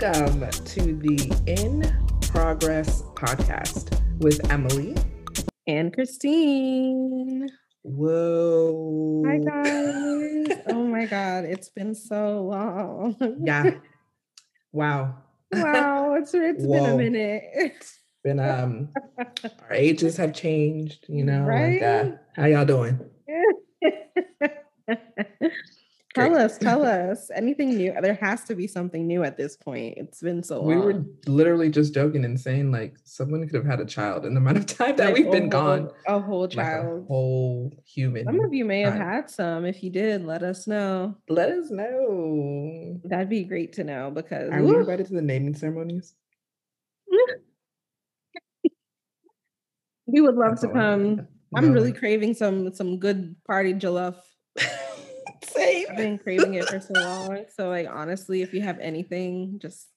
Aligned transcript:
Welcome 0.00 0.48
to 0.50 0.96
the 0.96 1.42
In 1.46 1.82
Progress 2.22 3.02
podcast 3.14 4.00
with 4.20 4.50
Emily 4.50 4.96
and 5.66 5.92
Christine. 5.92 7.46
Whoa. 7.82 9.22
Hi, 9.26 9.36
guys. 9.36 10.58
oh 10.68 10.86
my 10.86 11.04
God. 11.04 11.44
It's 11.44 11.68
been 11.68 11.94
so 11.94 12.44
long. 12.44 13.14
yeah. 13.44 13.72
Wow. 14.72 15.18
Wow. 15.52 16.14
It's, 16.14 16.32
it's 16.32 16.64
been 16.64 16.86
a 16.86 16.96
minute. 16.96 17.84
Been, 18.24 18.40
um, 18.40 18.88
our 19.18 19.72
ages 19.72 20.16
have 20.16 20.32
changed, 20.32 21.04
you 21.10 21.24
know. 21.24 21.42
Right? 21.42 21.74
Like, 21.74 21.82
uh, 21.82 22.10
how 22.36 22.46
y'all 22.46 22.64
doing? 22.64 23.00
Tell 26.14 26.36
us, 26.36 26.58
tell 26.58 26.84
us 26.84 27.30
anything 27.34 27.76
new. 27.76 27.94
There 28.00 28.14
has 28.14 28.44
to 28.44 28.54
be 28.54 28.66
something 28.66 29.06
new 29.06 29.22
at 29.22 29.36
this 29.36 29.56
point. 29.56 29.94
It's 29.96 30.20
been 30.20 30.42
so 30.42 30.58
long. 30.58 30.66
We 30.66 30.76
were 30.76 31.04
literally 31.26 31.70
just 31.70 31.94
joking 31.94 32.24
and 32.24 32.38
saying 32.38 32.72
like 32.72 32.96
someone 33.04 33.46
could 33.46 33.54
have 33.54 33.66
had 33.66 33.80
a 33.80 33.84
child 33.84 34.26
in 34.26 34.34
the 34.34 34.40
amount 34.40 34.58
of 34.58 34.66
time 34.66 34.96
that 34.96 35.06
like 35.06 35.14
we've 35.14 35.30
been 35.30 35.50
whole, 35.50 35.50
gone. 35.50 35.90
A 36.08 36.18
whole 36.18 36.48
child. 36.48 36.86
Like 36.86 37.04
a 37.04 37.06
whole 37.06 37.72
human. 37.86 38.24
Some 38.24 38.40
of 38.40 38.52
you 38.52 38.64
may 38.64 38.80
have 38.80 38.94
had 38.94 39.30
some. 39.30 39.64
If 39.64 39.84
you 39.84 39.90
did, 39.90 40.24
let 40.24 40.42
us 40.42 40.66
know. 40.66 41.14
Let 41.28 41.50
us 41.50 41.70
know. 41.70 43.00
That'd 43.04 43.28
be 43.28 43.44
great 43.44 43.74
to 43.74 43.84
know 43.84 44.10
because 44.10 44.50
are 44.50 44.62
we 44.62 44.74
invited 44.74 45.06
to 45.06 45.14
the 45.14 45.22
naming 45.22 45.54
ceremonies? 45.54 46.14
we 50.06 50.20
would 50.20 50.34
love 50.34 50.52
That's 50.52 50.62
to 50.62 50.68
come. 50.68 51.28
I'm 51.54 51.72
really 51.72 51.92
craving 51.92 52.34
some 52.34 52.74
some 52.74 52.98
good 52.98 53.36
party 53.46 53.74
jollof. 53.74 54.16
Same. 55.54 55.86
I've 55.90 55.96
been 55.96 56.18
craving 56.18 56.54
it 56.54 56.68
for 56.68 56.80
so 56.80 56.92
long. 56.94 57.44
So 57.54 57.68
like 57.68 57.88
honestly, 57.90 58.42
if 58.42 58.52
you 58.54 58.62
have 58.62 58.78
anything, 58.78 59.58
just 59.60 59.88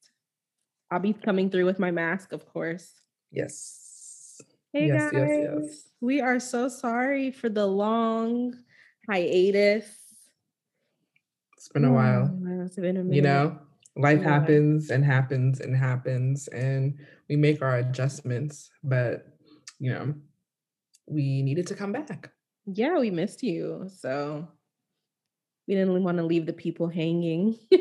I'll 0.92 1.00
be 1.00 1.14
coming 1.14 1.50
through 1.50 1.66
with 1.66 1.80
my 1.80 1.92
mask, 1.92 2.32
of 2.32 2.46
course. 2.46 2.92
Yes. 3.32 4.42
Hey 4.74 4.88
yes, 4.88 5.12
guys. 5.12 5.22
Yes, 5.30 5.50
yes. 5.62 5.90
We 6.02 6.22
are 6.22 6.40
so 6.40 6.68
sorry 6.68 7.32
for 7.32 7.50
the 7.50 7.66
long 7.66 8.56
hiatus. 9.10 9.86
It's 11.58 11.70
been 11.70 11.86
a 11.86 11.94
while. 11.94 12.30
Oh, 12.30 12.66
it's 12.66 12.76
been 12.76 12.98
a 12.98 13.04
minute. 13.04 13.16
You 13.16 13.22
know, 13.22 13.60
life 13.96 14.22
yeah. 14.22 14.30
happens 14.30 14.90
and 14.90 15.06
happens 15.06 15.62
and 15.62 15.76
happens, 15.76 16.48
and 16.50 16.98
we 17.30 17.36
make 17.36 17.62
our 17.62 17.78
adjustments, 17.78 18.70
but 18.84 19.28
you 19.80 19.94
know, 19.94 20.14
we 21.08 21.42
needed 21.42 21.68
to 21.68 21.76
come 21.76 21.92
back. 21.92 22.32
Yeah, 22.66 23.00
we 23.00 23.12
missed 23.12 23.44
you. 23.44 23.90
So 23.96 24.48
we 25.68 25.76
didn't 25.76 26.04
want 26.04 26.18
to 26.18 26.24
leave 26.24 26.46
the 26.46 26.54
people 26.54 26.88
hanging. 26.88 27.58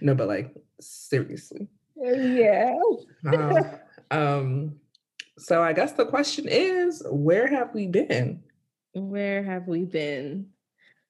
no, 0.00 0.14
but 0.14 0.28
like 0.28 0.54
seriously. 0.80 1.68
Yeah. 1.96 2.74
Wow. 3.24 3.80
um, 4.10 4.76
so 5.38 5.62
I 5.62 5.72
guess 5.72 5.92
the 5.92 6.06
question 6.06 6.46
is, 6.48 7.02
where 7.10 7.46
have 7.46 7.74
we 7.74 7.86
been? 7.86 8.42
Where 8.94 9.42
have 9.42 9.66
we 9.66 9.84
been? 9.84 10.46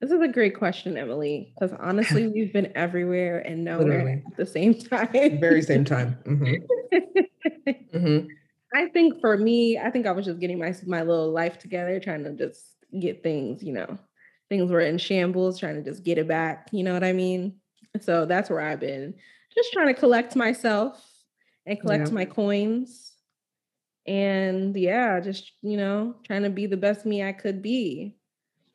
This 0.01 0.11
is 0.11 0.21
a 0.21 0.29
great 0.29 0.57
question, 0.57 0.97
Emily, 0.97 1.53
because 1.55 1.77
honestly, 1.81 2.27
we've 2.35 2.53
been 2.53 2.73
everywhere 2.75 3.39
and 3.39 3.65
nowhere 3.65 3.87
Literally. 3.87 4.23
at 4.27 4.37
the 4.37 4.47
same 4.47 4.75
time. 4.75 5.39
Very 5.41 5.63
same 5.63 5.85
time. 5.85 6.19
Mm-hmm. 6.27 7.69
mm-hmm. 7.97 8.27
I 8.75 8.89
think 8.89 9.21
for 9.21 9.37
me, 9.37 9.79
I 9.79 9.91
think 9.91 10.07
I 10.07 10.13
was 10.13 10.27
just 10.27 10.41
getting 10.41 10.59
my 10.59 10.75
my 10.87 11.03
little 11.03 11.31
life 11.31 11.59
together, 11.59 12.01
trying 12.01 12.25
to 12.25 12.33
just 12.33 12.72
get 13.01 13.23
things, 13.23 13.63
you 13.63 13.73
know, 13.73 13.99
things 14.49 14.71
were 14.71 14.81
in 14.81 14.99
shambles, 14.99 15.59
trying 15.59 15.83
to 15.83 15.91
just 15.91 16.05
get 16.05 16.19
it 16.19 16.29
back. 16.29 16.69
You 16.73 16.85
know 16.85 16.93
what 16.93 17.05
I 17.05 17.13
mean? 17.13 17.57
So 18.01 18.27
that's 18.27 18.51
where 18.51 18.61
I've 18.61 18.81
been 18.81 19.15
just 19.55 19.73
trying 19.73 19.89
to 19.89 19.95
collect 19.95 20.37
myself 20.37 21.05
and 21.67 21.81
collect 21.81 22.09
yeah. 22.09 22.15
my 22.15 22.25
coins. 22.25 23.13
And 24.07 24.77
yeah, 24.77 25.21
just, 25.21 25.53
you 25.63 25.77
know, 25.77 26.17
trying 26.25 26.43
to 26.43 26.51
be 26.51 26.67
the 26.67 26.77
best 26.77 27.07
me 27.07 27.23
I 27.23 27.33
could 27.33 27.63
be. 27.63 28.17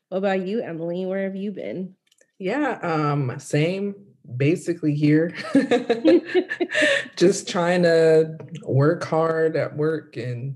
What 0.10 0.20
about 0.20 0.48
you, 0.48 0.62
Emily? 0.62 1.06
Where 1.06 1.24
have 1.24 1.36
you 1.36 1.52
been? 1.52 1.96
Yeah, 2.40 2.80
um, 2.82 3.38
same 3.40 3.96
basically 4.38 4.94
here. 4.94 5.34
just 7.18 7.48
trying 7.50 7.84
to 7.84 8.38
work 8.64 9.04
hard 9.04 9.58
at 9.58 9.76
work 9.76 10.16
and 10.16 10.56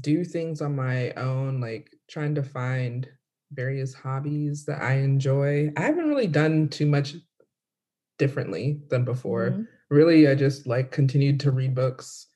do 0.00 0.24
things 0.24 0.60
on 0.60 0.76
my 0.76 1.10
own, 1.12 1.60
like 1.60 1.90
trying 2.08 2.34
to 2.34 2.42
find 2.42 3.08
various 3.52 3.94
hobbies 3.94 4.64
that 4.66 4.82
I 4.82 4.94
enjoy. 4.94 5.72
I 5.76 5.82
haven't 5.82 6.08
really 6.08 6.26
done 6.26 6.68
too 6.68 6.86
much 6.86 7.14
differently 8.18 8.80
than 8.90 9.04
before. 9.04 9.50
Mm-hmm. 9.50 9.62
Really, 9.90 10.28
I 10.28 10.34
just 10.34 10.66
like 10.66 10.90
continued 10.90 11.40
to 11.40 11.50
read 11.50 11.74
books, 11.74 12.26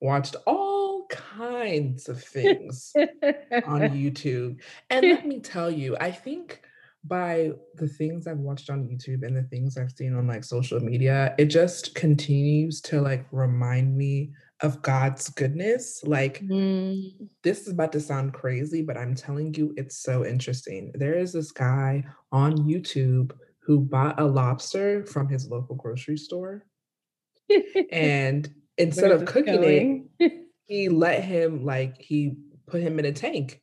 watched 0.00 0.36
all 0.46 1.06
kinds 1.08 2.08
of 2.08 2.22
things 2.22 2.92
on 2.94 3.00
YouTube. 3.90 4.60
And 4.90 5.08
let 5.08 5.26
me 5.26 5.40
tell 5.40 5.70
you, 5.70 5.96
I 6.00 6.10
think 6.10 6.62
by 7.04 7.52
the 7.74 7.88
things 7.88 8.26
I've 8.26 8.38
watched 8.38 8.70
on 8.70 8.84
YouTube 8.84 9.24
and 9.24 9.36
the 9.36 9.42
things 9.42 9.76
I've 9.76 9.92
seen 9.92 10.14
on 10.14 10.26
like 10.26 10.44
social 10.44 10.80
media, 10.80 11.34
it 11.38 11.46
just 11.46 11.94
continues 11.94 12.80
to 12.82 13.00
like 13.00 13.26
remind 13.30 13.96
me 13.96 14.32
of 14.62 14.82
God's 14.82 15.28
goodness. 15.30 16.02
Like, 16.04 16.40
mm. 16.40 17.12
this 17.42 17.62
is 17.62 17.72
about 17.72 17.92
to 17.92 18.00
sound 18.00 18.32
crazy, 18.32 18.82
but 18.82 18.96
I'm 18.96 19.14
telling 19.14 19.54
you, 19.54 19.74
it's 19.76 19.98
so 19.98 20.24
interesting. 20.24 20.92
There 20.94 21.14
is 21.14 21.32
this 21.32 21.52
guy 21.52 22.04
on 22.32 22.56
YouTube 22.58 23.32
who 23.60 23.80
bought 23.80 24.20
a 24.20 24.24
lobster 24.24 25.04
from 25.04 25.28
his 25.28 25.48
local 25.48 25.74
grocery 25.76 26.16
store. 26.16 26.64
and 27.92 28.48
instead 28.78 29.10
of 29.10 29.24
cooking 29.24 29.60
going? 29.60 30.08
it, 30.18 30.32
he 30.64 30.88
let 30.88 31.22
him, 31.24 31.64
like, 31.64 32.00
he 32.00 32.36
put 32.66 32.80
him 32.80 32.98
in 32.98 33.04
a 33.04 33.12
tank. 33.12 33.60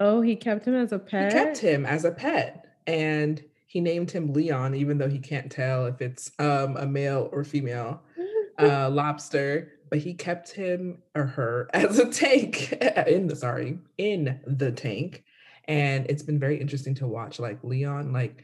Oh, 0.00 0.20
he 0.20 0.34
kept 0.34 0.66
him 0.66 0.74
as 0.74 0.92
a 0.92 0.98
pet? 0.98 1.32
He 1.32 1.38
kept 1.38 1.58
him 1.58 1.86
as 1.86 2.04
a 2.04 2.10
pet. 2.10 2.66
And 2.86 3.42
he 3.66 3.80
named 3.80 4.10
him 4.10 4.32
Leon, 4.32 4.74
even 4.74 4.98
though 4.98 5.08
he 5.08 5.20
can't 5.20 5.50
tell 5.50 5.86
if 5.86 6.02
it's 6.02 6.32
um, 6.38 6.76
a 6.76 6.86
male 6.86 7.30
or 7.32 7.44
female 7.44 8.02
uh, 8.58 8.90
lobster 8.90 9.72
but 9.92 9.98
he 9.98 10.14
kept 10.14 10.52
him 10.52 11.02
or 11.14 11.26
her 11.26 11.68
as 11.74 11.98
a 11.98 12.10
tank 12.10 12.72
in 13.06 13.26
the 13.26 13.36
sorry 13.36 13.78
in 13.98 14.40
the 14.46 14.72
tank. 14.72 15.22
And 15.68 16.06
it's 16.08 16.22
been 16.22 16.40
very 16.40 16.58
interesting 16.58 16.94
to 16.96 17.06
watch 17.06 17.38
like 17.38 17.62
leon 17.62 18.10
like 18.10 18.42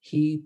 he 0.00 0.42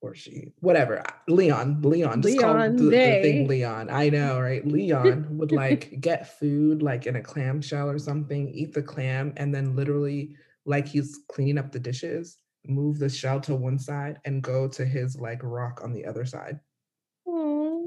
or 0.00 0.14
she 0.14 0.54
whatever 0.60 1.04
leon 1.28 1.82
leon 1.82 2.22
just 2.22 2.38
leon 2.38 2.56
called 2.56 2.78
the, 2.78 2.84
the, 2.84 3.20
thing 3.22 3.46
leon 3.46 3.90
i 3.90 4.08
know 4.08 4.40
right? 4.40 4.66
Leon 4.66 5.26
would 5.38 5.52
like 5.52 6.00
get 6.00 6.38
food 6.38 6.82
like 6.82 7.06
in 7.06 7.16
a 7.16 7.22
clam 7.22 7.60
shell 7.60 7.90
or 7.90 7.98
something 7.98 8.48
eat 8.48 8.72
the 8.72 8.82
clam 8.82 9.32
and 9.36 9.54
then 9.54 9.76
literally 9.76 10.34
like 10.64 10.88
he's 10.88 11.20
cleaning 11.30 11.58
up 11.58 11.70
the 11.70 11.78
dishes 11.78 12.38
move 12.66 12.98
the 12.98 13.10
shell 13.10 13.38
to 13.40 13.54
one 13.54 13.78
side 13.78 14.18
and 14.24 14.42
go 14.42 14.66
to 14.66 14.86
his 14.86 15.16
like 15.16 15.40
rock 15.42 15.82
on 15.84 15.92
the 15.92 16.06
other 16.06 16.24
side 16.24 16.58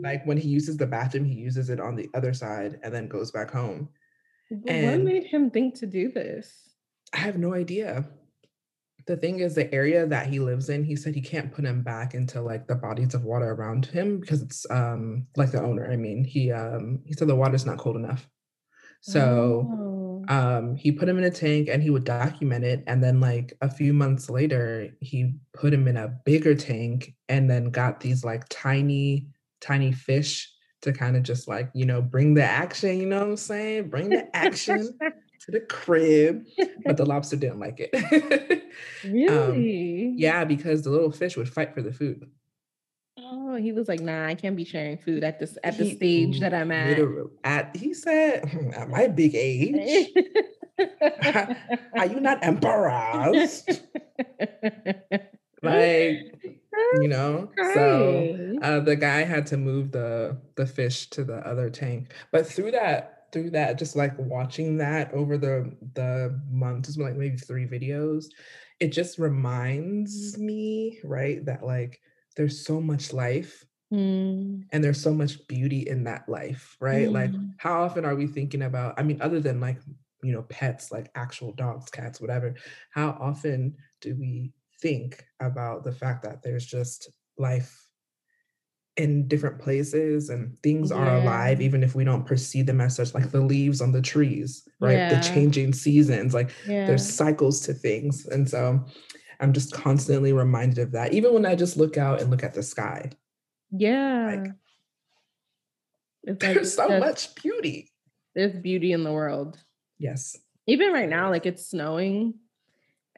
like 0.03 0.25
when 0.25 0.37
he 0.37 0.49
uses 0.49 0.77
the 0.77 0.85
bathroom, 0.85 1.25
he 1.25 1.33
uses 1.33 1.69
it 1.69 1.79
on 1.79 1.95
the 1.95 2.09
other 2.13 2.33
side 2.33 2.79
and 2.83 2.93
then 2.93 3.07
goes 3.07 3.31
back 3.31 3.49
home. 3.49 3.89
And 4.67 4.85
what 4.85 5.13
made 5.13 5.23
him 5.23 5.49
think 5.49 5.75
to 5.75 5.87
do 5.87 6.11
this? 6.11 6.51
I 7.13 7.17
have 7.17 7.37
no 7.37 7.53
idea. 7.53 8.05
The 9.07 9.17
thing 9.17 9.39
is, 9.39 9.55
the 9.55 9.73
area 9.73 10.05
that 10.05 10.27
he 10.27 10.39
lives 10.39 10.69
in, 10.69 10.83
he 10.83 10.95
said 10.95 11.15
he 11.15 11.21
can't 11.21 11.51
put 11.51 11.65
him 11.65 11.81
back 11.81 12.13
into 12.13 12.41
like 12.41 12.67
the 12.67 12.75
bodies 12.75 13.13
of 13.13 13.23
water 13.23 13.51
around 13.51 13.85
him 13.85 14.19
because 14.19 14.41
it's 14.41 14.69
um 14.69 15.27
like 15.35 15.51
the 15.51 15.61
owner. 15.61 15.89
I 15.91 15.95
mean, 15.95 16.23
he 16.23 16.51
um 16.51 17.01
he 17.05 17.13
said 17.13 17.27
the 17.27 17.35
water's 17.35 17.65
not 17.65 17.77
cold 17.77 17.95
enough. 17.95 18.27
So 19.01 19.67
oh. 20.29 20.33
um 20.33 20.75
he 20.75 20.91
put 20.91 21.09
him 21.09 21.17
in 21.17 21.25
a 21.25 21.31
tank 21.31 21.67
and 21.69 21.81
he 21.81 21.89
would 21.89 22.05
document 22.05 22.63
it. 22.63 22.83
And 22.87 23.03
then 23.03 23.19
like 23.19 23.53
a 23.61 23.69
few 23.69 23.93
months 23.93 24.29
later, 24.29 24.89
he 25.01 25.35
put 25.53 25.73
him 25.73 25.87
in 25.87 25.97
a 25.97 26.13
bigger 26.25 26.55
tank 26.55 27.13
and 27.27 27.49
then 27.49 27.71
got 27.71 27.99
these 27.99 28.23
like 28.23 28.47
tiny 28.49 29.27
tiny 29.63 29.91
fish 29.91 30.51
to 30.81 30.91
kind 30.91 31.15
of 31.15 31.23
just 31.23 31.47
like, 31.47 31.69
you 31.73 31.85
know, 31.85 32.01
bring 32.01 32.33
the 32.33 32.43
action, 32.43 32.99
you 32.99 33.05
know 33.05 33.19
what 33.19 33.29
I'm 33.29 33.37
saying? 33.37 33.89
Bring 33.89 34.09
the 34.09 34.35
action 34.35 34.97
to 35.45 35.51
the 35.51 35.61
crib. 35.61 36.45
But 36.85 36.97
the 36.97 37.05
lobster 37.05 37.35
didn't 37.35 37.59
like 37.59 37.79
it. 37.79 38.63
Um, 39.05 39.11
really? 39.11 40.07
Um, 40.07 40.15
yeah, 40.17 40.45
because 40.45 40.81
the 40.81 40.89
little 40.89 41.11
fish 41.11 41.37
would 41.37 41.47
fight 41.47 41.75
for 41.75 41.83
the 41.83 41.93
food. 41.93 42.27
Oh, 43.19 43.55
he 43.55 43.71
was 43.71 43.87
like, 43.87 43.99
nah, 43.99 44.25
I 44.25 44.33
can't 44.33 44.55
be 44.55 44.65
sharing 44.65 44.97
food 44.97 45.23
at 45.23 45.39
this 45.39 45.59
at 45.63 45.77
the 45.77 45.83
he, 45.83 45.95
stage 45.95 46.39
that 46.39 46.55
I'm 46.55 46.71
at. 46.71 46.99
At 47.43 47.75
he 47.75 47.93
said, 47.93 48.73
at 48.75 48.89
my 48.89 49.07
big 49.07 49.35
age. 49.35 50.09
are 50.79 52.05
you 52.07 52.19
not 52.19 52.43
embarrassed? 52.43 53.69
like 55.61 56.62
you 56.91 57.07
know 57.07 57.51
so 57.61 58.31
uh, 58.61 58.79
the 58.79 58.95
guy 58.95 59.23
had 59.23 59.45
to 59.47 59.57
move 59.57 59.91
the 59.91 60.39
the 60.55 60.65
fish 60.65 61.09
to 61.09 61.23
the 61.23 61.37
other 61.47 61.69
tank 61.69 62.13
but 62.31 62.45
through 62.45 62.71
that 62.71 63.27
through 63.31 63.49
that 63.49 63.79
just 63.79 63.95
like 63.95 64.17
watching 64.17 64.77
that 64.77 65.11
over 65.13 65.37
the 65.37 65.75
the 65.95 66.39
months 66.49 66.97
like 66.97 67.15
maybe 67.15 67.37
three 67.37 67.65
videos 67.67 68.25
it 68.79 68.89
just 68.91 69.17
reminds 69.17 70.37
me, 70.37 70.99
right, 71.03 71.45
that 71.45 71.63
like 71.63 72.01
there's 72.35 72.65
so 72.65 72.81
much 72.81 73.13
life 73.13 73.65
Mm. 73.91 74.67
and 74.71 74.83
there's 74.83 75.01
so 75.01 75.13
much 75.13 75.45
beauty 75.47 75.87
in 75.87 76.03
that 76.05 76.27
life, 76.27 76.77
right? 76.79 77.11
Like, 77.11 77.35
Mm. 77.35 77.53
how 77.57 77.83
often 77.83 78.05
are 78.05 78.15
we 78.15 78.27
thinking 78.27 78.61
about, 78.63 78.99
I 78.99 79.03
mean, 79.03 79.21
other 79.21 79.39
than 79.39 79.59
like, 79.59 79.79
you 80.23 80.31
know, 80.31 80.43
pets, 80.43 80.91
like 80.91 81.11
actual 81.15 81.53
dogs, 81.53 81.89
cats, 81.89 82.19
whatever, 82.19 82.55
how 82.91 83.11
often 83.19 83.77
do 84.01 84.15
we 84.15 84.53
think 84.83 85.25
about 85.39 85.83
the 85.83 85.91
fact 85.91 86.23
that 86.23 86.43
there's 86.43 86.65
just 86.65 87.09
life 87.39 87.79
in 88.97 89.27
different 89.27 89.57
places 89.57 90.29
and 90.29 90.55
things 90.61 90.91
are 90.91 91.15
alive, 91.15 91.61
even 91.61 91.81
if 91.81 91.95
we 91.95 92.03
don't 92.03 92.27
perceive 92.27 92.67
them 92.67 92.79
as 92.79 92.95
such, 92.95 93.15
like 93.15 93.31
the 93.31 93.41
leaves 93.41 93.81
on 93.81 93.91
the 93.91 94.01
trees, 94.01 94.67
right? 94.79 95.09
The 95.09 95.19
changing 95.33 95.73
seasons, 95.73 96.35
like 96.35 96.51
there's 96.67 97.07
cycles 97.11 97.61
to 97.61 97.73
things. 97.73 98.27
And 98.27 98.47
so 98.47 98.85
I'm 99.39 99.51
just 99.51 99.73
constantly 99.73 100.31
reminded 100.31 100.77
of 100.77 100.91
that, 100.91 101.13
even 101.13 101.33
when 101.33 101.45
I 101.45 101.55
just 101.55 101.75
look 101.75 101.97
out 101.97 102.21
and 102.21 102.29
look 102.29 102.43
at 102.43 102.53
the 102.53 102.61
sky. 102.61 103.09
Yeah. 103.71 104.27
Like 104.27 104.51
It's 106.25 106.43
like 106.43 106.53
there's 106.53 106.75
so 106.75 106.99
much 106.99 107.33
beauty. 107.35 107.89
there's 108.35 108.55
beauty 108.59 108.91
in 108.91 109.03
the 109.03 109.11
world. 109.11 109.57
Yes. 109.97 110.37
Even 110.67 110.93
right 110.93 111.09
now, 111.09 111.31
like 111.31 111.47
it's 111.47 111.67
snowing 111.67 112.35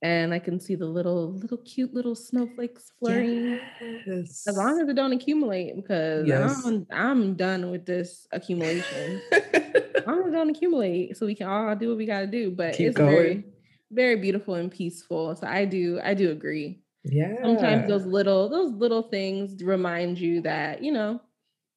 and 0.02 0.34
I 0.34 0.40
can 0.40 0.60
see 0.60 0.76
the 0.76 0.86
little 0.86 1.34
little 1.34 1.58
cute 1.60 1.94
little 1.94 2.16
snowflakes 2.16 2.92
flurrying. 3.00 3.60
As 4.08 4.46
long 4.56 4.80
as 4.82 4.90
it 4.90 4.96
don't 4.96 5.14
accumulate, 5.14 5.76
because 5.76 6.28
Yes. 6.28 6.66
I'm 6.66 6.86
I'm 6.92 7.36
done 7.36 7.72
with 7.72 7.86
this 7.86 8.28
accumulation. 8.32 9.22
As 9.32 10.06
long 10.06 10.20
as 10.22 10.28
it 10.28 10.32
don't 10.34 10.50
accumulate, 10.50 11.18
so 11.18 11.26
we 11.26 11.34
can 11.36 11.48
all 11.48 11.76
do 11.76 11.90
what 11.90 11.98
we 11.98 12.06
gotta 12.06 12.28
do. 12.28 12.52
But 12.52 12.76
Keep 12.76 12.90
it's 12.90 12.98
very, 12.98 13.34
going. 13.36 13.44
very 13.92 14.16
beautiful 14.18 14.54
and 14.56 14.70
peaceful. 14.72 15.36
So 15.36 15.48
I 15.48 15.66
do 15.66 16.00
I 16.04 16.14
do 16.14 16.30
agree. 16.32 16.82
Yeah. 17.06 17.36
Sometimes 17.42 17.88
those 17.88 18.06
little 18.06 18.50
those 18.50 18.72
little 18.74 19.04
things 19.04 19.64
remind 19.64 20.20
you 20.20 20.42
that, 20.42 20.84
you 20.84 20.92
know, 20.92 21.22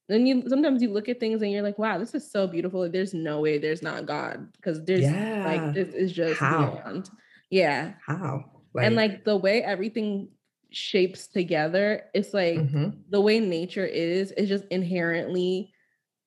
then 0.08 0.26
you 0.26 0.42
sometimes 0.48 0.82
you 0.82 0.90
look 0.90 1.08
at 1.08 1.20
things 1.20 1.40
and 1.42 1.52
you're 1.52 1.62
like, 1.62 1.78
wow, 1.78 1.98
this 1.98 2.14
is 2.14 2.30
so 2.30 2.46
beautiful. 2.46 2.90
There's 2.90 3.14
no 3.14 3.40
way 3.40 3.58
there's 3.58 3.82
not 3.82 4.04
God. 4.06 4.48
Because 4.56 4.84
there's 4.84 5.04
like 5.44 5.74
this 5.74 5.94
is 5.94 6.12
just 6.12 6.40
How? 6.40 6.70
beyond. 6.82 7.10
Yeah. 7.50 7.94
How? 8.06 8.62
And 8.80 8.96
Like 8.96 8.96
like 8.96 9.24
the 9.24 9.36
way 9.36 9.62
everything 9.62 10.30
shapes 10.72 11.28
together, 11.28 12.04
it's 12.14 12.34
like 12.34 12.70
Mhm. 12.70 13.04
the 13.08 13.20
way 13.20 13.40
nature 13.40 13.86
is, 13.86 14.32
is 14.32 14.48
just 14.48 14.64
inherently 14.70 15.72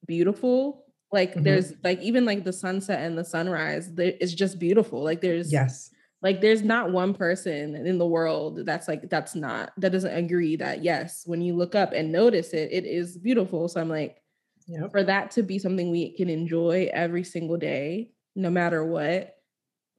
beautiful. 0.07 0.85
Like 1.11 1.35
Mhm. 1.35 1.43
there's 1.43 1.73
like 1.83 1.99
even 2.01 2.25
like 2.25 2.45
the 2.45 2.53
sunset 2.53 3.01
and 3.01 3.17
the 3.17 3.25
sunrise, 3.25 3.93
there, 3.95 4.13
it's 4.21 4.33
just 4.33 4.59
beautiful. 4.59 5.03
Like 5.03 5.21
there's 5.21 5.55
Yes. 5.55 5.91
like 6.23 6.41
there's 6.41 6.63
not 6.63 6.91
one 6.91 7.13
person 7.15 7.75
in 7.75 7.97
the 7.99 8.07
world 8.07 8.65
that's 8.65 8.87
like 8.87 9.09
that's 9.09 9.35
not 9.35 9.73
that 9.77 9.91
doesn't 9.91 10.15
agree 10.15 10.55
that 10.57 10.83
yes, 10.83 11.23
when 11.27 11.41
you 11.41 11.55
look 11.55 11.75
up 11.75 11.93
and 11.93 12.11
notice 12.11 12.53
it, 12.53 12.71
it 12.73 12.85
is 12.85 13.17
beautiful. 13.19 13.67
So 13.69 13.81
I'm 13.81 13.89
like, 13.89 14.21
Yep. 14.67 14.91
for 14.91 15.03
that 15.03 15.31
to 15.31 15.43
be 15.43 15.59
something 15.59 15.91
we 15.91 16.15
can 16.15 16.29
enjoy 16.29 16.89
every 16.93 17.23
single 17.23 17.57
day, 17.57 18.13
no 18.35 18.49
matter 18.49 18.85
what. 18.85 19.40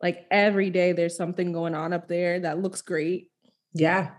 Like 0.02 0.26
every 0.30 0.70
day 0.70 0.92
there's 0.92 1.16
something 1.16 1.52
going 1.52 1.74
on 1.74 1.92
up 1.92 2.08
there 2.08 2.40
that 2.40 2.58
looks 2.58 2.82
great. 2.82 3.30
Yeah. 3.74 4.10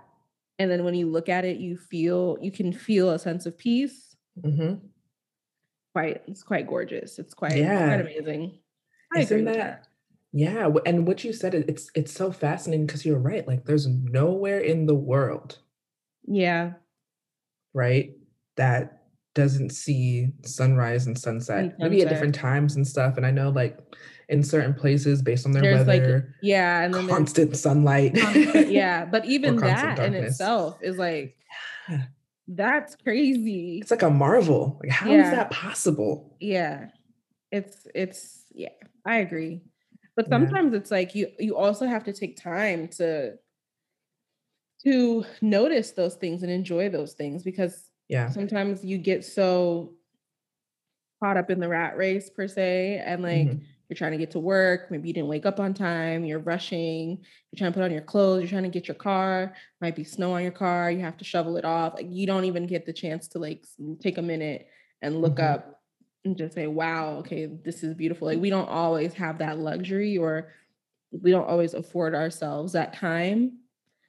And 0.59 0.71
then 0.71 0.83
when 0.83 0.95
you 0.95 1.09
look 1.09 1.30
at 1.30 1.45
it, 1.45 1.57
you 1.57 1.77
feel 1.77 2.38
you 2.41 2.51
can 2.51 2.71
feel 2.74 3.12
a 3.12 3.19
sense 3.19 3.45
of 3.45 3.57
peace. 3.57 4.15
Mm-hmm. 4.44 4.85
Quite 5.94 6.24
it's 6.27 6.44
quite 6.44 6.68
gorgeous. 6.68 7.19
It's 7.19 7.33
quite 7.33 7.65
it's 7.65 7.81
quite 7.83 8.00
Yeah. 8.00 8.00
amazing. 8.00 8.59
I 9.15 9.21
agree 9.21 9.41
Isn't 9.41 9.45
with 9.45 9.56
that 9.56 9.57
that. 9.57 9.88
yeah, 10.31 10.69
and 10.85 11.06
what 11.07 11.24
you 11.24 11.33
said, 11.33 11.53
it's 11.56 11.91
it's 11.95 12.12
so 12.13 12.31
fascinating 12.31 12.86
because 12.88 13.06
you're 13.06 13.19
right, 13.19 13.47
like, 13.47 13.65
there's 13.65 13.88
nowhere 13.88 14.59
in 14.59 14.86
the 14.88 14.95
world, 14.95 15.59
Yeah. 16.25 16.74
right, 17.74 18.12
that 18.56 19.03
doesn't 19.36 19.71
see 19.71 20.29
sunrise 20.45 21.07
and 21.07 21.18
And 21.56 21.74
sunset, 21.75 21.75
maybe 21.79 22.01
at 22.01 22.09
different 22.09 22.36
times 22.36 22.75
and 22.75 22.88
stuff, 22.88 23.18
and 23.18 23.25
I 23.25 23.31
know, 23.31 23.50
like, 23.50 23.77
in 24.29 24.43
certain 24.43 24.73
places 24.73 25.21
based 25.21 25.45
on 25.45 25.51
their 25.51 25.63
There's 25.63 25.87
like 25.87 26.01
weather, 26.01 26.35
yeah, 26.41 26.81
and 26.81 26.93
then 26.93 27.07
constant 27.07 27.55
sunlight 27.55 28.15
constant 28.19 28.69
yeah, 28.69 29.05
but 29.05 29.25
even 29.29 29.57
that 29.57 29.99
in 29.99 30.13
itself 30.13 30.79
is 30.81 30.97
like 30.97 31.37
Yeah. 31.89 32.05
that's 32.47 32.95
It's 33.05 33.91
like 33.91 34.01
a 34.01 34.09
marvel, 34.09 34.79
like, 34.81 34.91
how 34.91 35.07
is 35.11 35.11
Yeah. 35.11 35.31
that 35.31 35.51
possible? 35.51 36.35
Yeah. 36.39 36.89
It's 37.51 37.87
it's 37.93 38.45
yeah, 38.51 38.69
I 39.05 39.17
agree. 39.17 39.61
But 40.15 40.25
Yeah. 40.25 40.29
sometimes 40.31 40.73
it's 40.73 40.91
like 40.91 41.15
you 41.15 41.31
you 41.39 41.55
also 41.55 41.85
have 41.85 42.03
to 42.05 42.13
take 42.13 42.37
time 42.37 42.87
to 42.99 43.37
to 44.85 45.25
notice 45.41 45.91
those 45.91 46.15
things 46.15 46.43
and 46.43 46.51
enjoy 46.51 46.89
those 46.89 47.13
things 47.13 47.43
because 47.43 47.89
Yeah. 48.09 48.29
sometimes 48.29 48.83
you 48.83 48.97
get 48.97 49.23
so 49.23 49.93
caught 51.21 51.37
up 51.37 51.49
in 51.49 51.59
the 51.59 51.69
rat 51.69 51.95
race 51.95 52.29
per 52.29 52.47
se 52.47 53.01
and 53.05 53.21
like 53.23 53.47
Mhm. 53.47 53.61
You're 53.93 53.97
trying 53.99 54.11
to 54.11 54.17
get 54.17 54.31
to 54.31 54.39
work 54.39 54.89
maybe 54.89 55.07
you 55.07 55.13
didn't 55.13 55.27
wake 55.29 55.45
up 55.45 55.59
on 55.59 55.71
time 55.71 56.25
you're 56.25 56.39
rushing 56.39 57.09
you're 57.51 57.57
trying 57.59 57.71
to 57.71 57.77
put 57.77 57.83
on 57.83 57.91
your 57.91 58.01
clothes 58.01 58.41
you're 58.41 58.49
trying 58.49 58.63
to 58.63 58.69
get 58.69 58.87
your 58.87 58.95
car 58.95 59.53
might 59.81 59.95
be 59.95 60.03
snow 60.03 60.33
on 60.33 60.41
your 60.41 60.51
car 60.51 60.89
you 60.89 60.99
have 60.99 61.15
to 61.15 61.23
shovel 61.23 61.57
it 61.57 61.63
off 61.63 61.93
like 61.93 62.07
you 62.09 62.25
don't 62.25 62.45
even 62.45 62.65
get 62.65 62.87
the 62.87 62.91
chance 62.93 63.27
to 63.27 63.37
like 63.37 63.63
take 64.01 64.17
a 64.17 64.21
minute 64.21 64.67
and 65.03 65.21
look 65.21 65.35
Mhm. 65.37 65.43
up 65.53 65.81
and 66.25 66.35
just 66.35 66.55
say 66.55 66.65
wow 66.65 67.17
okay 67.17 67.45
this 67.45 67.83
is 67.83 67.93
beautiful 67.93 68.27
like 68.27 68.39
we 68.39 68.49
don't 68.49 68.67
always 68.69 69.13
have 69.13 69.37
that 69.37 69.59
luxury 69.59 70.17
or 70.17 70.51
we 71.11 71.29
don't 71.29 71.47
always 71.47 71.75
afford 71.75 72.15
ourselves 72.15 72.73
that 72.73 72.93
time 72.93 73.59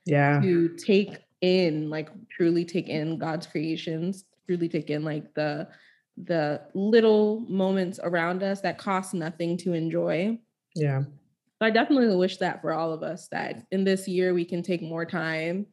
Yeah. 0.07 0.41
to 0.41 0.77
take 0.77 1.19
in 1.43 1.91
like 1.91 2.09
truly 2.31 2.65
take 2.65 2.89
in 2.89 3.19
god's 3.19 3.47
creations 3.47 4.25
truly 4.47 4.67
take 4.67 4.89
in 4.89 5.05
like 5.05 5.35
the 5.35 5.69
the 6.17 6.61
little 6.75 7.41
moments 7.49 7.99
around 8.03 8.43
us 8.43 8.61
that 8.61 8.79
cost 8.79 9.15
nothing 9.15 9.57
to 9.59 9.73
enjoy 9.73 10.39
Yeah. 10.77 11.03
so 11.03 11.63
i 11.63 11.71
definitely 11.71 12.15
wish 12.17 12.37
that 12.39 12.61
for 12.61 12.73
all 12.73 12.93
of 12.93 13.03
us 13.03 13.29
that 13.29 13.67
in 13.73 13.85
this 13.85 14.07
year 14.09 14.35
we 14.35 14.45
can 14.45 14.63
take 14.63 14.83
more 14.83 15.05
time 15.05 15.67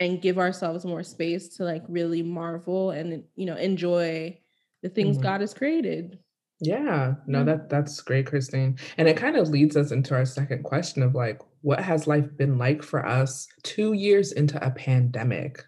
and 0.00 0.22
give 0.22 0.38
ourselves 0.38 0.84
more 0.84 1.02
space 1.02 1.56
to 1.56 1.64
like 1.64 1.82
really 1.88 2.22
marvel 2.22 2.90
and 2.90 3.24
you 3.36 3.46
know 3.46 3.56
enjoy 3.56 4.38
the 4.82 4.88
things 4.88 5.18
Mhm. 5.18 5.22
god 5.22 5.40
has 5.40 5.54
created 5.54 6.18
Yeah, 6.62 7.14
no, 7.26 7.42
that 7.44 7.70
that's 7.70 8.00
great, 8.02 8.26
Christine. 8.26 8.76
And 8.98 9.08
it 9.08 9.16
kind 9.16 9.36
of 9.36 9.48
leads 9.48 9.76
us 9.78 9.92
into 9.92 10.14
our 10.14 10.26
second 10.26 10.62
question 10.62 11.02
of 11.02 11.14
like, 11.14 11.40
what 11.62 11.80
has 11.80 12.06
life 12.06 12.36
been 12.36 12.58
like 12.58 12.82
for 12.82 13.06
us 13.06 13.48
two 13.62 13.94
years 13.94 14.32
into 14.32 14.62
a 14.62 14.70
pandemic? 14.70 15.64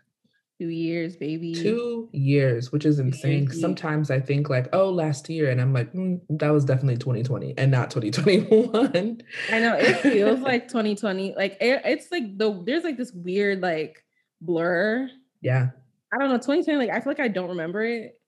Two 0.62 0.69
years 0.69 1.16
baby 1.16 1.54
Two 1.54 2.09
years, 2.12 2.71
which 2.71 2.85
is 2.85 2.99
insane. 2.99 3.45
years 3.45 3.61
sometimes 3.61 4.11
I 4.11 4.21
think 4.21 4.49
like, 4.49 4.69
oh, 4.73 4.90
last 4.90 5.28
year, 5.28 5.50
and 5.50 5.61
I'm 5.61 5.73
like, 5.73 5.92
"Mm, 5.92 6.21
that 6.31 6.50
was 6.50 6.64
definitely 6.64 6.99
2020 6.99 7.54
and 7.59 7.71
not 7.71 7.90
2021. 7.90 9.23
I 9.50 9.59
know 9.59 9.76
it 9.76 9.95
feels 9.99 10.40
like 10.52 10.69
2020. 10.69 11.35
Like 11.37 11.57
it, 11.61 11.83
it's 11.85 12.11
like 12.12 12.38
the 12.38 12.62
there's 12.64 12.85
like 12.85 12.97
this 12.97 13.12
weird 13.12 13.61
like 13.61 14.04
blur. 14.40 15.11
Yeah, 15.40 15.71
I 16.12 16.19
don't 16.19 16.28
know 16.28 16.37
2020. 16.37 16.78
Like 16.78 16.90
I 16.90 17.00
feel 17.00 17.11
like 17.11 17.21
I 17.21 17.28
don't 17.28 17.50
remember 17.50 17.83
it. 17.83 18.21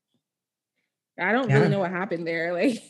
I 1.19 1.31
don't 1.31 1.49
really 1.49 1.69
know 1.69 1.79
what 1.79 1.91
happened 1.91 2.27
there. 2.27 2.53
Like 2.53 2.83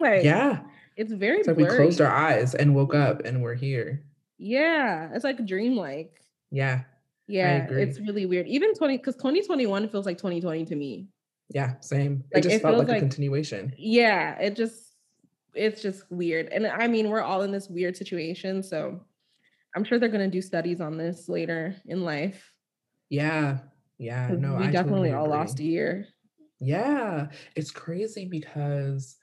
like 0.00 0.24
yeah. 0.24 0.62
it's 0.96 1.12
very 1.12 1.38
It's 1.38 1.48
like 1.48 1.56
we 1.56 1.66
closed 1.66 2.00
our 2.00 2.10
eyes 2.12 2.54
and 2.54 2.74
woke 2.74 2.94
up 2.94 3.24
and 3.24 3.42
we're 3.42 3.54
here. 3.54 4.02
Yeah, 4.38 5.10
it's 5.12 5.24
like 5.24 5.44
dreamlike. 5.44 6.16
Yeah, 6.50 6.82
Yeah, 7.30 7.66
it's 7.70 7.98
really 8.00 8.26
weird. 8.26 8.46
Even 8.48 8.74
20 8.74 8.98
because 8.98 9.16
2021 9.16 9.88
feels 9.88 10.06
like 10.06 10.18
2020 10.18 10.64
to 10.66 10.76
me. 10.76 11.08
Yeah, 11.52 11.74
same. 11.80 12.24
It 12.32 12.42
just 12.42 12.56
it 12.56 12.62
felt 12.62 12.76
feels 12.76 12.88
like 12.88 12.98
a 12.98 13.00
continuation. 13.00 13.74
yeah, 13.76 14.38
it 14.38 14.56
just 14.56 14.94
it's 15.54 15.82
just 15.82 16.04
weird. 16.10 16.48
And 16.48 16.66
I 16.66 16.86
mean, 16.86 17.08
we're 17.10 17.22
all 17.22 17.42
in 17.42 17.50
this 17.52 17.68
weird 17.68 17.96
situation, 17.96 18.62
so 18.62 19.00
I'm 19.74 19.84
sure 19.84 19.98
they're 19.98 20.08
gonna 20.08 20.28
do 20.28 20.42
studies 20.42 20.80
on 20.80 20.96
this 20.96 21.28
later 21.28 21.76
in 21.86 22.04
life. 22.04 22.52
Yeah, 23.08 23.58
Yeah. 23.98 24.28
No, 24.38 24.56
we 24.56 24.66
I 24.66 24.70
definitely 24.70 25.10
totally 25.10 25.12
all 25.12 25.28
lost 25.28 25.58
a 25.60 25.64
year. 25.64 26.06
Yeah, 26.60 27.28
it's 27.56 27.70
crazy 27.70 28.26
because 28.26 29.16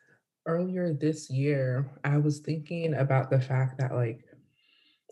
earlier 0.45 0.93
this 0.93 1.29
year, 1.29 1.89
I 2.03 2.17
was 2.17 2.39
thinking 2.39 2.95
about 2.95 3.29
the 3.29 3.39
fact 3.39 3.77
that, 3.79 3.93
like, 3.93 4.25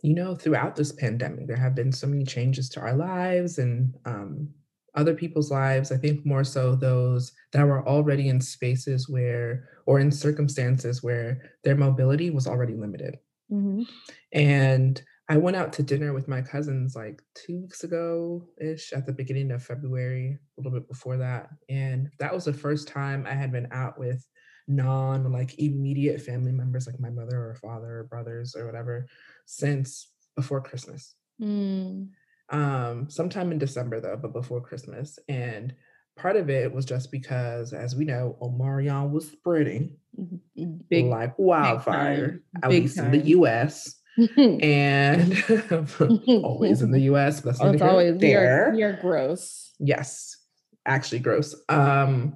you 0.05 0.13
know, 0.13 0.35
throughout 0.35 0.75
this 0.75 0.91
pandemic, 0.91 1.47
there 1.47 1.57
have 1.57 1.73
been 1.73 1.91
so 1.91 2.05
many 2.05 2.23
changes 2.23 2.69
to 2.69 2.79
our 2.79 2.95
lives 2.95 3.57
and 3.57 3.95
um, 4.05 4.47
other 4.93 5.15
people's 5.15 5.49
lives. 5.49 5.91
I 5.91 5.97
think 5.97 6.23
more 6.25 6.43
so 6.43 6.75
those 6.75 7.31
that 7.53 7.65
were 7.65 7.87
already 7.87 8.29
in 8.29 8.39
spaces 8.39 9.09
where, 9.09 9.67
or 9.87 9.99
in 9.99 10.11
circumstances 10.11 11.01
where 11.01 11.41
their 11.63 11.75
mobility 11.75 12.29
was 12.29 12.45
already 12.45 12.75
limited. 12.75 13.17
Mhm. 13.51 13.87
And 14.31 15.01
I 15.27 15.37
went 15.37 15.57
out 15.57 15.73
to 15.73 15.83
dinner 15.83 16.13
with 16.13 16.27
my 16.27 16.41
cousins 16.43 16.95
like 16.95 17.23
2 17.33 17.61
weeks 17.61 17.83
ago-ish 17.83 18.93
at 18.93 19.07
the 19.07 19.13
beginning 19.13 19.49
of 19.51 19.63
February, 19.63 20.37
a 20.37 20.61
little 20.61 20.79
bit 20.79 20.87
before 20.87 21.17
that, 21.17 21.49
and 21.67 22.11
that 22.19 22.33
was 22.33 22.45
the 22.45 22.53
first 22.53 22.87
time 22.87 23.25
I 23.25 23.33
had 23.33 23.51
been 23.51 23.67
out 23.71 23.97
with 23.97 24.23
non, 24.67 25.31
like, 25.31 25.59
immediate 25.59 26.21
family 26.21 26.51
members, 26.51 26.87
like 26.87 26.99
my 26.99 27.09
mother 27.09 27.37
or 27.37 27.55
father 27.55 27.99
or 27.99 28.03
brothers 28.03 28.55
or 28.55 28.65
whatever, 28.65 29.07
since 29.45 30.09
before 30.35 30.61
Christmas. 30.61 31.15
Mm. 31.41 32.09
Um, 32.49 33.09
sometime 33.09 33.51
in 33.51 33.57
December 33.57 33.99
though, 33.99 34.17
but 34.21 34.33
before 34.33 34.61
Christmas. 34.61 35.17
And 35.27 35.73
part 36.15 36.35
of 36.35 36.49
it 36.49 36.71
was 36.71 36.85
just 36.85 37.11
because, 37.11 37.73
as 37.73 37.95
we 37.95 38.05
know, 38.05 38.37
Omarion 38.41 39.11
was 39.11 39.29
spreading 39.29 39.97
mm-hmm, 40.17 40.77
big, 40.89 41.05
like 41.05 41.37
wildfire, 41.37 42.41
at 42.63 42.69
least 42.69 42.97
time. 42.97 43.13
in 43.13 43.19
the 43.19 43.27
US. 43.29 43.99
and 44.37 45.43
always 46.43 46.81
in 46.81 46.91
the 46.91 47.01
US. 47.11 47.41
That's 47.41 47.59
oh, 47.61 47.77
always 47.81 48.17
there. 48.17 48.73
You're, 48.75 48.93
gross. 48.93 49.73
Yes, 49.79 50.37
actually 50.85 51.19
gross. 51.19 51.55
Um, 51.67 52.35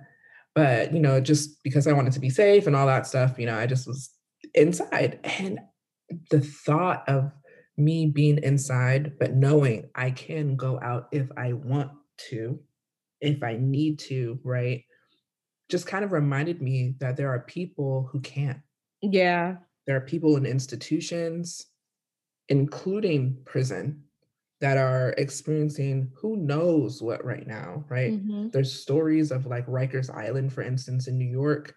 but 0.56 0.94
you 0.94 1.00
know, 1.00 1.20
just 1.20 1.64
because 1.64 1.88
I 1.88 1.94
wanted 1.94 2.14
to 2.14 2.20
be 2.20 2.30
safe 2.30 2.68
and 2.68 2.76
all 2.76 2.88
that 2.88 3.08
stuff, 3.08 3.38
you 3.38 3.46
know, 3.46 3.58
I 3.58 3.66
just 3.66 3.88
was 3.88 4.10
inside. 4.54 5.20
And 5.24 5.60
the 6.32 6.42
thought 6.42 7.08
of 7.08 7.32
me 7.78 8.08
being 8.08 8.40
inside, 8.44 9.14
but 9.20 9.34
knowing 9.34 9.90
I 9.96 10.12
can 10.12 10.56
go 10.56 10.80
out 10.82 11.08
if 11.12 11.28
I 11.38 11.54
want 11.54 11.92
to, 12.30 12.60
if 13.22 13.42
I 13.44 13.58
need 13.60 14.00
to, 14.00 14.40
right? 14.44 14.84
Just 15.70 15.88
kind 15.88 16.04
of 16.04 16.12
reminded 16.12 16.62
me 16.62 16.96
that 17.00 17.16
there 17.16 17.30
are 17.30 17.40
people 17.42 18.10
who 18.12 18.20
can't. 18.20 18.60
Yeah. 19.02 19.58
There 19.88 19.96
are 19.96 20.02
people 20.02 20.36
in 20.36 20.46
institutions, 20.46 21.66
including 22.50 23.38
prison, 23.46 24.04
that 24.62 24.78
are 24.78 25.14
experiencing 25.18 26.12
who 26.16 26.36
knows 26.36 27.02
what 27.02 27.24
right 27.24 27.48
now, 27.48 27.86
right? 27.88 28.14
Mm-hmm. 28.14 28.50
There's 28.50 28.82
stories 28.82 29.32
of 29.32 29.46
like 29.46 29.66
Rikers 29.68 30.14
Island, 30.14 30.52
for 30.52 30.62
instance, 30.62 31.08
in 31.08 31.18
New 31.18 31.30
York, 31.30 31.76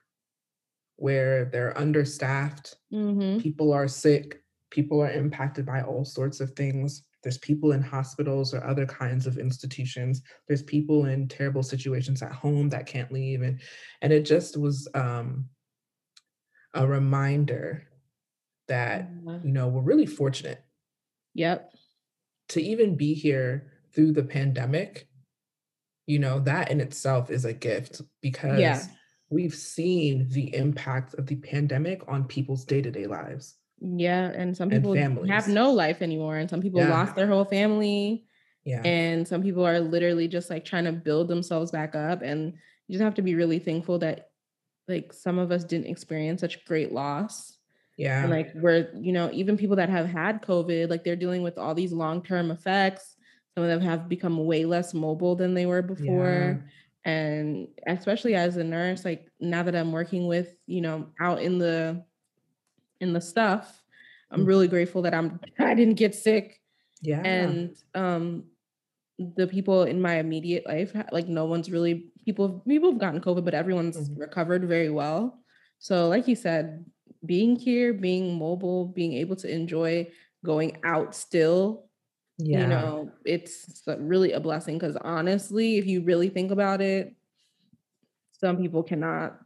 where 0.96 1.44
they're 1.46 1.78
understaffed, 1.78 2.76
mm-hmm. 2.92 3.38
people 3.38 3.72
are 3.72 3.86
sick, 3.86 4.42
people 4.70 5.00
are 5.00 5.12
impacted 5.12 5.64
by 5.64 5.82
all 5.82 6.04
sorts 6.04 6.40
of 6.40 6.50
things. 6.52 7.04
There's 7.22 7.38
people 7.38 7.70
in 7.70 7.82
hospitals 7.82 8.52
or 8.52 8.64
other 8.64 8.84
kinds 8.84 9.28
of 9.28 9.38
institutions. 9.38 10.22
There's 10.48 10.62
people 10.62 11.04
in 11.04 11.28
terrible 11.28 11.62
situations 11.62 12.20
at 12.20 12.32
home 12.32 12.68
that 12.70 12.86
can't 12.86 13.12
leave. 13.12 13.42
And 13.42 13.60
and 14.00 14.12
it 14.12 14.24
just 14.24 14.56
was 14.56 14.88
um 14.94 15.46
a 16.74 16.84
reminder 16.84 17.86
that, 18.66 19.08
mm-hmm. 19.08 19.46
you 19.46 19.52
know, 19.52 19.68
we're 19.68 19.82
really 19.82 20.06
fortunate. 20.06 20.64
Yep 21.34 21.72
to 22.48 22.62
even 22.62 22.96
be 22.96 23.14
here 23.14 23.72
through 23.94 24.12
the 24.12 24.22
pandemic, 24.22 25.08
you 26.06 26.18
know, 26.18 26.40
that 26.40 26.70
in 26.70 26.80
itself 26.80 27.30
is 27.30 27.44
a 27.44 27.52
gift 27.52 28.02
because 28.20 28.60
yeah. 28.60 28.82
we've 29.30 29.54
seen 29.54 30.28
the 30.30 30.54
impact 30.54 31.14
of 31.14 31.26
the 31.26 31.36
pandemic 31.36 32.02
on 32.08 32.24
people's 32.24 32.64
day 32.64 32.82
to 32.82 32.90
day 32.90 33.06
lives. 33.06 33.56
Yeah. 33.80 34.26
And 34.26 34.56
some 34.56 34.70
people 34.70 34.92
and 34.92 35.28
have 35.30 35.48
no 35.48 35.72
life 35.72 36.02
anymore, 36.02 36.36
and 36.36 36.48
some 36.48 36.62
people 36.62 36.80
yeah. 36.80 36.90
lost 36.90 37.14
their 37.14 37.26
whole 37.26 37.44
family. 37.44 38.26
Yeah. 38.64 38.82
And 38.84 39.26
some 39.26 39.42
people 39.42 39.66
are 39.66 39.80
literally 39.80 40.28
just 40.28 40.48
like 40.48 40.64
trying 40.64 40.84
to 40.84 40.92
build 40.92 41.28
themselves 41.28 41.72
back 41.72 41.96
up. 41.96 42.22
And 42.22 42.54
you 42.86 42.94
just 42.94 43.02
have 43.02 43.14
to 43.14 43.22
be 43.22 43.34
really 43.34 43.58
thankful 43.58 43.98
that 44.00 44.30
like 44.86 45.12
some 45.12 45.38
of 45.38 45.50
us 45.50 45.64
didn't 45.64 45.86
experience 45.86 46.40
such 46.40 46.64
great 46.64 46.92
loss 46.92 47.58
yeah. 47.96 48.22
And 48.22 48.30
like 48.30 48.52
we're, 48.54 48.88
you 48.94 49.12
know, 49.12 49.30
even 49.32 49.56
people 49.56 49.76
that 49.76 49.88
have 49.88 50.06
had 50.06 50.42
COVID, 50.42 50.88
like 50.88 51.04
they're 51.04 51.16
dealing 51.16 51.42
with 51.42 51.58
all 51.58 51.74
these 51.74 51.92
long-term 51.92 52.50
effects. 52.50 53.16
Some 53.54 53.64
of 53.64 53.70
them 53.70 53.80
have 53.82 54.08
become 54.08 54.44
way 54.44 54.64
less 54.64 54.94
mobile 54.94 55.36
than 55.36 55.54
they 55.54 55.66
were 55.66 55.82
before. 55.82 56.62
Yeah. 57.04 57.12
And 57.12 57.68
especially 57.86 58.34
as 58.34 58.56
a 58.56 58.64
nurse, 58.64 59.04
like 59.04 59.28
now 59.40 59.62
that 59.64 59.76
I'm 59.76 59.92
working 59.92 60.26
with, 60.26 60.54
you 60.66 60.80
know, 60.80 61.08
out 61.20 61.42
in 61.42 61.58
the 61.58 62.04
in 63.00 63.12
the 63.12 63.20
stuff, 63.20 63.82
I'm 64.30 64.40
mm-hmm. 64.40 64.48
really 64.48 64.68
grateful 64.68 65.02
that 65.02 65.14
I'm 65.14 65.40
I 65.58 65.74
didn't 65.74 65.96
get 65.96 66.14
sick. 66.14 66.60
Yeah. 67.02 67.20
And 67.20 67.76
um 67.94 68.44
the 69.18 69.46
people 69.46 69.84
in 69.84 70.00
my 70.00 70.14
immediate 70.14 70.66
life, 70.66 70.92
like 71.12 71.28
no 71.28 71.44
one's 71.44 71.70
really 71.70 72.10
people 72.24 72.62
people 72.66 72.90
have 72.90 73.00
gotten 73.00 73.20
COVID, 73.20 73.44
but 73.44 73.54
everyone's 73.54 73.96
mm-hmm. 73.96 74.20
recovered 74.20 74.64
very 74.64 74.88
well. 74.88 75.38
So, 75.78 76.08
like 76.08 76.28
you 76.28 76.36
said, 76.36 76.84
being 77.24 77.56
here, 77.56 77.92
being 77.92 78.38
mobile, 78.38 78.86
being 78.86 79.14
able 79.14 79.36
to 79.36 79.50
enjoy 79.52 80.08
going 80.44 80.78
out 80.84 81.14
still, 81.14 81.86
yeah. 82.38 82.60
you 82.60 82.66
know, 82.66 83.10
it's 83.24 83.82
really 83.98 84.32
a 84.32 84.40
blessing 84.40 84.78
because 84.78 84.96
honestly, 84.96 85.78
if 85.78 85.86
you 85.86 86.02
really 86.02 86.28
think 86.28 86.50
about 86.50 86.80
it, 86.80 87.14
some 88.32 88.56
people 88.56 88.82
cannot. 88.82 89.38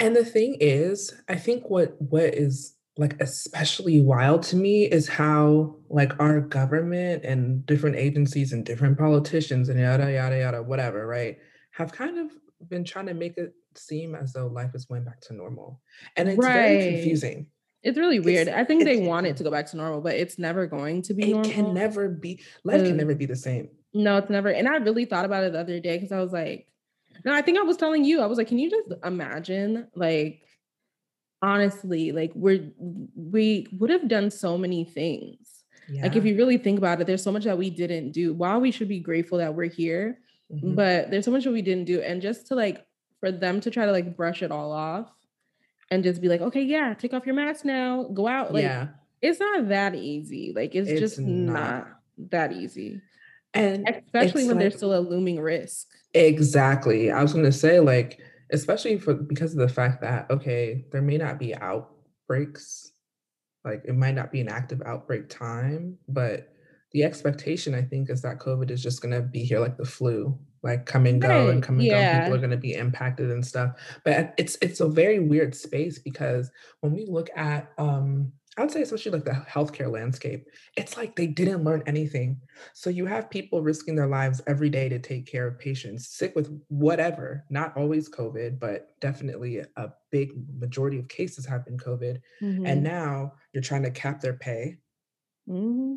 And 0.00 0.16
the 0.16 0.24
thing 0.24 0.56
is, 0.58 1.14
I 1.28 1.36
think 1.36 1.68
what 1.68 2.00
what 2.00 2.34
is 2.34 2.76
like 2.98 3.20
especially 3.20 4.00
wild 4.00 4.42
to 4.42 4.56
me 4.56 4.84
is 4.84 5.08
how 5.08 5.76
like 5.88 6.18
our 6.20 6.40
government 6.40 7.24
and 7.24 7.64
different 7.64 7.96
agencies 7.96 8.52
and 8.52 8.66
different 8.66 8.98
politicians 8.98 9.68
and 9.68 9.78
yada 9.78 10.12
yada 10.12 10.38
yada 10.38 10.62
whatever, 10.62 11.06
right, 11.06 11.38
have 11.70 11.92
kind 11.92 12.18
of 12.18 12.32
been 12.68 12.84
trying 12.84 13.06
to 13.06 13.14
make 13.14 13.36
it 13.36 13.54
seem 13.78 14.14
as 14.14 14.32
though 14.32 14.46
life 14.46 14.70
is 14.74 14.84
going 14.84 15.04
back 15.04 15.20
to 15.22 15.34
normal. 15.34 15.80
And 16.16 16.28
it's 16.28 16.38
right. 16.38 16.52
very 16.52 16.92
confusing. 16.94 17.46
It's 17.82 17.98
really 17.98 18.20
weird. 18.20 18.48
It's, 18.48 18.56
I 18.56 18.64
think 18.64 18.84
they 18.84 19.06
want 19.06 19.26
it 19.26 19.36
to 19.38 19.44
go 19.44 19.50
back 19.50 19.66
to 19.70 19.76
normal, 19.76 20.00
but 20.00 20.14
it's 20.14 20.38
never 20.38 20.66
going 20.66 21.02
to 21.02 21.14
be 21.14 21.30
it 21.30 21.34
normal. 21.34 21.50
can 21.50 21.74
never 21.74 22.08
be 22.08 22.40
life 22.64 22.84
can 22.84 22.96
never 22.96 23.14
be 23.14 23.26
the 23.26 23.36
same. 23.36 23.70
No, 23.92 24.18
it's 24.18 24.30
never. 24.30 24.48
And 24.48 24.68
I 24.68 24.76
really 24.76 25.04
thought 25.04 25.24
about 25.24 25.44
it 25.44 25.52
the 25.52 25.60
other 25.60 25.80
day 25.80 25.96
because 25.98 26.12
I 26.12 26.20
was 26.20 26.32
like, 26.32 26.68
no, 27.24 27.34
I 27.34 27.42
think 27.42 27.58
I 27.58 27.62
was 27.62 27.76
telling 27.76 28.04
you, 28.04 28.20
I 28.20 28.26
was 28.26 28.38
like, 28.38 28.48
can 28.48 28.58
you 28.58 28.70
just 28.70 28.88
imagine 29.04 29.88
like 29.94 30.42
honestly, 31.42 32.12
like 32.12 32.32
we're 32.34 32.70
we 32.78 33.66
would 33.78 33.90
have 33.90 34.08
done 34.08 34.30
so 34.30 34.56
many 34.56 34.84
things. 34.84 35.64
Yeah. 35.88 36.02
Like 36.02 36.16
if 36.16 36.24
you 36.24 36.36
really 36.36 36.58
think 36.58 36.78
about 36.78 37.00
it, 37.00 37.06
there's 37.06 37.22
so 37.22 37.32
much 37.32 37.44
that 37.44 37.58
we 37.58 37.68
didn't 37.68 38.12
do. 38.12 38.32
While 38.32 38.60
we 38.60 38.70
should 38.70 38.88
be 38.88 39.00
grateful 39.00 39.38
that 39.38 39.54
we're 39.54 39.68
here, 39.68 40.20
mm-hmm. 40.50 40.74
but 40.74 41.10
there's 41.10 41.24
so 41.24 41.32
much 41.32 41.44
that 41.44 41.52
we 41.52 41.62
didn't 41.62 41.84
do. 41.84 42.00
And 42.00 42.22
just 42.22 42.46
to 42.46 42.54
like 42.54 42.86
for 43.22 43.30
them 43.30 43.60
to 43.60 43.70
try 43.70 43.86
to 43.86 43.92
like 43.92 44.16
brush 44.16 44.42
it 44.42 44.50
all 44.50 44.72
off 44.72 45.08
and 45.92 46.02
just 46.02 46.20
be 46.20 46.28
like, 46.28 46.40
okay, 46.40 46.62
yeah, 46.62 46.92
take 46.92 47.14
off 47.14 47.24
your 47.24 47.36
mask 47.36 47.64
now, 47.64 48.02
go 48.12 48.26
out. 48.26 48.52
Like, 48.52 48.64
yeah. 48.64 48.88
it's 49.20 49.38
not 49.38 49.68
that 49.68 49.94
easy. 49.94 50.52
Like, 50.56 50.74
it's, 50.74 50.88
it's 50.88 50.98
just 50.98 51.20
not. 51.20 51.52
not. 51.54 51.88
that 52.30 52.52
easy. 52.52 53.00
And 53.54 53.88
especially 53.88 54.48
when 54.48 54.56
like, 54.56 54.62
there's 54.62 54.76
still 54.76 54.92
a 54.92 54.98
looming 54.98 55.38
risk. 55.38 55.86
Exactly. 56.14 57.12
I 57.12 57.22
was 57.22 57.32
going 57.32 57.44
to 57.44 57.52
say, 57.52 57.78
like, 57.78 58.18
especially 58.50 58.98
for 58.98 59.14
because 59.14 59.52
of 59.52 59.60
the 59.60 59.68
fact 59.68 60.00
that, 60.00 60.28
okay, 60.28 60.84
there 60.90 61.02
may 61.02 61.16
not 61.16 61.38
be 61.38 61.54
outbreaks, 61.54 62.90
like, 63.64 63.82
it 63.84 63.94
might 63.94 64.16
not 64.16 64.32
be 64.32 64.40
an 64.40 64.48
active 64.48 64.82
outbreak 64.84 65.28
time, 65.28 65.96
but 66.08 66.52
the 66.90 67.04
expectation, 67.04 67.72
I 67.72 67.82
think, 67.82 68.10
is 68.10 68.20
that 68.22 68.40
COVID 68.40 68.72
is 68.72 68.82
just 68.82 69.00
going 69.00 69.14
to 69.14 69.22
be 69.22 69.44
here 69.44 69.60
like 69.60 69.76
the 69.76 69.84
flu 69.84 70.36
like 70.62 70.86
come 70.86 71.06
and 71.06 71.20
go 71.20 71.28
right. 71.28 71.50
and 71.50 71.62
come 71.62 71.76
and 71.76 71.84
yeah. 71.84 72.18
go 72.18 72.24
people 72.24 72.34
are 72.34 72.38
going 72.38 72.50
to 72.50 72.56
be 72.56 72.74
impacted 72.74 73.30
and 73.30 73.44
stuff 73.44 73.72
but 74.04 74.34
it's 74.38 74.56
it's 74.62 74.80
a 74.80 74.88
very 74.88 75.18
weird 75.18 75.54
space 75.54 75.98
because 75.98 76.50
when 76.80 76.92
we 76.92 77.06
look 77.06 77.28
at 77.36 77.72
um 77.78 78.32
I 78.56 78.60
would 78.60 78.70
say, 78.70 78.82
especially 78.82 79.12
like 79.12 79.24
the 79.24 79.30
healthcare 79.30 79.90
landscape, 79.90 80.46
it's 80.76 80.98
like 80.98 81.16
they 81.16 81.26
didn't 81.26 81.64
learn 81.64 81.82
anything. 81.86 82.38
So 82.74 82.90
you 82.90 83.06
have 83.06 83.30
people 83.30 83.62
risking 83.62 83.94
their 83.94 84.08
lives 84.08 84.42
every 84.46 84.68
day 84.68 84.90
to 84.90 84.98
take 84.98 85.26
care 85.26 85.46
of 85.46 85.58
patients 85.58 86.08
sick 86.08 86.36
with 86.36 86.54
whatever, 86.68 87.46
not 87.48 87.74
always 87.78 88.10
COVID, 88.10 88.60
but 88.60 88.88
definitely 89.00 89.62
a 89.76 89.88
big 90.10 90.32
majority 90.58 90.98
of 90.98 91.08
cases 91.08 91.46
have 91.46 91.64
been 91.64 91.78
COVID. 91.78 92.20
Mm-hmm. 92.42 92.66
And 92.66 92.82
now 92.82 93.32
you're 93.54 93.62
trying 93.62 93.84
to 93.84 93.90
cap 93.90 94.20
their 94.20 94.34
pay. 94.34 94.76
Mm-hmm. 95.48 95.94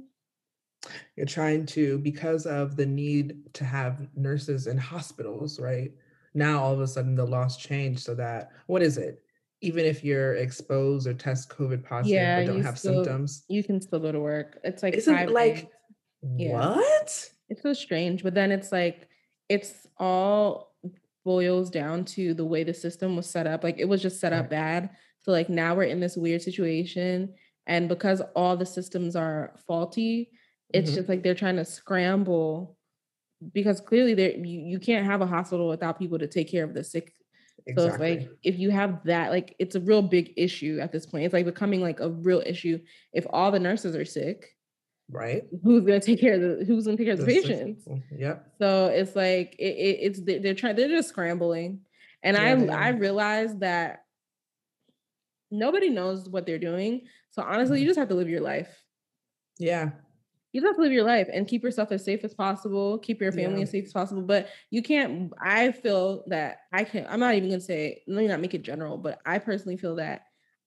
You're 1.16 1.26
trying 1.26 1.66
to, 1.68 2.00
because 2.00 2.46
of 2.46 2.76
the 2.76 2.86
need 2.86 3.54
to 3.54 3.66
have 3.66 4.08
nurses 4.16 4.68
in 4.68 4.78
hospitals, 4.78 5.60
right? 5.60 5.92
Now 6.34 6.62
all 6.62 6.74
of 6.74 6.82
a 6.82 6.88
sudden 6.88 7.16
the 7.16 7.26
laws 7.26 7.58
change 7.58 8.00
so 8.00 8.14
that 8.16 8.52
what 8.68 8.82
is 8.82 8.98
it? 8.98 9.22
Even 9.62 9.86
if 9.86 10.04
you're 10.04 10.36
exposed 10.36 11.08
or 11.08 11.14
test 11.14 11.50
COVID 11.50 11.84
positive 11.84 12.14
yeah, 12.14 12.42
but 12.42 12.48
don't 12.48 12.64
have 12.64 12.78
still, 12.78 13.04
symptoms, 13.04 13.46
you 13.48 13.64
can 13.64 13.82
still 13.82 14.00
go 14.00 14.12
to 14.12 14.20
work. 14.20 14.60
It's 14.64 14.84
like 14.84 14.94
isn't 14.96 15.32
like 15.32 15.70
yeah. 16.36 16.54
what? 16.54 17.30
It's 17.50 17.62
so 17.62 17.74
strange, 17.74 18.22
but 18.22 18.34
then 18.34 18.52
it's 18.52 18.72
like 18.72 19.08
it's 19.48 19.88
all 19.98 20.76
boils 21.24 21.70
down 21.70 22.06
to 22.06 22.34
the 22.34 22.46
way 22.46 22.64
the 22.64 22.74
system 22.74 23.16
was 23.16 23.30
set 23.30 23.48
up. 23.48 23.64
Like 23.64 23.80
it 23.80 23.86
was 23.86 24.02
just 24.02 24.20
set 24.20 24.34
up 24.34 24.50
bad. 24.50 24.90
So 25.22 25.32
like 25.32 25.50
now 25.50 25.74
we're 25.74 25.84
in 25.84 26.00
this 26.02 26.18
weird 26.18 26.42
situation, 26.42 27.34
and 27.66 27.88
because 27.90 28.22
all 28.36 28.58
the 28.58 28.66
systems 28.66 29.16
are 29.16 29.58
faulty, 29.66 30.32
it's 30.76 30.90
mm-hmm. 30.90 30.96
just 30.98 31.10
like 31.10 31.24
they're 31.24 31.36
trying 31.36 31.56
to 31.56 31.66
scramble 31.66 32.78
because 33.54 33.80
clearly 33.82 34.14
there 34.14 34.32
you, 34.32 34.60
you 34.60 34.80
can't 34.80 35.06
have 35.06 35.22
a 35.22 35.28
hospital 35.28 35.68
without 35.68 36.00
people 36.00 36.20
to 36.20 36.28
take 36.28 36.50
care 36.50 36.64
of 36.64 36.74
the 36.74 36.84
sick. 36.84 37.14
Exactly. 37.68 37.76
So 37.76 37.94
it's 37.94 38.00
like 38.00 38.30
if 38.44 38.60
you 38.60 38.70
have 38.72 39.04
that, 39.06 39.32
like 39.32 39.56
it's 39.60 39.76
a 39.76 39.80
real 39.80 40.02
big 40.02 40.34
issue 40.38 40.80
at 40.82 40.92
this 40.92 41.06
point. 41.06 41.26
It's 41.26 41.34
like 41.34 41.46
becoming 41.46 41.82
like 41.82 42.00
a 42.00 42.10
real 42.10 42.44
issue. 42.46 42.80
If 43.14 43.26
all 43.30 43.52
the 43.52 43.60
nurses 43.60 43.96
are 43.96 44.06
sick, 44.06 44.56
right? 45.10 45.44
Who's 45.64 45.86
gonna 45.86 46.00
take 46.00 46.20
care 46.20 46.36
of 46.36 46.42
the 46.42 46.66
who's 46.66 46.86
gonna 46.86 46.98
take 46.98 47.08
care 47.08 47.14
of 47.14 47.20
the, 47.20 47.26
the 47.26 47.42
patients? 47.42 47.88
Yep. 48.18 48.54
So 48.60 48.88
it's 48.88 49.16
like 49.16 49.56
it, 49.58 49.64
it, 49.64 49.98
it's 50.02 50.22
they're 50.22 50.54
trying 50.54 50.76
they're 50.76 50.90
just 50.90 51.10
scrambling. 51.10 51.82
And 52.22 52.38
yeah, 52.38 52.76
I 52.76 52.88
I 52.88 52.90
realized 52.90 53.62
that 53.62 54.06
nobody 55.50 55.90
knows 55.90 56.30
what 56.30 56.46
they're 56.46 56.60
doing. 56.60 57.02
So 57.32 57.42
honestly, 57.42 57.78
mm-hmm. 57.78 57.84
you 57.84 57.90
just 57.90 58.00
have 58.00 58.10
to 58.10 58.16
live 58.16 58.30
your 58.30 58.42
life. 58.42 58.84
Yeah. 59.58 59.92
You 60.56 60.62
just 60.62 60.70
have 60.70 60.78
to 60.78 60.84
live 60.84 60.94
your 60.94 61.04
life 61.04 61.28
and 61.34 61.46
keep 61.46 61.64
yourself 61.64 61.92
as 61.92 62.06
safe 62.06 62.24
as 62.24 62.34
possible, 62.34 62.98
keep 63.00 63.20
your 63.20 63.34
family 63.34 63.58
Yeah. 63.58 63.64
as 63.64 63.72
safe 63.72 63.84
as 63.88 63.92
possible. 63.92 64.22
But 64.22 64.48
you 64.72 64.82
can't, 64.82 65.34
I 65.44 65.74
feel 65.74 66.24
that 66.28 66.60
I 66.72 66.86
can't, 66.86 67.06
I'm 67.10 67.20
not 67.20 67.36
even 67.36 67.50
gonna 67.50 67.60
say, 67.60 68.04
let 68.08 68.22
me 68.22 68.28
not 68.30 68.40
make 68.40 68.54
it 68.54 68.62
general, 68.62 68.98
but 68.98 69.20
I 69.26 69.38
personally 69.40 69.76
feel 69.76 69.96
that 69.96 70.22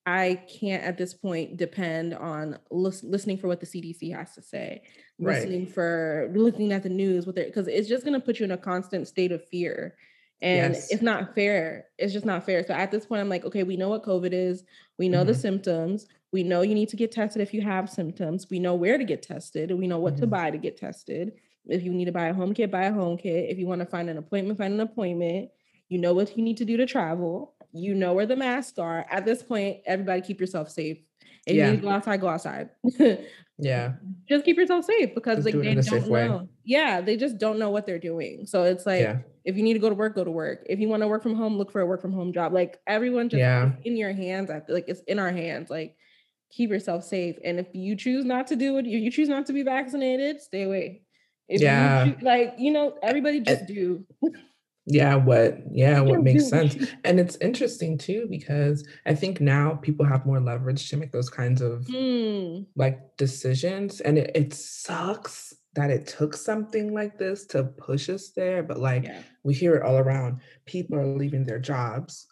I 0.05 0.43
can't 0.61 0.85
at 0.85 0.99
this 0.99 1.15
point 1.15 1.57
depend 1.57 2.13
on 2.13 2.59
lis- 2.71 3.03
listening 3.03 3.39
for 3.39 3.49
what 3.49 3.61
the 3.61 3.67
CDC 3.67 4.11
has 4.15 4.35
to 4.35 4.43
say, 4.43 4.83
Right. 5.19 5.37
listening 5.39 5.67
for 5.67 6.31
looking 6.35 6.73
at 6.73 6.83
the 6.83 6.91
news 6.91 7.27
with 7.27 7.39
it, 7.39 7.47
because 7.47 7.67
it's 7.67 7.89
just 7.89 8.05
gonna 8.05 8.21
put 8.21 8.39
you 8.41 8.45
in 8.45 8.51
a 8.51 8.59
constant 8.59 9.09
state 9.09 9.33
of 9.33 9.43
fear. 9.49 9.97
And 10.43 10.75
Yes. 10.75 10.93
it's 10.93 11.03
not 11.03 11.35
fair. 11.35 11.87
It's 11.97 12.13
just 12.13 12.27
not 12.27 12.45
fair. 12.45 12.63
So 12.63 12.75
at 12.75 12.91
this 12.91 13.07
point, 13.07 13.23
I'm 13.23 13.29
like, 13.31 13.47
okay, 13.47 13.63
we 13.63 13.79
know 13.79 13.89
what 13.89 14.05
COVID 14.05 14.33
is. 14.35 14.65
We 14.99 15.09
know 15.09 15.25
the 15.25 15.33
Mhm. 15.33 15.37
symptoms. 15.37 16.07
We 16.33 16.43
know 16.43 16.63
you 16.63 16.75
need 16.75 16.89
to 16.91 16.97
get 16.97 17.11
tested 17.13 17.41
if 17.43 17.55
you 17.55 17.63
have 17.63 17.89
symptoms. 17.89 18.49
We 18.51 18.59
know 18.59 18.75
where 18.75 18.99
to 18.99 19.05
get 19.05 19.23
tested. 19.23 19.71
We 19.73 19.87
know 19.87 19.99
what 19.99 20.17
to 20.19 20.27
Mhm. 20.27 20.31
buy 20.31 20.51
to 20.51 20.59
get 20.59 20.77
tested. 20.77 21.33
If 21.67 21.83
you 21.83 21.93
need 21.93 22.05
to 22.07 22.13
buy 22.13 22.27
a 22.29 22.35
home 22.35 22.53
kit, 22.55 22.71
buy 22.71 22.85
a 22.85 22.93
home 22.93 23.17
kit. 23.17 23.51
If 23.51 23.59
you 23.59 23.67
want 23.67 23.81
to 23.81 23.87
find 23.87 24.09
an 24.11 24.19
appointment, 24.19 24.59
find 24.59 24.75
an 24.75 24.81
appointment. 24.81 25.51
You 25.89 25.99
know 25.99 26.13
what 26.15 26.37
you 26.37 26.43
need 26.45 26.59
to 26.59 26.65
do 26.65 26.77
to 26.77 26.87
travel. 26.87 27.55
You 27.73 27.95
know 27.95 28.13
where 28.15 28.27
the 28.27 28.37
masks 28.37 28.79
are. 28.79 29.07
At 29.11 29.25
this 29.25 29.43
point, 29.43 29.79
everybody 29.87 30.21
keep 30.21 30.41
yourself 30.41 30.71
safe. 30.71 30.99
If 31.47 31.55
you 31.55 31.61
Yeah. 31.61 31.71
need 31.71 31.77
to 31.77 31.83
go 31.83 31.89
outside, 31.91 32.21
go 32.21 32.29
outside. 32.29 32.71
Yeah. 33.61 33.95
just 34.29 34.45
keep 34.45 34.57
yourself 34.57 34.85
safe 34.85 35.15
because 35.17 35.39
Just 35.39 35.47
like 35.47 35.55
do 35.55 35.63
they 35.63 35.75
don't 35.75 35.83
safe 35.83 36.07
way. 36.07 36.29
know. 36.29 36.49
Yeah, 36.65 37.01
they 37.01 37.17
just 37.17 37.39
don't 37.39 37.59
know 37.59 37.71
what 37.71 37.87
they're 37.87 37.99
doing. 37.99 38.47
So 38.47 38.63
it's 38.63 38.87
like 38.87 39.01
Yeah. 39.03 39.19
if 39.45 39.57
you 39.57 39.65
need 39.65 39.73
to 39.73 39.81
go 39.81 39.89
to 39.89 39.97
work, 39.97 40.15
go 40.15 40.23
to 40.23 40.31
work. 40.31 40.65
If 40.71 40.79
you 40.79 40.89
want 40.89 41.03
to 41.03 41.09
work 41.09 41.25
from 41.25 41.35
home, 41.35 41.59
look 41.59 41.73
for 41.73 41.81
a 41.81 41.87
work 41.87 42.01
from 42.01 42.13
home 42.13 42.33
job. 42.33 42.53
Like 42.53 42.79
everyone 42.87 43.29
just 43.29 43.41
Yeah. 43.41 43.73
in 43.85 43.97
your 43.97 44.13
hands. 44.13 44.49
I 44.51 44.61
feel 44.61 44.77
like 44.77 44.85
it's 44.89 45.01
in 45.09 45.19
our 45.19 45.33
hands. 45.33 45.71
Like 45.71 45.97
keep 46.51 46.71
yourself 46.71 47.05
safe. 47.05 47.37
And 47.45 47.59
if 47.61 47.67
you 47.75 47.97
choose 47.97 48.25
not 48.25 48.47
to 48.49 48.57
do 48.57 48.79
it, 48.79 48.87
if 48.87 48.93
you 49.03 49.11
choose 49.11 49.29
not 49.29 49.47
to 49.47 49.53
be 49.53 49.63
vaccinated, 49.63 50.41
stay 50.41 50.63
away. 50.63 51.03
If 51.49 51.61
Yeah. 51.61 52.05
you 52.07 52.13
choo- 52.13 52.19
like, 52.25 52.55
you 52.59 52.71
know, 52.73 52.97
everybody 53.03 53.41
just 53.41 53.67
do. 53.67 54.05
Yeah. 54.87 55.17
What, 55.17 55.59
yeah, 55.71 56.01
what 56.09 56.23
makes 56.23 56.49
sense. 56.49 56.75
And 57.05 57.21
it's 57.21 57.37
interesting 57.37 57.99
too, 57.99 58.27
because 58.31 58.87
I 59.07 59.15
think 59.15 59.41
now 59.41 59.75
people 59.75 60.07
have 60.07 60.25
more 60.25 60.41
leverage 60.41 60.89
to 60.91 60.97
make 60.97 61.13
those 61.13 61.29
kinds 61.31 61.61
of 61.61 61.87
Hmm. 61.87 62.63
like 62.77 63.17
decisions. 63.19 64.01
And 64.01 64.19
it, 64.19 64.31
it 64.35 64.55
sucks 64.55 65.55
that 65.75 65.91
it 65.91 66.07
took 66.07 66.35
something 66.35 66.95
like 66.95 67.19
this 67.19 67.45
to 67.49 67.65
push 67.65 68.09
us 68.09 68.31
there. 68.31 68.63
But 68.63 68.79
like 68.81 69.05
Yeah. 69.05 69.21
we 69.45 69.53
hear 69.55 69.75
it 69.77 69.83
all 69.83 69.99
around. 69.99 70.41
People 70.67 70.99
are 70.99 71.07
leaving 71.07 71.45
their 71.45 71.59
jobs. 71.61 72.27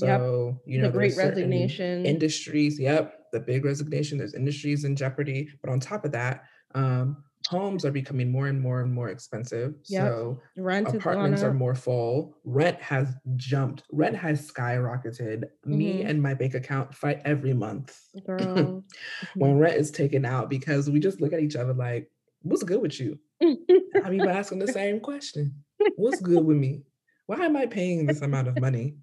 Yep. 0.00 0.20
So, 0.20 0.60
you 0.66 0.80
The 0.80 0.88
know, 0.88 0.92
great 0.92 1.16
resignation. 1.16 2.04
Industries, 2.04 2.78
yep, 2.78 3.15
the 3.32 3.40
big 3.40 3.64
resignation. 3.64 4.18
There's 4.18 4.34
industries 4.34 4.84
in 4.84 4.96
jeopardy. 4.96 5.48
But 5.62 5.70
on 5.70 5.80
top 5.80 6.04
of 6.04 6.12
that, 6.12 6.44
um, 6.74 7.24
homes 7.48 7.84
are 7.84 7.92
becoming 7.92 8.30
more 8.30 8.48
and 8.48 8.60
more 8.60 8.80
and 8.82 8.92
more 8.92 9.08
expensive. 9.08 9.74
Yep. 9.88 10.02
So 10.08 10.40
Rent 10.56 10.88
apartments 10.88 11.42
are 11.42 11.54
more 11.54 11.74
full. 11.74 12.36
Rent 12.44 12.80
has 12.82 13.14
jumped. 13.36 13.84
Rent 13.92 14.16
has 14.16 14.50
skyrocketed. 14.50 15.44
Me 15.64 16.02
Mhm. 16.02 16.08
and 16.08 16.22
my 16.22 16.34
bank 16.34 16.54
account 16.54 16.94
fight 16.94 17.20
every 17.24 17.52
month 17.52 17.96
Girl. 18.26 18.84
when 19.36 19.58
rent 19.58 19.76
is 19.76 19.90
taken 19.90 20.24
out 20.24 20.50
because 20.50 20.90
we 20.90 20.98
just 20.98 21.20
look 21.20 21.32
at 21.32 21.40
each 21.40 21.54
other 21.56 21.72
like, 21.74 22.10
"What's 22.42 22.62
good 22.64 22.82
with 22.82 22.98
you?" 22.98 23.18
I'm 23.42 24.12
even 24.12 24.28
asking 24.28 24.58
the 24.58 24.68
same 24.68 24.98
question. 25.00 25.64
What's 25.96 26.20
good 26.20 26.44
with 26.44 26.56
me? 26.56 26.82
Why 27.26 27.44
am 27.44 27.56
I 27.56 27.66
paying 27.66 28.06
this 28.06 28.22
amount 28.22 28.48
of 28.48 28.60
money? 28.60 28.94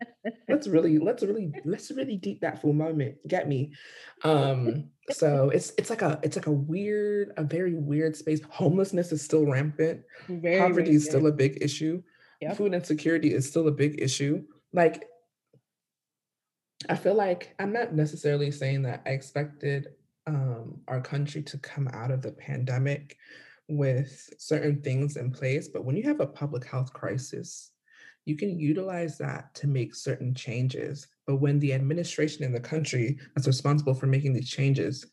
Let's 0.48 0.68
really, 0.68 0.98
let's 0.98 1.24
really, 1.24 1.52
let's 1.66 1.92
really 1.92 2.16
deep 2.16 2.40
that 2.42 2.62
full 2.62 2.74
moment. 2.74 3.16
Get 3.28 3.48
me. 3.48 3.74
Um, 4.24 4.90
so 5.12 5.50
it's 5.50 5.74
it's 5.78 5.90
like 5.90 6.02
a 6.02 6.20
it's 6.24 6.38
like 6.38 6.48
a 6.48 6.52
weird, 6.52 7.34
a 7.36 7.44
very 7.44 7.74
weird 7.74 8.16
space. 8.16 8.40
Homelessness 8.50 9.12
is 9.12 9.22
still 9.22 9.46
rampant. 9.46 10.02
Very, 10.30 10.60
Poverty 10.60 10.92
is 10.92 11.06
still 11.06 11.28
a 11.28 11.32
big 11.32 11.58
issue. 11.62 12.02
Yep. 12.40 12.58
Food 12.58 12.74
insecurity 12.74 13.34
is 13.34 13.48
still 13.48 13.68
a 13.68 13.72
big 13.72 14.02
issue. 14.02 14.44
Like 14.72 15.06
I 16.90 16.96
feel 16.96 17.16
like 17.16 17.56
I'm 17.60 17.74
not 17.74 17.94
necessarily 17.94 18.52
saying 18.52 18.84
that 18.84 19.02
I 19.06 19.12
expected 19.12 19.90
um, 20.28 20.80
our 20.88 21.02
country 21.02 21.44
to 21.44 21.58
come 21.58 21.88
out 21.90 22.12
of 22.12 22.22
the 22.22 22.32
pandemic 22.32 23.18
with 23.70 24.30
certain 24.38 24.82
things 24.82 25.18
in 25.18 25.32
place, 25.32 25.68
but 25.68 25.86
when 25.86 25.96
you 25.96 26.04
have 26.04 26.20
a 26.20 26.28
public 26.28 26.66
health 26.66 26.92
crisis, 26.94 27.72
you 28.26 28.36
can 28.36 28.60
utilize 28.60 29.18
that 29.18 29.54
to 29.56 29.68
make 29.68 29.96
certain 29.96 30.34
changes. 30.34 31.08
But 31.28 31.38
when 31.38 31.60
the 31.60 31.74
administration 31.74 32.44
in 32.44 32.52
the 32.52 32.60
country 32.60 33.18
that's 33.36 33.48
responsible 33.48 33.94
for 33.94 34.08
making 34.08 34.34
these 34.34 34.50
changes 34.50 35.06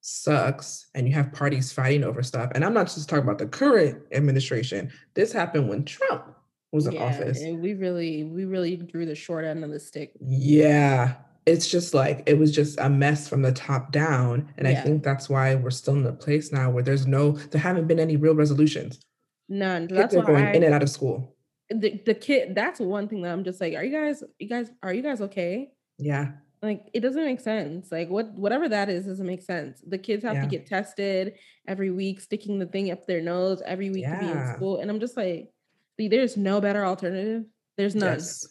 sucks 0.00 0.88
and 0.94 1.08
you 1.08 1.14
have 1.14 1.32
parties 1.32 1.72
fighting 1.72 2.04
over 2.04 2.22
stuff, 2.22 2.50
and 2.54 2.64
I'm 2.64 2.74
not 2.74 2.86
just 2.86 3.08
talking 3.08 3.24
about 3.24 3.38
the 3.38 3.46
current 3.46 4.02
administration, 4.12 4.90
this 5.14 5.32
happened 5.32 5.68
when 5.68 5.84
Trump 5.84 6.24
was 6.72 6.86
in 6.86 6.92
Yeah, 6.94 7.04
office. 7.04 7.40
and 7.40 7.60
we 7.62 7.74
really, 7.74 8.24
we 8.24 8.44
really 8.44 8.76
drew 8.76 9.06
the 9.06 9.14
short 9.14 9.44
end 9.44 9.64
of 9.64 9.70
the 9.70 9.80
stick. 9.80 10.12
Yeah, 10.20 11.14
it's 11.46 11.70
just 11.70 11.94
like 11.94 12.22
it 12.26 12.38
was 12.38 12.52
just 12.52 12.78
a 12.80 12.88
mess 12.88 13.28
from 13.28 13.42
the 13.42 13.52
top 13.52 13.92
down. 13.92 14.52
And 14.58 14.66
I 14.66 14.74
think 14.74 15.02
that's 15.02 15.28
why 15.28 15.54
we're 15.54 15.70
still 15.70 15.94
in 15.94 16.06
a 16.06 16.12
place 16.12 16.52
now 16.52 16.70
where 16.70 16.82
there's 16.82 17.06
no, 17.06 17.32
there 17.32 17.60
haven't 17.60 17.86
been 17.86 18.00
any 18.00 18.16
real 18.16 18.34
resolutions. 18.34 19.00
None. 19.48 19.88
Kids 19.88 19.98
That's 19.98 20.14
are 20.14 20.18
why 20.20 20.24
going 20.24 20.44
I, 20.46 20.52
in 20.52 20.62
and 20.64 20.74
out 20.74 20.82
of 20.82 20.88
school. 20.90 21.33
The, 21.80 22.00
the 22.06 22.14
kid. 22.14 22.54
That's 22.54 22.80
one 22.80 23.08
thing 23.08 23.22
that 23.22 23.32
I'm 23.32 23.44
just 23.44 23.60
like, 23.60 23.74
are 23.74 23.84
you 23.84 23.92
guys, 23.92 24.22
you 24.38 24.48
guys, 24.48 24.70
are 24.82 24.92
you 24.92 25.02
guys 25.02 25.20
okay? 25.20 25.70
Yeah, 25.98 26.32
Like 26.62 26.86
it 26.92 27.00
doesn't 27.00 27.24
make 27.24 27.40
sense. 27.40 27.92
Like 27.92 28.08
what, 28.08 28.32
whatever 28.32 28.68
that 28.68 28.88
is, 28.88 29.06
doesn't 29.06 29.26
make 29.26 29.42
sense. 29.42 29.82
The 29.86 29.98
kids 29.98 30.24
have 30.24 30.34
Yeah. 30.34 30.40
to 30.42 30.46
get 30.48 30.66
tested 30.66 31.34
every 31.68 31.90
week, 31.90 32.20
sticking 32.20 32.58
the 32.58 32.66
thing 32.66 32.90
up 32.90 33.06
their 33.06 33.20
nose 33.22 33.62
every 33.64 33.90
week 33.90 34.04
to 34.04 34.18
be 34.18 34.26
in 34.26 34.54
school, 34.54 34.78
and 34.80 34.90
I'm 34.90 35.00
just 35.00 35.16
like, 35.16 35.50
there's 35.98 36.36
no 36.36 36.60
better 36.60 36.84
alternative. 36.84 37.44
There's 37.76 37.94
none. 37.94 38.14
yes, 38.14 38.46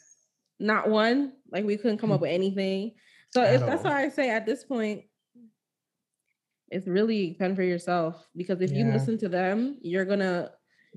Not 0.59 0.89
one. 0.89 1.33
Like 1.51 1.65
we 1.65 1.75
couldn't 1.77 1.97
come 1.97 2.11
up 2.11 2.21
with 2.25 2.31
anything. 2.31 2.93
So 3.31 3.41
it's, 3.43 3.63
that's 3.63 3.83
why 3.83 4.03
I 4.03 4.09
say 4.09 4.29
at 4.29 4.45
this 4.45 4.63
point, 4.63 5.01
it's 6.69 6.87
really 6.87 7.35
fun 7.37 7.55
for 7.55 7.63
yourself 7.63 8.25
because 8.35 8.61
if 8.61 8.71
you 8.71 8.85
listen 8.85 9.17
to 9.19 9.29
them, 9.29 9.77
you're 9.81 10.05
gonna 10.05 10.51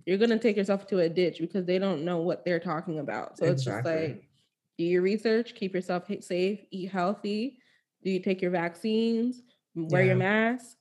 you're 0.04 0.18
gonna 0.18 0.38
take 0.38 0.56
yourself 0.56 0.86
to 0.88 0.98
a 1.00 1.08
ditch 1.08 1.38
because 1.40 1.64
they 1.64 1.78
don't 1.78 2.04
know 2.04 2.18
what 2.18 2.44
they're 2.44 2.60
talking 2.60 2.98
about. 2.98 3.38
So 3.38 3.46
it's 3.46 3.64
just 3.64 3.84
like 3.84 4.28
do 4.78 4.84
your 4.84 5.02
research, 5.02 5.54
keep 5.54 5.74
yourself 5.74 6.04
safe, 6.20 6.60
eat 6.70 6.90
healthy. 6.90 7.58
Do 8.04 8.10
you 8.10 8.20
take 8.20 8.42
your 8.42 8.50
vaccines? 8.50 9.42
Wear 9.74 10.02
Yeah. 10.02 10.08
your 10.08 10.16
mask. 10.16 10.76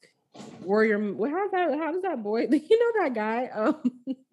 Wear 0.61 0.83
your 0.83 1.13
what 1.13 1.31
how's 1.31 1.51
that 1.51 1.77
how 1.77 1.91
does 1.93 2.01
that 2.01 2.21
boy 2.21 2.41
you 2.51 2.93
know 2.93 3.03
that 3.03 3.13
guy? 3.13 3.47
Um 3.47 3.75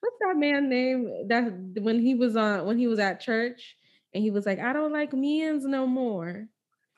what's 0.00 0.16
that 0.20 0.36
man 0.36 0.68
name 0.68 1.28
that 1.28 1.52
when 1.80 2.00
he 2.00 2.14
was 2.14 2.36
on 2.36 2.66
when 2.66 2.78
he 2.78 2.86
was 2.86 2.98
at 2.98 3.20
church 3.20 3.76
and 4.14 4.22
he 4.22 4.30
was 4.30 4.46
like, 4.46 4.60
I 4.60 4.72
don't 4.72 4.92
like 4.92 5.12
men's 5.12 5.64
no 5.66 5.86
more. 5.86 6.46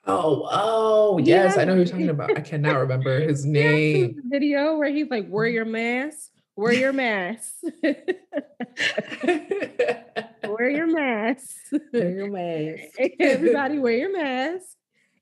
Oh, 0.09 0.47
oh, 0.49 1.17
yes, 1.17 1.57
I 1.57 1.65
know 1.65 1.73
who 1.73 1.79
you're 1.79 1.85
talking 1.87 2.07
about. 2.09 2.37
I 2.37 2.39
cannot 2.41 2.77
remember 2.79 3.19
his 3.19 3.43
name. 3.45 4.21
video 4.29 4.77
where 4.77 4.89
he's 4.89 5.09
like, 5.09 5.25
wear 5.27 5.47
your 5.47 5.65
mask, 5.65 6.29
wear 6.57 6.73
your 6.73 6.91
mask, 6.93 7.53
wear 10.43 10.69
your 10.69 10.87
mask. 10.87 11.55
Wear 11.93 12.09
your 12.11 12.29
mask. 12.29 12.83
Everybody 13.19 13.79
wear 13.79 13.93
your 13.93 14.11
mask. 14.11 14.65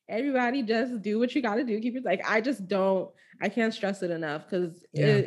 Everybody 0.07 0.63
just 0.63 1.01
do 1.01 1.19
what 1.19 1.33
you 1.35 1.41
got 1.41 1.55
to 1.55 1.63
do. 1.63 1.79
Keep 1.79 1.97
it 1.97 2.05
like 2.05 2.21
I 2.27 2.41
just 2.41 2.67
don't. 2.67 3.09
I 3.41 3.49
can't 3.49 3.73
stress 3.73 4.01
it 4.03 4.11
enough 4.11 4.43
because 4.49 4.85
Yeah. 4.93 5.21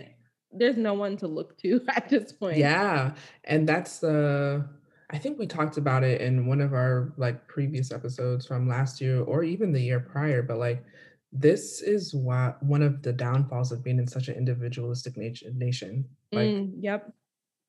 there's 0.52 0.76
no 0.78 0.94
one 0.94 1.16
to 1.18 1.26
look 1.26 1.58
to 1.58 1.80
at 1.88 2.08
this 2.08 2.32
point. 2.32 2.56
Yeah, 2.58 3.14
and 3.44 3.68
that's 3.68 4.02
uh 4.02 4.62
I 5.10 5.18
think 5.18 5.38
we 5.38 5.46
talked 5.46 5.78
about 5.78 6.04
it 6.04 6.20
in 6.20 6.46
one 6.46 6.60
of 6.60 6.74
our 6.74 7.12
like 7.16 7.46
previous 7.48 7.92
episodes 7.92 8.46
from 8.46 8.68
last 8.68 9.00
year 9.00 9.22
or 9.22 9.42
even 9.42 9.72
the 9.72 9.80
year 9.80 10.00
prior, 10.00 10.42
but 10.42 10.58
like 10.58 10.84
this 11.32 11.82
is 11.82 12.14
why 12.14 12.54
one 12.60 12.82
of 12.82 13.02
the 13.02 13.12
downfalls 13.12 13.72
of 13.72 13.82
being 13.84 13.98
in 13.98 14.06
such 14.06 14.28
an 14.28 14.34
individualistic 14.36 15.16
nation 15.16 15.58
nation. 15.58 16.08
Like 16.32 16.54
Mm, 16.54 16.74
yep. 16.82 17.12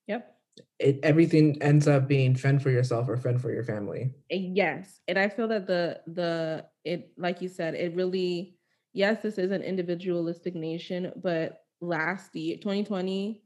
Yep. 0.07 0.39
it 0.79 0.99
everything 1.03 1.61
ends 1.61 1.87
up 1.87 2.07
being 2.07 2.35
fend 2.35 2.61
for 2.61 2.69
yourself 2.69 3.07
or 3.09 3.17
fend 3.17 3.41
for 3.41 3.51
your 3.51 3.63
family. 3.63 4.13
Uh, 4.31 4.35
Yes, 4.37 5.01
and 5.07 5.17
I 5.17 5.29
feel 5.29 5.47
that 5.49 5.67
the 5.67 6.01
the 6.07 6.65
it 6.83 7.13
like 7.17 7.41
you 7.41 7.47
said, 7.49 7.75
it 7.75 7.95
really 7.95 8.57
yes, 8.93 9.21
this 9.21 9.37
is 9.37 9.51
an 9.51 9.61
individualistic 9.63 10.55
nation, 10.55 11.11
but 11.15 11.63
last 11.81 12.35
year 12.35 12.57
2020, 12.57 13.43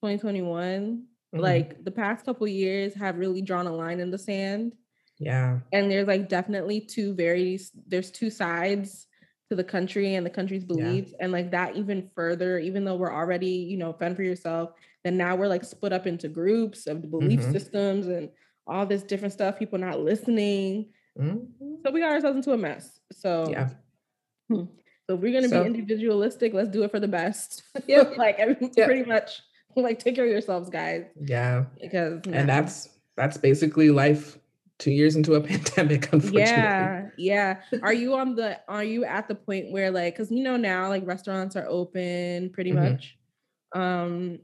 2021, 0.00 1.06
Mhm. 1.32 1.40
like 1.40 1.84
the 1.84 1.90
past 1.90 2.24
couple 2.24 2.46
years 2.48 2.94
have 2.94 3.18
really 3.18 3.42
drawn 3.42 3.66
a 3.66 3.74
line 3.74 4.00
in 4.00 4.10
the 4.10 4.18
sand. 4.18 4.74
yeah, 5.18 5.60
And 5.72 5.90
there's 5.90 6.08
like 6.08 6.28
definitely 6.28 6.80
two 6.80 7.14
very 7.14 7.58
there's 7.86 8.10
two 8.10 8.30
sides 8.30 9.07
to 9.50 9.56
the 9.56 9.64
country 9.64 10.14
and 10.14 10.26
the 10.26 10.30
country's 10.30 10.64
beliefs. 10.64 11.12
And 11.20 11.32
like 11.32 11.50
that 11.52 11.76
even 11.76 12.10
further, 12.14 12.58
even 12.58 12.84
though 12.84 12.96
we're 12.96 13.12
already, 13.14 13.48
you 13.50 13.76
know, 13.78 13.92
fend 13.94 14.16
for 14.16 14.22
yourself, 14.22 14.72
then 15.04 15.16
now 15.16 15.36
we're 15.36 15.48
like 15.48 15.64
split 15.64 15.92
up 15.92 16.06
into 16.06 16.28
groups 16.28 16.86
of 16.86 17.00
the 17.02 17.08
belief 17.08 17.40
Mhm. 17.40 17.52
systems 17.52 18.06
and 18.08 18.30
all 18.66 18.84
this 18.84 19.02
different 19.02 19.32
stuff, 19.32 19.58
people 19.58 19.78
not 19.78 20.00
listening. 20.00 20.92
Mhm. 21.18 21.46
So 21.84 21.90
we 21.90 22.00
got 22.00 22.12
ourselves 22.12 22.36
into 22.36 22.52
a 22.52 22.58
mess. 22.58 23.00
So 23.12 23.48
yeah, 23.50 23.70
hmm, 24.48 24.64
So 25.08 25.16
we're 25.16 25.32
gonna 25.32 25.48
so, 25.48 25.60
be 25.62 25.66
individualistic. 25.66 26.52
Let's 26.52 26.68
do 26.68 26.82
it 26.82 26.90
for 26.90 27.00
the 27.00 27.08
best. 27.08 27.62
Yeah, 27.88 28.02
like 28.18 28.36
yep. 28.38 28.58
pretty 28.86 29.04
much 29.04 29.40
like 29.76 29.98
take 29.98 30.14
care 30.16 30.24
of 30.24 30.30
yourselves, 30.30 30.68
guys. 30.68 31.06
Yeah, 31.18 31.64
because 31.80 32.20
and 32.26 32.46
that's 32.48 32.90
that's 33.16 33.38
basically 33.38 33.90
life. 33.90 34.37
Two 34.78 34.90
years 34.90 35.16
into 35.16 35.34
a 35.34 35.40
pandemic, 35.48 36.12
unfortunately. 36.12 36.36
Yeah, 36.36 37.08
yeah. 37.16 37.60
Are 37.82 37.92
you 37.92 38.14
on 38.14 38.34
the? 38.34 38.60
Are 38.68 38.84
you 38.84 39.04
at 39.04 39.28
the 39.28 39.34
point 39.34 39.70
where 39.72 39.90
like, 39.90 40.14
because 40.14 40.30
you 40.30 40.42
know 40.42 40.56
now 40.56 40.88
like 40.88 41.06
restaurants 41.06 41.56
are 41.56 41.66
open 41.66 42.50
pretty 42.50 42.72
mm-hmm. 42.72 42.92
much. 42.92 43.18
Um, 43.74 44.38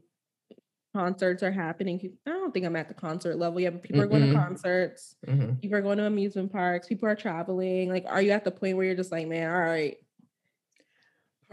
concerts 0.94 1.42
are 1.42 1.52
happening. 1.52 2.16
I 2.26 2.30
don't 2.30 2.52
think 2.52 2.66
I'm 2.66 2.76
at 2.76 2.88
the 2.88 2.94
concert 2.94 3.36
level 3.36 3.60
yet, 3.60 3.72
but 3.72 3.82
people 3.82 4.02
mm-hmm. 4.02 4.14
are 4.14 4.18
going 4.18 4.32
to 4.32 4.38
concerts. 4.38 5.16
Mm-hmm. 5.26 5.54
People 5.54 5.78
are 5.78 5.82
going 5.82 5.98
to 5.98 6.06
amusement 6.06 6.52
parks. 6.52 6.86
People 6.88 7.08
are 7.08 7.16
traveling. 7.16 7.90
Like, 7.90 8.04
are 8.08 8.22
you 8.22 8.30
at 8.30 8.44
the 8.44 8.50
point 8.50 8.76
where 8.76 8.86
you're 8.86 8.94
just 8.94 9.12
like, 9.12 9.26
man, 9.26 9.50
all 9.50 9.58
right, 9.58 9.96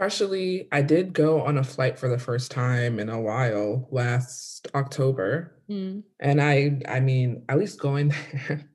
Partially, 0.02 0.66
I 0.72 0.82
did 0.82 1.12
go 1.12 1.42
on 1.42 1.58
a 1.58 1.62
flight 1.62 1.96
for 1.96 2.08
the 2.08 2.18
first 2.18 2.50
time 2.50 2.98
in 2.98 3.08
a 3.08 3.20
while 3.20 3.86
last 3.92 4.66
October. 4.74 5.54
Mm. 5.70 6.02
And 6.18 6.42
I 6.42 6.80
I 6.88 6.98
mean, 6.98 7.44
at 7.48 7.56
least 7.56 7.78
going 7.78 8.08
there, 8.48 8.68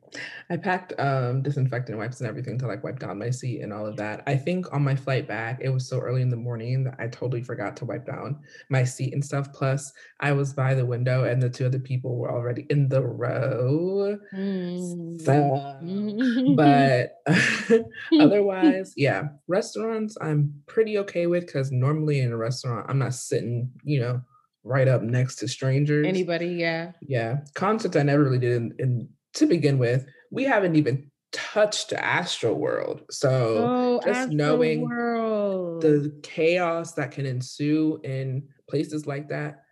I 0.50 0.58
packed 0.58 0.94
um, 0.98 1.42
disinfectant 1.42 1.98
wipes 1.98 2.20
and 2.20 2.30
everything 2.30 2.58
to 2.60 2.68
like 2.68 2.84
wipe 2.84 3.00
down 3.00 3.20
my 3.20 3.30
seat 3.30 3.62
and 3.62 3.74
all 3.74 3.86
of 3.86 3.98
that. 3.98 4.24
I 4.28 4.36
think 4.36 4.72
on 4.74 4.84
my 4.84 4.96
flight 4.96 5.28
back, 5.28 5.60
it 5.62 5.70
was 5.70 5.88
so 5.88 6.00
early 6.00 6.22
in 6.22 6.30
the 6.30 6.38
morning 6.38 6.84
that 6.86 6.96
I 7.00 7.08
totally 7.08 7.44
forgot 7.44 7.76
to 7.78 7.86
wipe 7.86 8.06
down 8.06 8.40
my 8.70 8.84
seat 8.84 9.14
and 9.14 9.24
stuff. 9.24 9.52
Plus, 9.54 9.92
I 10.20 10.32
was 10.32 10.54
by 10.54 10.74
the 10.74 10.86
window 10.86 11.26
and 11.26 11.42
the 11.42 11.50
two 11.50 11.66
other 11.66 11.80
people 11.80 12.18
were 12.18 12.32
already 12.32 12.66
in 12.70 12.90
the 12.90 13.02
row. 13.02 14.18
Mm. 14.34 15.22
So, 15.22 16.56
but 16.56 17.22
otherwise, 18.20 18.94
yeah, 18.96 19.30
restaurants 19.48 20.18
I'm 20.22 20.54
pretty 20.68 20.98
okay 21.00 21.28
with 21.28 21.46
because 21.46 21.72
normally 21.72 22.20
in 22.20 22.32
a 22.32 22.38
restaurant, 22.38 22.86
I'm 22.90 23.00
not 23.00 23.14
sitting, 23.14 23.72
you 23.84 24.00
know, 24.00 24.22
right 24.64 24.88
up 24.88 25.02
next 25.02 25.38
to 25.38 25.48
strangers. 25.48 26.06
Anybody, 26.06 26.48
yeah. 26.48 26.92
Yeah. 27.02 27.38
Concerts 27.56 27.96
I 27.96 28.04
never 28.04 28.24
really 28.24 28.40
did 28.40 28.54
in, 28.54 28.74
in 28.80 29.10
to 29.38 29.46
begin 29.46 29.78
with, 29.78 30.06
we 30.32 30.44
haven't 30.44 30.76
even 30.76 31.12
touched 31.32 31.92
Astroworld, 31.92 33.02
So 33.12 33.30
oh, 33.30 34.00
just 34.06 34.20
Astro 34.20 34.34
knowing 34.34 34.82
World. 34.88 35.82
the 35.82 36.20
chaos 36.24 36.94
that 36.94 37.12
can 37.12 37.26
ensue 37.26 38.00
in 38.04 38.48
places 38.70 39.06
like 39.06 39.30
that. 39.30 39.64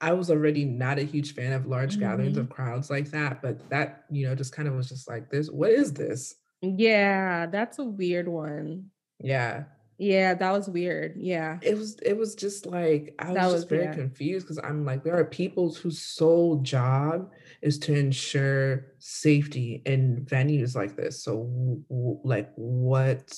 I 0.00 0.12
was 0.12 0.30
already 0.30 0.64
not 0.64 0.98
a 0.98 1.02
huge 1.02 1.34
fan 1.34 1.52
of 1.52 1.66
large 1.66 1.92
mm-hmm. 1.92 2.00
gatherings 2.00 2.36
of 2.36 2.50
crowds 2.50 2.90
like 2.90 3.10
that, 3.12 3.40
but 3.40 3.68
that, 3.70 4.04
you 4.10 4.26
know, 4.26 4.34
just 4.34 4.54
kind 4.54 4.68
of 4.68 4.74
was 4.74 4.88
just 4.88 5.08
like 5.08 5.30
this, 5.30 5.50
what 5.50 5.70
is 5.70 5.92
this? 5.92 6.34
Yeah, 6.60 7.46
that's 7.46 7.78
a 7.78 7.84
weird 7.84 8.28
one. 8.28 8.90
Yeah. 9.20 9.64
Yeah, 9.96 10.34
that 10.34 10.52
was 10.52 10.68
weird. 10.68 11.14
Yeah. 11.16 11.58
It 11.62 11.78
was 11.78 11.98
it 12.02 12.16
was 12.16 12.34
just 12.34 12.66
like 12.66 13.14
I 13.18 13.30
was, 13.30 13.36
was 13.36 13.52
just 13.52 13.68
very 13.68 13.84
yeah. 13.84 13.94
confused 13.94 14.46
because 14.46 14.58
I'm 14.62 14.84
like, 14.84 15.04
there 15.04 15.16
are 15.16 15.24
people 15.24 15.72
whose 15.72 16.02
sole 16.02 16.56
job 16.56 17.30
is 17.64 17.78
to 17.78 17.94
ensure 17.94 18.84
safety 18.98 19.82
in 19.86 20.26
venues 20.28 20.76
like 20.76 20.96
this. 20.96 21.24
So 21.24 21.80
like 22.22 22.52
what 22.56 23.34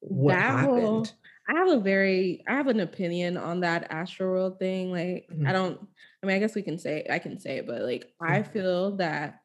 what 0.00 0.34
that 0.34 0.42
happened? 0.42 0.82
Will, 0.82 1.06
I 1.48 1.54
have 1.54 1.68
a 1.68 1.78
very 1.78 2.42
I 2.48 2.54
have 2.54 2.66
an 2.66 2.80
opinion 2.80 3.36
on 3.36 3.60
that 3.60 3.88
Astroworld 3.90 4.58
thing. 4.58 4.90
Like 4.90 5.28
mm-hmm. 5.32 5.46
I 5.46 5.52
don't 5.52 5.78
I 6.22 6.26
mean 6.26 6.36
I 6.36 6.40
guess 6.40 6.56
we 6.56 6.62
can 6.62 6.76
say 6.76 7.06
I 7.08 7.20
can 7.20 7.38
say 7.38 7.58
it, 7.58 7.68
but 7.68 7.82
like 7.82 8.02
mm-hmm. 8.20 8.32
I 8.32 8.42
feel 8.42 8.96
that 8.96 9.40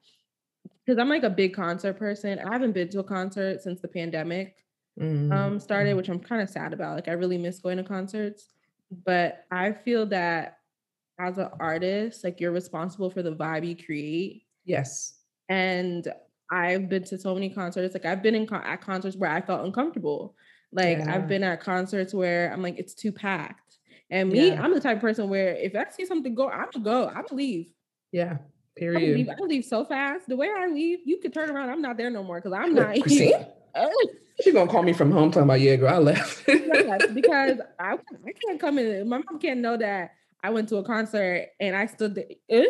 because 0.84 1.00
I'm 1.00 1.10
like 1.10 1.24
a 1.24 1.30
big 1.30 1.54
concert 1.54 2.00
person. 2.00 2.40
I 2.40 2.52
haven't 2.52 2.72
been 2.72 2.90
to 2.90 3.00
a 3.00 3.04
concert 3.04 3.62
since 3.62 3.82
the 3.82 3.88
pandemic 3.88 4.56
mm-hmm. 5.00 5.32
um 5.32 5.60
started, 5.60 5.90
mm-hmm. 5.90 5.98
which 5.98 6.10
I'm 6.10 6.20
kind 6.20 6.42
of 6.42 6.50
sad 6.50 6.74
about. 6.74 6.96
Like 6.96 7.08
I 7.08 7.12
really 7.12 7.38
miss 7.38 7.60
going 7.60 7.78
to 7.78 7.84
concerts. 7.84 8.48
But 9.06 9.46
I 9.52 9.74
feel 9.74 10.08
that 10.08 10.58
as 11.20 11.38
an 11.38 11.50
artist, 11.60 12.24
like 12.24 12.40
you're 12.40 12.52
responsible 12.52 13.10
for 13.10 13.24
the 13.24 13.34
vibe 13.34 13.68
you 13.68 13.76
create. 13.76 14.44
Yes. 14.66 15.14
And 15.50 16.08
I've 16.52 16.90
been 16.90 17.04
to 17.06 17.18
so 17.18 17.34
many 17.34 17.50
concerts. 17.50 17.94
Like 17.94 18.06
I've 18.06 18.22
been 18.22 18.36
in 18.36 18.48
con- 18.48 18.64
at 18.64 18.82
concerts 18.82 19.16
where 19.16 19.30
I 19.30 19.42
felt 19.42 19.66
uncomfortable. 19.66 20.36
Like 20.72 21.00
yeah. 21.00 21.16
I've 21.16 21.28
been 21.28 21.44
at 21.44 21.62
concerts 21.62 22.14
where 22.14 22.52
I'm 22.52 22.62
like, 22.62 22.78
it's 22.78 22.94
too 22.94 23.12
packed. 23.12 23.78
And 24.10 24.30
me, 24.30 24.50
yeah. 24.50 24.62
I'm 24.62 24.74
the 24.74 24.80
type 24.80 24.98
of 24.98 25.02
person 25.02 25.30
where 25.30 25.56
if 25.56 25.76
I 25.76 25.86
see 25.90 26.06
something 26.06 26.36
go, 26.36 26.50
I'm 26.50 26.70
gonna 26.72 26.86
go. 26.86 27.08
I'm 27.08 27.24
gonna 27.24 27.34
leave. 27.34 27.72
Yeah. 28.12 28.38
Period. 28.76 29.14
I 29.14 29.18
leave, 29.18 29.30
I 29.30 29.44
leave 29.44 29.66
so 29.66 29.86
fast. 29.86 30.28
The 30.28 30.36
way 30.36 30.50
I 30.56 30.68
leave, 30.68 31.00
you 31.06 31.18
could 31.18 31.34
turn 31.34 31.50
around. 31.50 31.70
I'm 31.70 31.82
not 31.82 31.98
there 31.98 32.10
no 32.10 32.24
more 32.24 32.42
because 32.42 32.54
I'm 32.54 32.74
not. 32.74 32.96
Christine? 33.02 33.46
She's 34.42 34.54
gonna 34.54 34.70
call 34.70 34.84
me 34.84 34.92
from 34.92 35.12
home 35.12 35.32
talking 35.32 35.44
about 35.44 35.62
yeah, 35.62 35.78
girl, 35.78 35.94
I 35.94 35.98
left. 35.98 36.44
yes, 36.48 37.06
because 37.14 37.60
I, 37.80 37.94
I 37.94 38.32
can't 38.46 38.60
come 38.60 38.78
in. 38.78 39.08
My 39.08 39.20
mom 39.20 39.40
can't 39.40 39.62
know 39.62 39.78
that 39.78 40.12
I 40.46 40.52
went 40.52 40.70
to 40.70 40.78
a 40.78 40.84
concert 40.84 41.48
and 41.60 41.76
I 41.76 41.88
stood 41.88 42.14
there. 42.14 42.26
Eh? 42.50 42.66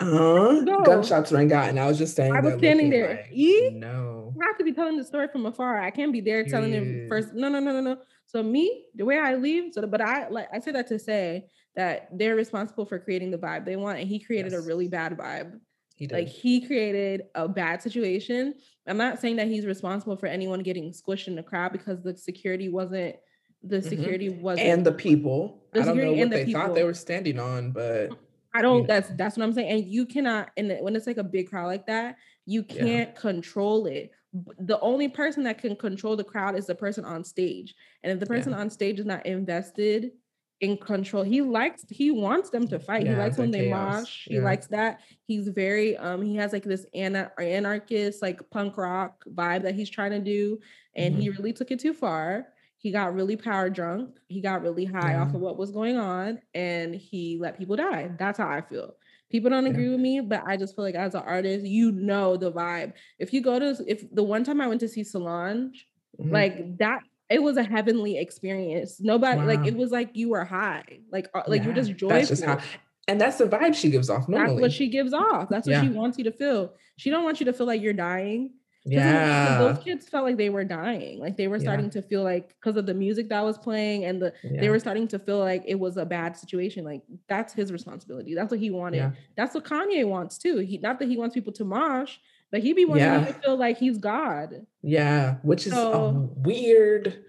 Uh-huh. 0.00 0.62
No. 0.62 0.82
Gunshots 0.82 1.30
rang 1.30 1.52
out, 1.52 1.68
and 1.68 1.78
I 1.78 1.86
was 1.86 1.98
just 1.98 2.16
saying. 2.16 2.34
I 2.34 2.40
was 2.40 2.54
standing 2.54 2.88
there. 2.88 3.26
Like, 3.30 3.74
no, 3.74 4.32
I 4.40 4.46
have 4.46 4.56
to 4.56 4.64
be 4.64 4.72
telling 4.72 4.96
the 4.96 5.04
story 5.04 5.28
from 5.28 5.44
afar. 5.44 5.78
I 5.78 5.90
can't 5.90 6.10
be 6.10 6.22
there 6.22 6.42
telling 6.46 6.72
him 6.72 7.06
first. 7.10 7.34
No, 7.34 7.50
no, 7.50 7.60
no, 7.60 7.72
no, 7.72 7.82
no. 7.82 7.98
So 8.24 8.42
me, 8.42 8.86
the 8.94 9.04
way 9.04 9.18
I 9.18 9.34
leave, 9.34 9.74
so 9.74 9.86
but 9.86 10.00
I 10.00 10.28
like 10.30 10.48
I 10.54 10.60
say 10.60 10.72
that 10.72 10.86
to 10.88 10.98
say 10.98 11.48
that 11.76 12.08
they're 12.16 12.34
responsible 12.34 12.86
for 12.86 12.98
creating 12.98 13.30
the 13.30 13.36
vibe 13.36 13.66
they 13.66 13.76
want, 13.76 13.98
and 13.98 14.08
he 14.08 14.18
created 14.18 14.52
yes. 14.52 14.64
a 14.64 14.66
really 14.66 14.88
bad 14.88 15.18
vibe. 15.18 15.60
He 15.96 16.06
did. 16.06 16.14
Like 16.14 16.28
he 16.28 16.66
created 16.66 17.24
a 17.34 17.46
bad 17.46 17.82
situation. 17.82 18.54
I'm 18.86 18.96
not 18.96 19.20
saying 19.20 19.36
that 19.36 19.48
he's 19.48 19.66
responsible 19.66 20.16
for 20.16 20.28
anyone 20.28 20.62
getting 20.62 20.92
squished 20.92 21.28
in 21.28 21.34
the 21.34 21.42
crowd 21.42 21.72
because 21.72 22.02
the 22.02 22.16
security 22.16 22.70
wasn't 22.70 23.16
the 23.62 23.76
mm-hmm. 23.76 23.88
security 23.88 24.28
mm-hmm. 24.28 24.42
was 24.42 24.58
and 24.58 24.84
the 24.84 24.92
people. 24.92 25.62
The 25.72 25.82
I 25.82 25.84
don't 25.84 25.96
know 25.96 26.12
what 26.12 26.30
the 26.30 26.36
they 26.36 26.44
people. 26.46 26.60
thought 26.60 26.74
they 26.74 26.84
were 26.84 26.94
standing 26.94 27.38
on, 27.38 27.72
but 27.72 28.10
I 28.54 28.62
don't. 28.62 28.76
You 28.76 28.80
know. 28.82 28.86
That's 28.86 29.10
that's 29.10 29.36
what 29.36 29.44
I'm 29.44 29.52
saying. 29.52 29.70
And 29.70 29.84
you 29.84 30.06
cannot. 30.06 30.50
And 30.56 30.76
when 30.80 30.96
it's 30.96 31.06
like 31.06 31.18
a 31.18 31.24
big 31.24 31.50
crowd 31.50 31.66
like 31.66 31.86
that, 31.86 32.16
you 32.46 32.62
can't 32.62 33.10
yeah. 33.10 33.20
control 33.20 33.86
it. 33.86 34.10
The 34.58 34.78
only 34.80 35.08
person 35.08 35.42
that 35.44 35.58
can 35.58 35.76
control 35.76 36.16
the 36.16 36.24
crowd 36.24 36.56
is 36.56 36.66
the 36.66 36.74
person 36.74 37.04
on 37.04 37.24
stage. 37.24 37.74
And 38.02 38.12
if 38.12 38.20
the 38.20 38.26
person 38.26 38.52
yeah. 38.52 38.60
on 38.60 38.70
stage 38.70 39.00
is 39.00 39.06
not 39.06 39.26
invested 39.26 40.12
in 40.60 40.76
control, 40.76 41.22
he 41.22 41.42
likes. 41.42 41.84
He 41.88 42.10
wants 42.10 42.50
them 42.50 42.66
to 42.68 42.78
fight. 42.78 43.04
Yeah, 43.04 43.12
he 43.12 43.18
likes 43.18 43.38
when 43.38 43.50
they 43.50 43.70
mosh. 43.70 44.26
He 44.26 44.40
likes 44.40 44.68
that. 44.68 45.00
He's 45.26 45.48
very. 45.48 45.96
Um. 45.98 46.22
He 46.22 46.34
has 46.36 46.52
like 46.52 46.64
this 46.64 46.86
ana- 46.94 47.32
anarchist, 47.38 48.22
like 48.22 48.40
punk 48.50 48.78
rock 48.78 49.22
vibe 49.32 49.62
that 49.62 49.74
he's 49.74 49.90
trying 49.90 50.12
to 50.12 50.20
do, 50.20 50.58
and 50.96 51.14
mm-hmm. 51.14 51.22
he 51.22 51.30
really 51.30 51.52
took 51.52 51.70
it 51.70 51.78
too 51.78 51.92
far 51.92 52.48
he 52.80 52.90
got 52.90 53.14
really 53.14 53.36
power 53.36 53.68
drunk. 53.68 54.16
He 54.26 54.40
got 54.40 54.62
really 54.62 54.86
high 54.86 55.12
yeah. 55.12 55.22
off 55.22 55.34
of 55.34 55.40
what 55.40 55.58
was 55.58 55.70
going 55.70 55.98
on 55.98 56.40
and 56.54 56.94
he 56.94 57.36
let 57.38 57.58
people 57.58 57.76
die. 57.76 58.10
That's 58.18 58.38
how 58.38 58.48
I 58.48 58.62
feel. 58.62 58.94
People 59.30 59.50
don't 59.50 59.66
agree 59.66 59.84
yeah. 59.84 59.90
with 59.90 60.00
me, 60.00 60.20
but 60.20 60.44
I 60.46 60.56
just 60.56 60.74
feel 60.74 60.86
like 60.86 60.94
as 60.94 61.14
an 61.14 61.22
artist, 61.26 61.66
you 61.66 61.92
know 61.92 62.38
the 62.38 62.50
vibe. 62.50 62.94
If 63.18 63.34
you 63.34 63.42
go 63.42 63.58
to 63.58 63.84
if 63.86 64.12
the 64.14 64.22
one 64.22 64.44
time 64.44 64.62
I 64.62 64.66
went 64.66 64.80
to 64.80 64.88
see 64.88 65.04
Solange, 65.04 65.86
mm-hmm. 66.18 66.32
like 66.32 66.78
that 66.78 67.00
it 67.28 67.42
was 67.42 67.58
a 67.58 67.62
heavenly 67.62 68.16
experience. 68.16 68.98
Nobody 68.98 69.40
wow. 69.40 69.46
like 69.46 69.66
it 69.66 69.76
was 69.76 69.90
like 69.90 70.12
you 70.14 70.30
were 70.30 70.46
high. 70.46 71.00
Like 71.12 71.28
uh, 71.34 71.42
like 71.46 71.60
yeah, 71.60 71.66
you're 71.66 71.74
just 71.74 71.94
joyful. 71.96 72.16
That's 72.16 72.30
just 72.30 72.44
how 72.44 72.60
and 73.08 73.20
that's 73.20 73.36
the 73.36 73.44
vibe 73.44 73.74
she 73.74 73.90
gives 73.90 74.08
off 74.08 74.26
normally. 74.26 74.54
That's 74.54 74.62
what 74.62 74.72
she 74.72 74.88
gives 74.88 75.12
off. 75.12 75.50
That's 75.50 75.68
what 75.68 75.82
she 75.82 75.90
wants 75.90 76.16
you 76.16 76.24
to 76.24 76.32
feel. 76.32 76.72
She 76.96 77.10
don't 77.10 77.24
want 77.24 77.40
you 77.40 77.46
to 77.46 77.52
feel 77.52 77.66
like 77.66 77.82
you're 77.82 77.92
dying. 77.92 78.54
Yeah. 78.84 79.58
Those 79.58 79.78
kids 79.84 80.08
felt 80.08 80.24
like 80.24 80.36
they 80.36 80.48
were 80.48 80.64
dying. 80.64 81.20
Like 81.20 81.36
they 81.36 81.48
were 81.48 81.60
starting 81.60 81.86
yeah. 81.86 81.92
to 81.92 82.02
feel 82.02 82.22
like 82.22 82.48
because 82.48 82.76
of 82.76 82.86
the 82.86 82.94
music 82.94 83.28
that 83.28 83.44
was 83.44 83.58
playing 83.58 84.04
and 84.04 84.22
the 84.22 84.32
yeah. 84.42 84.60
they 84.60 84.70
were 84.70 84.78
starting 84.78 85.06
to 85.08 85.18
feel 85.18 85.38
like 85.38 85.62
it 85.66 85.78
was 85.78 85.96
a 85.96 86.06
bad 86.06 86.36
situation. 86.36 86.84
Like 86.84 87.02
that's 87.28 87.52
his 87.52 87.72
responsibility. 87.72 88.34
That's 88.34 88.50
what 88.50 88.60
he 88.60 88.70
wanted. 88.70 88.98
Yeah. 88.98 89.10
That's 89.36 89.54
what 89.54 89.64
Kanye 89.64 90.06
wants 90.06 90.38
too. 90.38 90.58
He 90.58 90.78
not 90.78 90.98
that 90.98 91.08
he 91.08 91.16
wants 91.18 91.34
people 91.34 91.52
to 91.54 91.64
mosh, 91.64 92.16
but 92.50 92.60
he 92.62 92.72
be 92.72 92.84
wanting 92.84 93.04
yeah. 93.04 93.24
to 93.26 93.32
feel 93.34 93.56
like 93.56 93.78
he's 93.78 93.98
God. 93.98 94.66
Yeah, 94.82 95.36
which 95.42 95.66
is 95.66 95.72
so, 95.72 96.08
um, 96.08 96.30
weird. 96.42 97.22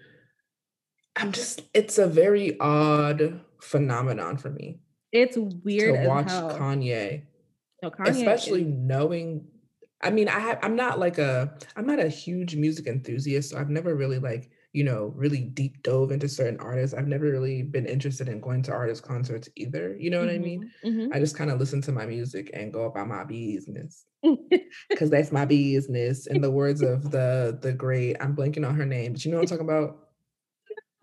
I'm 1.16 1.32
just 1.32 1.62
it's 1.74 1.98
a 1.98 2.06
very 2.06 2.58
odd 2.60 3.40
phenomenon 3.60 4.38
for 4.38 4.50
me. 4.50 4.80
It's 5.12 5.36
weird 5.36 6.00
to 6.00 6.08
watch 6.08 6.28
Kanye. 6.28 7.24
No, 7.82 7.90
Kanye 7.90 8.08
especially 8.08 8.62
is- 8.62 8.68
knowing 8.68 9.46
I 10.02 10.10
mean, 10.10 10.28
I 10.28 10.38
have, 10.40 10.58
I'm 10.62 10.74
not 10.76 10.98
like 10.98 11.18
a 11.18 11.54
I'm 11.76 11.86
not 11.86 12.00
a 12.00 12.08
huge 12.08 12.56
music 12.56 12.86
enthusiast, 12.86 13.50
so 13.50 13.58
I've 13.58 13.70
never 13.70 13.94
really 13.94 14.18
like 14.18 14.50
you 14.72 14.84
know 14.84 15.12
really 15.16 15.42
deep 15.42 15.82
dove 15.82 16.10
into 16.10 16.28
certain 16.28 16.58
artists. 16.58 16.94
I've 16.94 17.06
never 17.06 17.26
really 17.26 17.62
been 17.62 17.86
interested 17.86 18.28
in 18.28 18.40
going 18.40 18.62
to 18.64 18.72
artist 18.72 19.04
concerts 19.04 19.48
either. 19.56 19.96
You 19.96 20.10
know 20.10 20.20
what 20.20 20.30
mm-hmm, 20.30 20.42
I 20.42 20.46
mean? 20.46 20.70
Mm-hmm. 20.84 21.12
I 21.14 21.18
just 21.18 21.36
kind 21.36 21.50
of 21.50 21.60
listen 21.60 21.80
to 21.82 21.92
my 21.92 22.06
music 22.06 22.50
and 22.52 22.72
go 22.72 22.84
about 22.84 23.08
my 23.08 23.24
business 23.24 24.04
because 24.90 25.10
that's 25.10 25.30
my 25.30 25.44
business. 25.44 26.26
In 26.26 26.40
the 26.40 26.50
words 26.50 26.82
of 26.82 27.10
the 27.10 27.58
the 27.60 27.72
great, 27.72 28.16
I'm 28.20 28.34
blanking 28.34 28.66
on 28.66 28.74
her 28.74 28.86
name, 28.86 29.12
but 29.12 29.24
you 29.24 29.30
know 29.30 29.38
what 29.38 29.50
I'm 29.50 29.58
talking 29.58 29.68
about? 29.68 29.98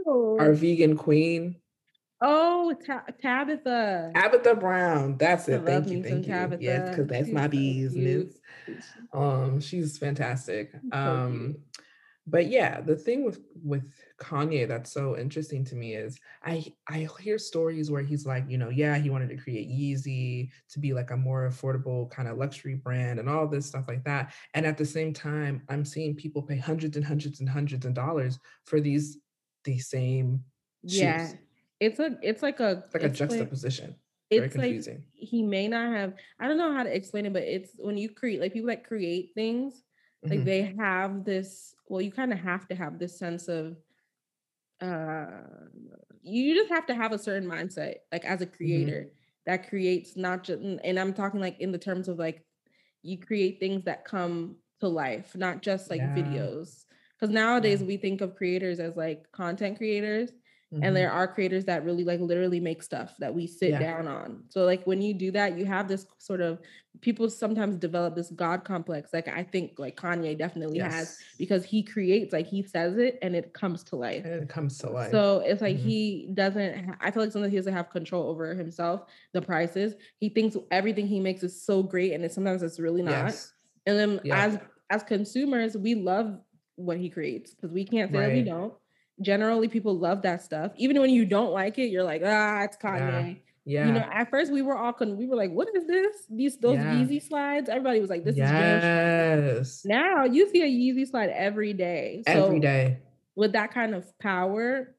Our 0.08 0.54
vegan 0.54 0.98
queen. 0.98 1.56
Oh, 2.22 2.74
Ta- 2.86 3.06
Tabitha. 3.22 4.12
Tabitha 4.14 4.56
Brown. 4.56 5.18
That's 5.18 5.48
it. 5.48 5.64
Thank 5.66 5.88
you. 5.88 6.04
Thank 6.04 6.28
you. 6.28 6.34
Tabitha. 6.34 6.64
Yes, 6.64 6.90
because 6.90 7.08
that's 7.08 7.26
She's 7.28 7.34
my 7.34 7.48
business. 7.48 8.34
So 9.14 9.20
um, 9.20 9.62
she's 9.62 9.98
fantastic. 9.98 10.74
Um, 10.92 11.56
but 12.28 12.48
yeah, 12.48 12.82
the 12.82 12.96
thing 12.96 13.24
with 13.24 13.40
with 13.64 13.92
Kanye 14.20 14.68
that's 14.68 14.92
so 14.92 15.18
interesting 15.18 15.64
to 15.66 15.76
me 15.76 15.96
is 15.96 16.20
I 16.44 16.66
I 16.88 17.08
hear 17.20 17.40
stories 17.40 17.90
where 17.90 18.04
he's 18.04 18.26
like, 18.26 18.46
you 18.48 18.58
know, 18.58 18.70
yeah, 18.70 18.98
he 18.98 19.10
wanted 19.10 19.30
to 19.30 19.38
create 19.38 19.70
Yeezy 19.70 20.50
to 20.72 20.80
be 20.80 20.94
like 20.94 21.12
a 21.12 21.18
more 21.18 21.50
affordable 21.50 22.12
kind 22.12 22.28
of 22.28 22.38
luxury 22.38 22.76
brand 22.76 23.20
and 23.20 23.30
all 23.30 23.48
this 23.48 23.66
stuff 23.66 23.86
like 23.88 24.04
that. 24.04 24.34
And 24.54 24.66
at 24.66 24.78
the 24.78 24.86
same 24.86 25.14
time, 25.14 25.64
I'm 25.70 25.84
seeing 25.86 26.16
people 26.16 26.44
pay 26.44 26.58
hundreds 26.58 26.98
and 26.98 27.06
hundreds 27.06 27.40
and 27.40 27.50
hundreds 27.50 27.86
of 27.86 27.94
dollars 27.94 28.38
for 28.66 28.80
these 28.80 29.18
these 29.64 29.90
same 29.90 30.44
Yeah. 30.84 31.32
It's 31.80 32.00
a 32.00 32.18
it's 32.22 32.42
like 32.44 32.60
a 32.60 32.84
Like 32.94 33.04
a 33.04 33.10
like 33.28 33.50
juxtaposition. 33.50 33.96
Very 34.36 34.50
it's 34.50 34.58
like 34.58 34.78
confusing. 34.78 35.06
he 35.14 35.44
may 35.44 35.68
not 35.68 35.94
have 35.94 36.16
I 36.40 36.48
don't 36.48 36.58
know 36.58 36.74
how 36.74 36.84
to 36.84 36.96
explain 36.96 37.26
it, 37.26 37.34
but 37.34 37.44
it's 37.44 37.74
when 37.78 37.98
you 37.98 38.10
create 38.10 38.42
like 38.42 38.54
people 38.54 38.70
that 38.70 38.86
create 38.88 39.32
things, 39.36 39.84
like 40.30 40.44
Mhm. 40.44 40.46
they 40.46 40.76
have 40.80 41.26
this 41.26 41.76
well, 41.88 42.02
you 42.02 42.12
kind 42.12 42.34
of 42.34 42.40
have 42.40 42.68
to 42.70 42.76
have 42.76 43.00
this 43.00 43.18
sense 43.20 43.48
of 43.48 43.78
uh 44.82 45.42
you 46.22 46.56
just 46.56 46.70
have 46.70 46.86
to 46.86 46.96
have 46.96 47.12
a 47.12 47.18
certain 47.18 47.48
mindset 47.50 47.96
like 48.12 48.24
as 48.26 48.42
a 48.42 48.46
Mhm. 48.64 48.96
creator 48.96 49.12
that 49.46 49.68
creates 49.68 50.16
not 50.16 50.44
just 50.44 50.62
and 50.62 50.98
i'm 51.00 51.14
talking 51.14 51.40
like 51.42 51.60
in 51.60 51.72
the 51.72 51.78
terms 51.78 52.08
of 52.08 52.18
like 52.18 52.46
you 53.04 53.18
create 53.20 53.60
things 53.60 53.84
that 53.86 54.06
come 54.06 54.58
to 54.80 54.88
life 54.88 55.36
not 55.36 55.62
just 55.62 55.90
like 55.90 56.02
Yeah. 56.02 56.14
videos 56.14 56.86
because 57.18 57.34
Yeah. 57.34 57.34
nowadays 57.34 57.84
we 57.84 57.98
think 57.98 58.22
of 58.22 58.36
creators 58.36 58.80
as 58.80 58.96
like 58.96 59.30
content 59.34 59.78
creators 59.78 60.32
and 60.72 60.84
Mhm. 60.84 60.94
there 60.94 61.12
are 61.12 61.28
creators 61.28 61.66
that 61.66 61.84
really 61.84 62.04
like 62.04 62.20
literally 62.20 62.60
make 62.60 62.84
stuff 62.84 63.16
that 63.20 63.34
we 63.34 63.48
sit 63.48 63.72
Yeah. 63.72 63.80
down 63.80 64.08
on 64.08 64.44
so 64.50 64.66
like 64.66 64.86
when 64.86 65.02
you 65.02 65.14
do 65.16 65.32
that 65.32 65.58
you 65.58 65.66
have 65.66 65.88
this 65.88 66.06
sort 66.20 66.42
of 66.42 66.60
people 67.02 67.28
sometimes 67.30 67.76
develop 67.78 68.16
this 68.16 68.30
god 68.32 68.64
complex 68.64 69.12
like 69.12 69.28
i 69.28 69.44
think 69.44 69.80
like 69.80 69.96
kanye 69.98 70.38
definitely 70.38 70.78
has 70.80 71.18
because 71.40 71.66
he 71.66 71.82
creates 71.82 72.32
like 72.34 72.46
he 72.46 72.62
says 72.62 72.98
it 72.98 73.18
and 73.24 73.36
it 73.36 73.52
comes 73.54 73.84
to 73.84 73.96
life 73.96 74.26
And 74.26 74.44
it 74.44 74.50
comes 74.50 74.78
to 74.80 74.90
life. 74.92 75.10
so 75.12 75.40
it's 75.40 75.62
like 75.62 75.78
Mhm. 75.78 75.80
he 75.80 76.30
doesn't 76.36 76.96
i 77.02 77.10
feel 77.10 77.24
like 77.24 77.32
sometimes 77.32 77.52
he 77.52 77.58
doesn't 77.58 77.74
have 77.74 77.90
control 77.90 78.30
over 78.30 78.54
himself 78.54 79.10
the 79.34 79.42
prices 79.42 79.96
he 80.20 80.30
thinks 80.30 80.56
everything 80.70 81.08
he 81.08 81.20
makes 81.20 81.42
is 81.42 81.60
so 81.64 81.82
great 81.82 82.14
and 82.14 82.24
it 82.24 82.32
sometimes 82.32 82.62
it's 82.62 82.80
really 82.80 83.02
not 83.02 83.26
Yes. 83.26 83.54
and 83.88 83.98
then 83.98 84.22
Yeah. 84.24 84.46
as 84.46 84.60
as 84.92 85.04
consumers 85.04 85.76
we 85.78 85.96
love 85.96 86.40
what 86.76 86.98
he 86.98 87.10
creates 87.10 87.54
because 87.56 87.72
we 87.72 87.84
can't 87.86 88.12
say 88.12 88.18
that 88.20 88.34
we 88.34 88.44
don't 88.44 88.74
generally 89.22 89.68
people 89.68 89.98
love 89.98 90.22
that 90.22 90.42
stuff 90.42 90.72
even 90.78 91.00
when 91.02 91.10
you 91.10 91.26
don't 91.26 91.52
like 91.52 91.78
it 91.78 91.88
you're 91.90 92.04
like 92.04 92.22
ah 92.26 92.64
it's 92.64 92.78
kanye 92.78 93.40
Yeah. 93.66 93.86
you 93.88 93.94
know 93.94 94.08
at 94.12 94.30
first 94.30 94.52
we 94.52 94.62
were 94.62 94.76
all 94.78 94.94
con- 94.94 95.18
we 95.18 95.28
were 95.28 95.36
like 95.36 95.52
what 95.52 95.68
is 95.76 95.86
this 95.86 96.16
these 96.30 96.58
those 96.58 96.78
Yeah. 96.78 96.94
yeezy 96.96 97.22
slides 97.22 97.70
everybody 97.70 98.00
was 98.00 98.10
like 98.10 98.24
this 98.24 98.34
is 98.34 98.40
Yes. 98.40 99.82
now 99.86 100.24
you 100.26 100.50
see 100.50 100.62
a 100.62 100.66
yeezy 100.68 101.08
slide 101.08 101.30
every 101.30 101.74
day 101.74 102.24
so 102.26 102.46
Every 102.46 102.60
day. 102.60 103.00
with 103.36 103.52
that 103.54 103.74
kind 103.74 103.94
of 103.94 104.06
power 104.20 104.96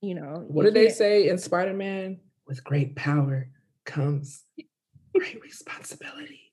you 0.00 0.14
know 0.14 0.44
What 0.48 0.64
you 0.66 0.70
did 0.70 0.74
they 0.74 0.90
say 0.90 1.28
in 1.28 1.38
Spider 1.38 1.74
Man? 1.74 2.20
With 2.46 2.62
great 2.62 2.94
power 2.94 3.48
comes 3.84 4.44
great 5.14 5.40
responsibility. 5.42 6.52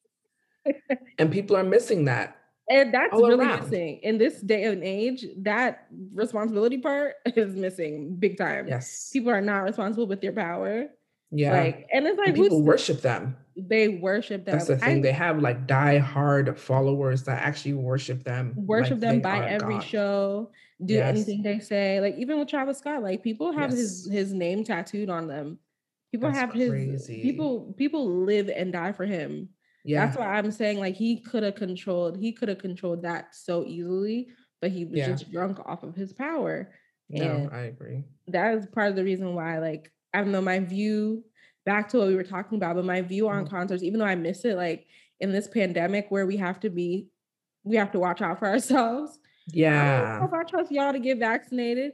and 1.20 1.32
people 1.32 1.56
are 1.56 1.64
missing 1.64 2.06
that. 2.06 2.38
And 2.70 2.94
that's 2.94 3.14
all 3.14 3.28
really 3.28 3.46
around. 3.46 3.64
missing 3.70 4.00
in 4.02 4.18
this 4.18 4.42
day 4.42 4.64
and 4.64 4.84
age. 4.84 5.24
That 5.44 5.88
responsibility 6.14 6.80
part 6.80 7.14
is 7.26 7.56
missing 7.56 8.16
big 8.18 8.38
time. 8.38 8.68
Yes. 8.68 9.10
People 9.14 9.32
are 9.32 9.42
not 9.42 9.60
responsible 9.64 10.08
with 10.08 10.22
their 10.22 10.32
power. 10.34 10.88
yeah. 11.32 11.52
Like, 11.54 11.88
and 11.94 12.08
it's 12.08 12.18
like 12.18 12.30
and 12.30 12.36
people 12.38 12.64
worship 12.64 13.02
them. 13.02 13.38
they 13.56 13.88
worship 13.90 14.46
them. 14.46 14.54
That's 14.56 14.68
the 14.68 14.78
thing. 14.78 14.98
I 15.00 15.02
they 15.02 15.12
have 15.12 15.42
like 15.42 15.68
die-hard 15.68 16.58
followers 16.60 17.24
that 17.24 17.42
actually 17.44 17.74
worship 17.74 18.24
them. 18.24 18.54
worship 18.56 18.94
like 18.94 19.00
them 19.02 19.22
by 19.22 19.48
every 19.48 19.76
God. 19.76 19.84
show, 19.84 20.52
do 20.84 20.96
Yes. 20.96 21.10
anything 21.16 21.44
they 21.44 21.60
say. 21.60 22.02
Like 22.02 22.16
even 22.18 22.40
with 22.40 22.48
Travis 22.48 22.80
Scott, 22.80 23.04
like 23.04 23.22
people 23.24 23.52
have 23.54 23.70
his 23.72 24.08
Yes. 24.10 24.14
his 24.14 24.34
name 24.34 24.64
tattooed 24.64 25.10
on 25.10 25.28
them. 25.28 25.60
People 26.12 26.30
That's 26.30 26.40
have 26.40 26.54
his 26.54 26.70
crazy. 26.70 27.22
people 27.22 27.74
people 27.78 28.24
live 28.26 28.50
and 28.50 28.72
die 28.74 28.92
for 28.94 29.06
him. 29.06 29.50
Yeah. 29.86 30.06
That's 30.06 30.18
why 30.18 30.26
I'm 30.26 30.52
saying 30.52 30.80
like 30.80 30.96
he 30.96 31.18
could 31.22 31.44
have 31.44 31.56
controlled 31.56 32.18
he 32.18 32.32
could 32.32 32.50
have 32.50 32.58
controlled 32.58 33.04
that 33.04 33.36
so 33.36 33.64
easily, 33.66 34.28
but 34.62 34.72
he 34.72 34.84
was 34.86 34.98
Yeah. 34.98 35.08
just 35.12 35.32
drunk 35.32 35.60
off 35.66 35.84
of 35.84 35.96
his 35.96 36.12
power. 36.12 36.72
no, 37.08 37.48
I 37.52 37.60
agree. 37.66 38.04
That 38.30 38.56
is 38.58 38.66
part 38.66 38.90
of 38.90 38.96
the 38.96 39.04
reason 39.04 39.36
why 39.36 39.60
like 39.60 39.92
I 40.14 40.22
don't 40.22 40.32
know 40.32 40.42
my 40.42 40.60
view 40.60 41.24
back 41.66 41.88
to 41.90 42.00
what 42.00 42.08
we 42.08 42.16
were 42.16 42.24
talking 42.24 42.58
about, 42.58 42.76
but 42.76 42.86
my 42.86 43.02
view 43.02 43.28
on 43.30 43.46
Mhm. 43.46 43.50
concerts, 43.50 43.84
even 43.84 44.00
though 44.00 44.06
I 44.08 44.16
miss 44.16 44.44
it, 44.44 44.56
like 44.56 44.88
in 45.20 45.32
this 45.32 45.48
pandemic 45.48 46.08
where 46.10 46.26
we 46.26 46.38
have 46.38 46.60
to 46.62 46.70
be 46.70 47.10
we 47.64 47.76
have 47.78 47.92
to 47.92 48.00
watch 48.00 48.22
out 48.22 48.40
for 48.40 48.48
ourselves. 48.54 49.20
I 49.50 49.52
don't 49.52 49.62
know 49.62 49.62
Yeah. 49.62 50.26
if 50.26 50.34
I 50.34 50.44
trust 50.44 50.72
y'all 50.72 50.94
to 50.94 51.00
get 51.00 51.20
vaccinated. 51.20 51.94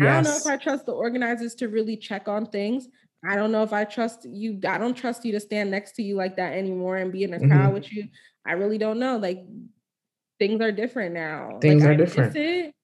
I 0.00 0.04
don't 0.04 0.24
know 0.24 0.36
if 0.36 0.46
I 0.46 0.56
trust 0.56 0.86
the 0.86 0.92
organizers 0.92 1.54
to 1.56 1.68
really 1.68 1.96
check 1.98 2.26
on 2.28 2.46
things. 2.46 2.88
I 3.24 3.36
don't 3.36 3.52
know 3.52 3.62
if 3.62 3.72
I 3.72 3.84
trust 3.84 4.24
you. 4.24 4.58
I 4.68 4.78
don't 4.78 4.94
trust 4.94 5.24
you 5.24 5.32
to 5.32 5.40
stand 5.40 5.70
next 5.70 5.92
to 5.92 6.02
you 6.02 6.16
like 6.16 6.36
that 6.36 6.54
anymore 6.54 6.96
and 6.96 7.12
be 7.12 7.22
in 7.24 7.34
a 7.34 7.38
crowd 7.38 7.70
Mhm. 7.70 7.74
with 7.74 7.92
you. 7.92 8.08
I 8.44 8.52
really 8.52 8.78
don't 8.78 8.98
know. 8.98 9.16
Like 9.18 9.38
things 10.38 10.60
are 10.60 10.72
different 10.72 11.14
now. 11.14 11.58
Things 11.60 11.82
like, 11.82 11.90
are 11.90 11.92
I 11.92 11.96
different. 11.96 12.36
it, 12.36 12.74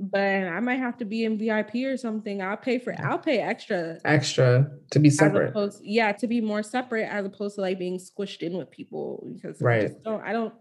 but 0.00 0.20
I 0.20 0.58
might 0.60 0.78
have 0.78 0.96
to 0.98 1.04
be 1.04 1.24
in 1.24 1.36
VIP 1.36 1.84
or 1.84 1.96
something. 1.98 2.40
I'll 2.40 2.56
pay 2.56 2.78
for. 2.78 2.94
I'll 2.98 3.18
pay 3.18 3.38
extra. 3.40 3.98
Extra 4.06 4.70
to 4.90 4.98
be 4.98 5.10
separate. 5.10 5.50
opposed, 5.50 5.82
yeah, 5.84 6.12
to 6.12 6.26
be 6.26 6.40
more 6.40 6.62
separate 6.62 7.04
as 7.10 7.26
opposed 7.26 7.56
to 7.56 7.60
like 7.60 7.78
being 7.78 7.98
squished 7.98 8.40
in 8.40 8.56
with 8.56 8.70
people 8.70 9.30
because 9.34 9.60
I 9.60 9.64
Right. 9.64 9.82
just 9.82 10.02
don't. 10.02 10.22
I 10.22 10.32
don't. 10.32 10.54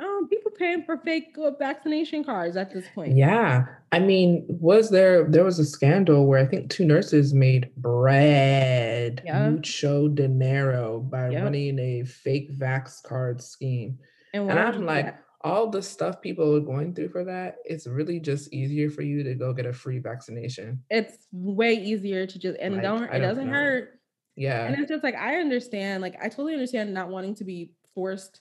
Don't. 0.00 0.28
People 0.30 0.50
paying 0.52 0.82
for 0.84 0.96
fake 0.98 1.36
uh, 1.42 1.50
vaccination 1.58 2.24
cards 2.24 2.56
at 2.56 2.72
this 2.72 2.84
point. 2.94 3.16
Yeah. 3.16 3.66
I 3.92 3.98
mean, 3.98 4.46
was 4.48 4.90
there 4.90 5.24
there 5.24 5.44
was 5.44 5.58
a 5.58 5.64
scandal 5.64 6.26
where 6.26 6.38
I 6.38 6.46
think 6.46 6.70
two 6.70 6.84
nurses 6.84 7.32
made 7.34 7.70
bread, 7.76 9.22
Yeah. 9.24 9.50
mucho 9.50 10.08
dinero 10.08 11.00
by 11.00 11.30
Yep. 11.30 11.42
running 11.42 11.78
a 11.78 12.04
fake 12.04 12.50
vax 12.58 13.02
card 13.02 13.40
scheme. 13.42 13.98
And, 14.32 14.50
And 14.50 14.58
I'm 14.58 14.86
like, 14.86 15.06
that? 15.06 15.24
all 15.42 15.68
the 15.68 15.82
stuff 15.82 16.20
people 16.20 16.54
are 16.56 16.60
going 16.60 16.94
through 16.94 17.08
for 17.08 17.24
that, 17.24 17.56
it's 17.64 17.86
really 17.86 18.20
just 18.20 18.52
easier 18.52 18.90
for 18.90 19.02
you 19.02 19.22
to 19.24 19.34
go 19.34 19.52
get 19.52 19.66
a 19.66 19.72
free 19.72 19.98
vaccination. 19.98 20.82
it's 20.90 21.26
way 21.32 21.72
easier 21.74 22.26
to 22.26 22.38
just 22.38 22.58
and 22.60 22.74
Like, 22.74 22.82
don't 22.82 23.02
it 23.04 23.10
don't 23.12 23.20
doesn't 23.22 23.46
know. 23.46 23.52
hurt. 23.52 24.00
Yeah. 24.36 24.64
And 24.66 24.78
it's 24.80 24.88
just 24.88 25.02
like 25.02 25.16
I 25.16 25.36
understand, 25.36 26.00
like 26.02 26.14
I 26.22 26.28
totally 26.28 26.52
understand 26.54 26.94
not 26.94 27.08
wanting 27.08 27.34
to 27.36 27.44
be 27.44 27.72
forced. 27.94 28.40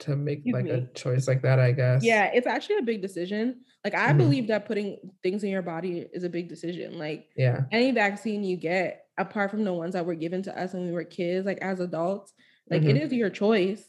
To 0.00 0.16
make 0.16 0.44
Excuse 0.44 0.52
like 0.52 0.66
a 0.70 0.86
choice 0.94 1.28
like 1.28 1.42
that, 1.42 1.58
I 1.58 1.72
guess. 1.72 2.02
Yeah, 2.02 2.30
it's 2.34 2.46
actually 2.46 2.78
a 2.78 2.82
big 2.82 3.00
decision. 3.02 3.64
Like 3.84 3.94
I 3.94 4.12
Mhm. 4.12 4.18
believe 4.18 4.48
that 4.48 4.66
putting 4.66 4.98
things 5.22 5.42
in 5.44 5.50
your 5.50 5.62
body 5.62 6.06
is 6.12 6.24
a 6.24 6.28
big 6.28 6.48
decision. 6.48 6.98
Like 6.98 7.28
Yeah. 7.36 7.66
any 7.70 7.90
vaccine 7.92 8.44
you 8.44 8.56
get, 8.56 9.06
apart 9.18 9.50
from 9.50 9.64
the 9.64 9.72
ones 9.72 9.94
that 9.94 10.04
were 10.06 10.14
given 10.14 10.42
to 10.42 10.58
us 10.58 10.74
when 10.74 10.84
we 10.86 10.92
were 10.92 11.04
kids, 11.04 11.46
like 11.46 11.58
as 11.58 11.80
adults, 11.80 12.34
like 12.70 12.84
it 12.84 12.96
Mhm. 12.96 13.02
is 13.02 13.12
your 13.12 13.30
choice. 13.30 13.88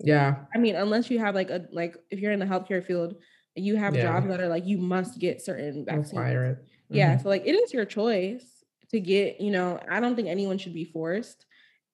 Yeah. 0.00 0.46
I 0.54 0.58
mean, 0.58 0.76
unless 0.76 1.10
you 1.10 1.18
have 1.18 1.34
like 1.34 1.50
a 1.50 1.66
like 1.72 1.96
if 2.10 2.20
you're 2.20 2.32
in 2.32 2.38
the 2.40 2.46
healthcare 2.46 2.84
field, 2.84 3.16
you 3.54 3.76
have 3.76 3.94
Yeah. 3.94 4.02
jobs 4.02 4.28
that 4.28 4.40
are 4.40 4.48
like 4.48 4.66
you 4.66 4.78
must 4.78 5.18
get 5.20 5.42
certain 5.42 5.84
vaccines. 5.84 6.18
Require 6.18 6.44
it. 6.44 6.58
Yeah, 6.90 7.16
Mhm. 7.16 7.22
so 7.22 7.28
like 7.28 7.46
it 7.46 7.54
is 7.54 7.72
your 7.74 7.84
choice 7.84 8.64
to 8.90 9.00
get, 9.00 9.40
you 9.40 9.50
know, 9.50 9.80
I 9.88 10.00
don't 10.00 10.16
think 10.16 10.28
anyone 10.28 10.58
should 10.58 10.74
be 10.74 10.84
forced, 10.84 11.46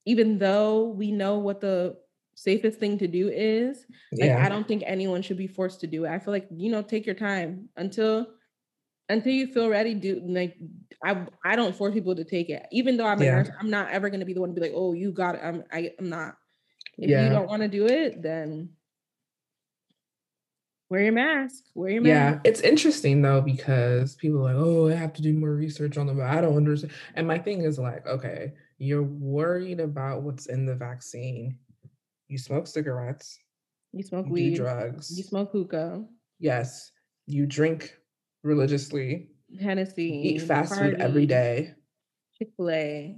even 0.07 0.38
though 0.38 0.90
we 0.90 1.12
know 1.12 1.38
what 1.38 1.61
the 1.61 1.98
safest 2.34 2.78
thing 2.78 2.98
to 2.98 3.06
do 3.08 3.28
is. 3.28 3.86
Like 4.12 4.30
Yeah. 4.30 4.44
I 4.44 4.48
don't 4.48 4.66
think 4.66 4.82
anyone 4.86 5.22
should 5.22 5.36
be 5.38 5.46
forced 5.46 5.80
to 5.80 5.86
do 5.86 6.04
it. 6.04 6.10
I 6.10 6.18
feel 6.18 6.32
like, 6.32 6.48
you 6.50 6.70
know, 6.70 6.82
take 6.82 7.06
your 7.06 7.14
time 7.14 7.68
until 7.76 8.26
until 9.08 9.32
you 9.32 9.46
feel 9.46 9.68
ready, 9.68 9.94
do 9.94 10.22
like 10.26 10.56
I 11.04 11.26
I 11.44 11.56
don't 11.56 11.76
force 11.76 11.94
people 11.94 12.14
to 12.16 12.24
take 12.24 12.48
it. 12.50 12.66
Even 12.72 12.96
though 12.96 13.06
I'm 13.06 13.20
a 13.20 13.24
Yeah. 13.24 13.36
nurse, 13.36 13.50
I'm 13.60 13.70
not 13.70 13.90
ever 13.90 14.08
gonna 14.10 14.24
be 14.24 14.32
the 14.34 14.40
one 14.40 14.50
to 14.50 14.54
be 14.54 14.60
like, 14.66 14.72
oh, 14.74 14.92
you 14.94 15.12
got 15.12 15.34
it. 15.36 15.40
I'm 15.44 15.64
I, 15.72 15.92
I'm 15.98 16.08
not. 16.08 16.36
If 16.98 17.10
Yeah. 17.10 17.24
you 17.24 17.30
don't 17.30 17.48
want 17.48 17.62
to 17.62 17.68
do 17.68 17.86
it, 17.86 18.22
then 18.22 18.70
wear 20.88 21.02
your 21.02 21.12
mask. 21.12 21.64
Wear 21.74 21.90
your 21.90 22.02
mask. 22.02 22.40
Yeah, 22.44 22.50
it's 22.50 22.60
interesting 22.60 23.20
though 23.20 23.40
because 23.40 24.14
people 24.14 24.38
are 24.46 24.54
like, 24.54 24.56
oh, 24.56 24.88
I 24.88 24.94
have 24.94 25.12
to 25.14 25.22
do 25.22 25.32
more 25.34 25.54
research 25.54 25.96
on 25.98 26.06
the. 26.06 26.22
I 26.22 26.40
don't 26.40 26.56
understand. 26.56 26.92
And 27.14 27.26
my 27.26 27.38
thing 27.38 27.62
is 27.62 27.78
like, 27.78 28.06
okay, 28.06 28.52
you're 28.78 29.02
worried 29.02 29.80
about 29.80 30.22
what's 30.22 30.46
in 30.46 30.66
the 30.66 30.74
vaccine. 30.76 31.58
You 32.34 32.38
smoke 32.38 32.66
cigarettes. 32.66 33.38
You 33.92 34.02
smoke 34.02 34.26
You 34.26 34.32
weed. 34.32 34.50
do 34.50 34.56
drugs. 34.56 35.16
You 35.16 35.22
smoke 35.22 35.52
hookah. 35.52 36.04
Yes, 36.40 36.90
you 37.28 37.46
drink 37.46 37.96
religiously. 38.42 39.28
Hennessy, 39.60 40.02
eat 40.30 40.42
fast 40.42 40.76
food 40.76 40.96
every 40.98 41.26
day. 41.26 41.74
Chick 42.36 42.48
Fil 42.56 42.70
A. 42.70 43.16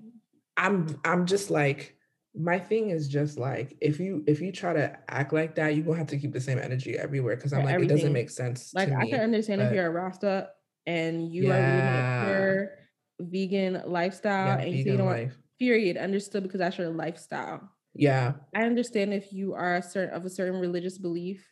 I'm. 0.59 1.00
I'm 1.02 1.24
just 1.24 1.50
like. 1.50 1.96
My 2.35 2.59
thing 2.59 2.90
is 2.90 3.09
just 3.09 3.38
like 3.38 3.74
if 3.81 3.98
you 3.98 4.22
if 4.26 4.42
you 4.42 4.52
try 4.52 4.74
to 4.74 4.94
act 5.09 5.33
like 5.33 5.55
that, 5.55 5.74
you 5.74 5.83
gonna 5.83 5.96
have 5.96 6.09
to 6.09 6.18
keep 6.18 6.35
the 6.35 6.40
same 6.42 6.59
energy 6.59 6.98
everywhere 6.98 7.37
because 7.37 7.55
I'm 7.55 7.64
like 7.64 7.81
it 7.81 7.88
doesn't 7.88 8.12
make 8.12 8.29
sense 8.29 8.74
Like 8.74 8.92
I 8.92 9.05
me. 9.05 9.09
can 9.12 9.20
understand 9.20 9.62
if 9.62 9.72
you're 9.72 9.87
a 9.87 9.90
Rasta 9.90 10.50
and 10.85 11.33
you 11.33 11.44
Yeah. 11.44 11.55
are 11.55 11.61
living 11.62 11.87
a 11.88 12.20
pure 12.26 12.70
vegan 13.20 13.83
lifestyle 13.87 14.48
yeah, 14.48 14.59
and 14.59 14.72
you 14.72 14.85
say 14.85 14.90
you 14.90 14.96
vegan 14.98 14.98
don't 14.98 15.07
life. 15.07 15.38
period 15.59 15.96
understood 15.96 16.42
because 16.42 16.59
that's 16.59 16.76
your 16.76 16.90
lifestyle. 16.90 17.72
Yeah, 17.99 18.35
I 18.55 18.63
understand 18.63 19.13
if 19.15 19.33
you 19.33 19.55
are 19.55 19.77
a 19.77 19.83
certain 19.83 20.15
of 20.15 20.25
a 20.25 20.31
certain 20.31 20.61
religious 20.61 20.99
belief 20.99 21.47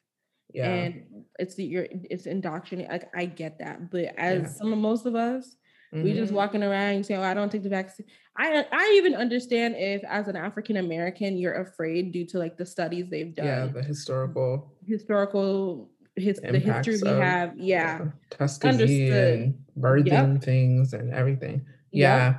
Yeah. 0.53 0.71
and 0.71 1.25
it's 1.39 1.55
the 1.57 1.65
you're 1.65 1.87
it's 1.91 2.27
indoctrinated. 2.27 2.91
Like 2.93 3.11
I 3.17 3.27
get 3.27 3.59
that, 3.59 3.91
but 3.91 4.05
as 4.19 4.43
Yeah. 4.43 4.49
some 4.55 4.73
of 4.73 4.79
most 4.79 5.07
of 5.07 5.15
us, 5.15 5.57
we 5.93 6.13
just 6.13 6.33
Mhm. 6.33 6.37
walking 6.37 6.63
around 6.63 6.95
and 6.97 7.07
saying, 7.07 7.21
"Oh, 7.21 7.25
I 7.25 7.35
don't 7.35 7.51
take 7.51 7.63
the 7.63 7.69
vaccine." 7.69 8.07
I 8.37 8.67
I 8.73 8.95
even 8.97 9.15
understand 9.15 9.75
if, 9.77 10.03
as 10.05 10.29
an 10.29 10.37
African 10.37 10.77
American, 10.77 11.37
you're 11.37 11.61
afraid 11.61 12.13
due 12.13 12.27
to 12.27 12.39
like 12.39 12.57
the 12.57 12.67
studies 12.67 13.09
they've 13.11 13.35
done. 13.35 13.47
Yeah, 13.47 13.67
the 13.67 13.83
historical 13.83 14.73
historical 14.87 15.91
his 16.17 16.41
the 16.41 16.59
history 16.59 16.99
we 16.99 17.09
of 17.09 17.19
have. 17.19 17.59
Yeah, 17.59 17.99
yeah, 17.99 18.11
Tuskegee 18.31 18.69
understood. 18.71 19.55
and 19.77 20.07
Yep, 20.07 20.43
things 20.43 20.93
and 20.95 21.13
everything. 21.13 21.65
yep, 21.93 22.13
Yeah. 22.13 22.39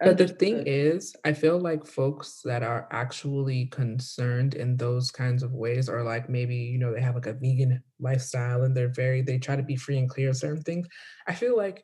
But 0.00 0.18
the 0.18 0.28
thing 0.28 0.64
is, 0.66 1.14
I 1.24 1.32
feel 1.32 1.58
like 1.58 1.86
folks 1.86 2.40
that 2.44 2.62
are 2.62 2.88
actually 2.90 3.66
concerned 3.66 4.54
in 4.54 4.76
those 4.76 5.10
kinds 5.10 5.42
of 5.42 5.52
ways 5.52 5.88
are 5.88 6.02
like 6.02 6.28
maybe, 6.28 6.56
you 6.56 6.78
know, 6.78 6.92
they 6.92 7.00
have 7.00 7.14
like 7.14 7.26
a 7.26 7.32
vegan 7.34 7.82
lifestyle 8.00 8.62
and 8.62 8.76
they're 8.76 8.92
very, 8.92 9.22
they 9.22 9.38
try 9.38 9.56
to 9.56 9.62
be 9.62 9.76
free 9.76 9.98
and 9.98 10.08
clear 10.10 10.30
of 10.30 10.36
certain 10.36 10.62
things. 10.62 10.86
I 11.26 11.34
feel 11.34 11.56
like 11.56 11.82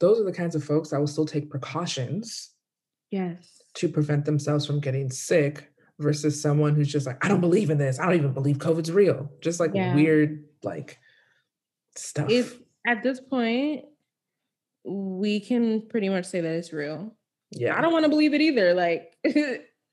those 0.00 0.20
are 0.20 0.24
the 0.24 0.32
kinds 0.32 0.54
of 0.54 0.64
folks 0.64 0.90
that 0.90 1.00
will 1.00 1.06
still 1.06 1.26
take 1.26 1.50
precautions 1.50 2.52
Yes. 3.10 3.62
to 3.74 3.88
prevent 3.88 4.24
themselves 4.24 4.66
from 4.66 4.80
getting 4.80 5.10
sick 5.10 5.72
versus 5.98 6.40
someone 6.40 6.74
who's 6.74 6.92
just 6.92 7.06
like, 7.06 7.24
I 7.24 7.28
don't 7.28 7.40
believe 7.40 7.70
in 7.70 7.78
this. 7.78 7.98
I 7.98 8.04
don't 8.06 8.16
even 8.16 8.32
believe 8.34 8.58
COVID's 8.58 8.92
real. 8.92 9.30
Just 9.40 9.60
like 9.60 9.70
Yeah. 9.74 9.94
weird, 9.94 10.44
like 10.62 10.98
stuff. 11.94 12.30
If 12.30 12.58
at 12.86 13.02
this 13.02 13.20
point 13.20 13.86
we 14.84 15.40
can 15.40 15.88
pretty 15.88 16.08
much 16.08 16.26
say 16.26 16.40
that 16.40 16.52
it's 16.54 16.72
real. 16.72 17.16
I 17.54 17.80
don't 17.80 17.92
want 17.92 18.04
to 18.04 18.08
believe 18.08 18.34
it 18.34 18.40
either. 18.40 18.74
Like 18.74 19.16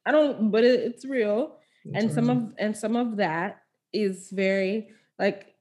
I 0.06 0.12
don't, 0.12 0.52
but 0.52 0.63
it, 0.63 0.80
it's 0.82 1.06
real. 1.06 1.58
That's 1.86 2.06
And 2.06 2.13
some 2.13 2.30
of 2.30 2.54
and 2.58 2.76
some 2.78 2.96
of 2.96 3.18
that 3.18 3.62
is 3.92 4.30
very 4.32 4.89
like 5.20 5.54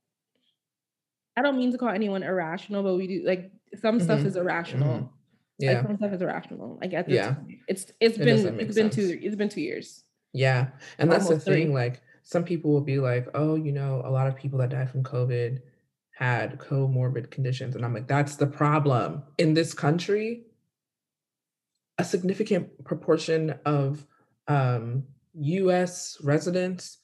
I 1.37 1.43
don't 1.43 1.57
mean 1.57 1.73
to 1.73 1.79
call 1.79 1.89
anyone 1.89 2.23
irrational, 2.23 2.83
but 2.83 2.97
we 2.97 3.07
do 3.07 3.23
like 3.27 3.51
some 3.81 4.01
stuff 4.01 4.19
mm-hmm. 4.19 4.29
is 4.29 4.37
irrational. 4.37 4.95
Mm-hmm. 4.95 5.67
Like 5.67 5.77
Yeah. 5.77 5.83
some 5.87 5.97
stuff 5.97 6.13
is 6.13 6.23
irrational. 6.23 6.79
Like 6.81 6.93
at 6.93 7.07
this 7.07 7.15
Yeah. 7.15 7.35
it's 7.69 7.93
it's 8.01 8.19
It 8.19 8.25
been 8.25 8.61
it's 8.61 8.75
been 8.75 8.91
two 8.91 9.19
it's 9.23 9.37
been 9.37 9.49
two 9.49 9.61
years, 9.61 10.05
Yeah. 10.33 10.69
And 10.99 11.11
that's 11.11 11.29
the 11.29 11.39
thing, 11.39 11.67
three. 11.67 11.75
like, 11.75 12.03
some 12.25 12.45
people 12.45 12.71
will 12.71 12.81
be 12.81 12.99
like, 13.01 13.27
"Oh, 13.35 13.57
you 13.57 13.73
know, 13.73 14.01
a 14.05 14.11
lot 14.11 14.29
of 14.29 14.37
people 14.37 14.59
that 14.61 14.71
died 14.71 14.89
from 14.91 15.03
COVID 15.03 15.61
had 16.13 16.59
comorbid 16.59 17.31
conditions." 17.31 17.75
And 17.75 17.85
I'm 17.85 17.93
like, 17.93 18.07
"That's 18.07 18.37
the 18.37 18.47
problem. 18.47 19.25
In 19.39 19.55
this 19.55 19.75
country, 19.75 20.45
a 22.03 22.05
significant 22.05 22.85
proportion 22.85 23.55
of, 23.65 24.05
um, 24.49 25.05
US 25.35 26.19
residents 26.23 26.99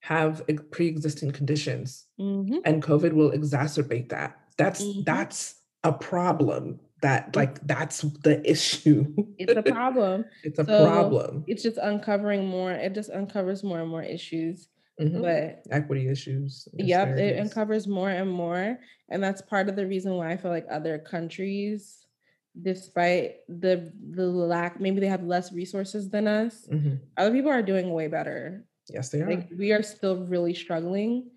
have 0.00 0.42
pre-existing 0.70 1.32
conditions, 1.32 2.06
hmm 2.18 2.58
and 2.66 2.82
COVID 2.82 3.12
will 3.14 3.32
exacerbate 3.32 4.10
that. 4.10 4.38
That's 4.58 4.84
hmm 4.84 5.00
that's 5.04 5.56
a 5.82 5.92
problem. 5.92 6.78
That 7.02 7.34
like, 7.36 7.54
that's 7.66 8.02
the 8.26 8.36
issue. 8.48 9.00
it's 9.38 9.56
a 9.56 9.62
problem. 9.62 10.24
It's 10.44 10.58
a 10.58 10.64
So 10.64 10.76
problem. 10.84 11.44
it's 11.46 11.62
just 11.62 11.78
uncovering 11.78 12.46
more. 12.46 12.70
It 12.72 12.94
just 12.94 13.10
uncovers 13.10 13.64
more 13.64 13.80
and 13.80 13.90
more 13.90 14.02
issues. 14.16 14.68
Mhm. 15.00 15.22
But 15.22 15.64
Equity 15.70 16.08
issues 16.08 16.68
Yep, 16.74 17.08
it 17.18 17.40
uncovers 17.40 17.86
more 17.88 18.10
and 18.10 18.30
more. 18.30 18.78
And 19.10 19.22
that's 19.22 19.42
part 19.42 19.68
of 19.68 19.76
the 19.76 19.86
reason 19.86 20.14
why 20.14 20.30
I 20.32 20.36
feel 20.36 20.50
like 20.50 20.66
other 20.70 20.98
countries, 20.98 22.03
despite 22.60 23.36
the 23.48 23.92
the 24.10 24.26
lack, 24.26 24.80
maybe 24.80 25.00
they 25.00 25.08
have 25.08 25.24
less 25.24 25.52
resources 25.52 26.08
than 26.10 26.26
us, 26.28 26.66
Mhm. 26.70 26.98
other 27.16 27.32
people 27.32 27.50
are 27.50 27.62
doing 27.62 27.92
way 27.92 28.06
better. 28.08 28.64
Yes, 28.88 29.10
they 29.10 29.22
are. 29.22 29.28
Like 29.30 29.48
we 29.58 29.72
are 29.72 29.82
still 29.82 30.24
really 30.26 30.54
struggling. 30.54 31.30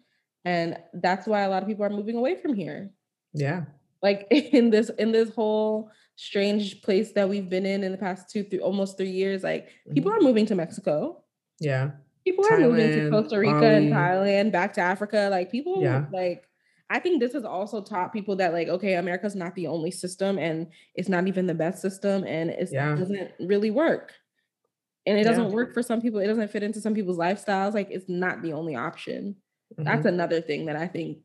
And 0.46 0.78
that's 0.94 1.28
why 1.28 1.42
a 1.42 1.50
lot 1.50 1.62
of 1.64 1.68
people 1.68 1.84
are 1.86 1.90
moving 1.90 2.16
away 2.16 2.36
from 2.36 2.54
here. 2.54 2.92
Yeah. 3.34 3.66
Like 4.02 4.28
in 4.32 4.70
this 4.70 4.90
in 4.90 5.12
this 5.12 5.30
whole 5.32 5.90
strange 6.16 6.82
place 6.82 7.12
that 7.14 7.28
we've 7.30 7.50
been 7.50 7.66
in 7.66 7.84
in 7.84 7.92
the 7.92 7.98
past 7.98 8.30
two, 8.30 8.44
three, 8.44 8.60
almost 8.60 8.98
three 8.98 9.12
years, 9.12 9.44
like 9.44 9.70
people 9.94 10.12
Mhm. 10.12 10.18
are 10.18 10.22
moving 10.22 10.46
to 10.48 10.56
Mexico. 10.56 11.24
Yeah. 11.60 11.92
People 12.26 12.46
are 12.52 12.60
moving 12.60 12.92
to 12.92 13.10
Costa 13.10 13.40
Rica 13.40 13.66
and 13.66 13.92
Thailand, 13.92 14.52
back 14.52 14.74
to 14.74 14.82
Africa. 14.82 15.28
Like 15.32 15.50
people 15.52 15.82
Yeah. 15.82 16.06
like 16.12 16.44
I 16.90 17.00
think 17.00 17.20
this 17.20 17.34
has 17.34 17.44
also 17.44 17.82
taught 17.84 18.14
people 18.14 18.36
that 18.38 18.54
like, 18.54 18.68
okay, 18.70 18.96
America's 18.96 19.36
not 19.36 19.56
the 19.56 19.68
only 19.68 19.92
system 19.92 20.38
and 20.40 20.72
it's 20.96 21.10
not 21.10 21.28
even 21.28 21.48
the 21.48 21.54
best 21.54 21.82
system 21.82 22.24
and 22.26 22.50
it 22.50 22.70
Yeah. 22.70 22.98
doesn't 22.98 23.32
really 23.40 23.72
work. 23.72 24.14
And 25.06 25.20
it 25.20 25.26
doesn't 25.26 25.52
work 25.52 25.74
for 25.74 25.84
some 25.84 26.02
people. 26.02 26.20
It 26.20 26.28
doesn't 26.28 26.52
fit 26.52 26.64
into 26.64 26.82
some 26.82 26.94
people's 26.96 27.18
lifestyles. 27.18 27.74
Like 27.74 27.90
it's 27.92 28.10
not 28.10 28.42
the 28.44 28.54
only 28.54 28.76
option. 28.76 29.38
That's 29.86 30.06
Mhm. 30.06 30.08
another 30.08 30.42
thing 30.42 30.66
that 30.68 30.76
I 30.78 30.88
think 30.88 31.20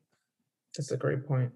That's 0.77 0.91
a 0.91 0.97
great 0.97 1.27
point. 1.27 1.53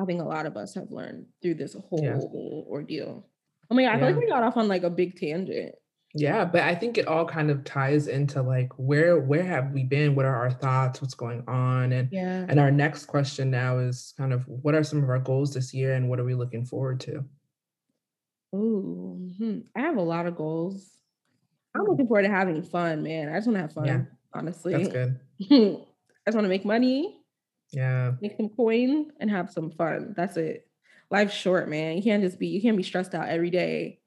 I 0.00 0.04
think 0.04 0.20
a 0.20 0.24
lot 0.24 0.46
of 0.46 0.56
us 0.56 0.74
have 0.74 0.90
learned 0.90 1.26
through 1.42 1.54
this 1.54 1.74
Yeah. 2.00 2.20
whole 2.30 2.66
ordeal. 2.70 3.28
Oh 3.70 3.74
my 3.74 3.82
god, 3.84 3.94
I 3.94 3.98
feel 3.98 4.08
like 4.08 4.16
we 4.16 4.28
got 4.28 4.42
off 4.42 4.56
on 4.56 4.68
like 4.68 4.82
a 4.82 4.90
big 4.90 5.16
tangent. 5.16 5.74
Yeah, 6.14 6.44
but 6.46 6.62
I 6.62 6.74
think 6.74 6.96
it 6.96 7.06
all 7.06 7.26
kind 7.26 7.50
of 7.50 7.64
ties 7.64 8.06
into, 8.08 8.42
like, 8.42 8.72
where 8.76 9.18
where 9.20 9.42
have 9.44 9.72
we 9.72 9.84
been? 9.84 10.14
What 10.14 10.24
are 10.24 10.34
our 10.34 10.50
thoughts? 10.50 11.02
What's 11.02 11.14
going 11.14 11.44
on? 11.46 11.92
And 11.92 12.08
Yeah. 12.10 12.46
and 12.48 12.58
our 12.58 12.70
next 12.70 13.06
question 13.06 13.50
now 13.50 13.78
is 13.78 14.14
kind 14.16 14.32
of 14.32 14.46
what 14.48 14.74
are 14.74 14.82
some 14.82 15.02
of 15.02 15.10
our 15.10 15.18
goals 15.18 15.52
this 15.54 15.74
year 15.74 15.92
and 15.94 16.08
what 16.08 16.18
are 16.18 16.24
we 16.24 16.34
looking 16.34 16.64
forward 16.64 17.00
to? 17.00 17.24
Ooh, 18.54 19.30
hmm. 19.38 19.58
I 19.76 19.80
have 19.80 19.96
a 19.96 20.02
lot 20.02 20.26
of 20.26 20.36
goals. 20.36 20.90
I'm 21.74 21.82
Mm. 21.82 21.88
looking 21.88 22.06
forward 22.08 22.22
to 22.22 22.30
having 22.30 22.62
fun, 22.62 23.02
man. 23.02 23.28
I 23.28 23.34
just 23.36 23.46
want 23.46 23.56
to 23.56 23.80
have 23.80 23.86
Yeah, 23.86 24.04
honestly. 24.32 24.72
that's 24.72 24.88
good. 24.88 25.20
I 25.50 26.30
just 26.30 26.34
want 26.34 26.44
to 26.44 26.48
make 26.48 26.64
money, 26.64 27.20
Yeah. 27.70 28.14
make 28.22 28.36
some 28.36 28.48
coin, 28.48 29.12
and 29.20 29.30
have 29.30 29.50
some 29.50 29.70
fun. 29.70 30.14
That's 30.16 30.36
it. 30.38 30.66
Life's 31.10 31.34
short, 31.34 31.68
man. 31.68 31.96
You 31.98 32.02
can't 32.02 32.22
just 32.22 32.38
be 32.38 32.48
you 32.48 32.62
can't 32.62 32.76
be 32.76 32.82
stressed 32.82 33.14
out 33.14 33.28
every 33.28 33.50
day. 33.50 33.97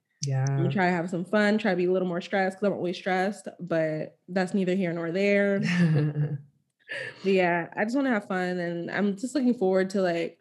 I'm 0.58 0.64
gonna 0.64 0.70
Yeah. 0.70 0.74
try 0.74 0.88
to 0.88 0.92
have 0.92 1.10
some 1.10 1.26
fun, 1.26 1.58
try 1.58 1.72
to 1.72 1.78
be 1.78 1.86
a 1.86 1.92
little 1.92 2.08
more 2.08 2.22
stressed 2.22 2.58
because 2.58 2.68
I'm 2.68 2.74
always 2.78 2.98
stressed, 2.98 3.48
but 3.60 4.20
that's 4.28 4.54
neither 4.54 4.76
here 4.76 4.94
nor 4.94 5.12
there. 5.12 5.62
Yeah, 7.24 7.70
I 7.76 7.84
just 7.84 7.96
want 7.96 8.08
to 8.08 8.12
have 8.14 8.28
fun, 8.28 8.60
and 8.60 8.90
I'm 8.90 9.16
just 9.16 9.36
looking 9.36 9.54
forward 9.54 9.92
to 9.92 10.02
like 10.02 10.40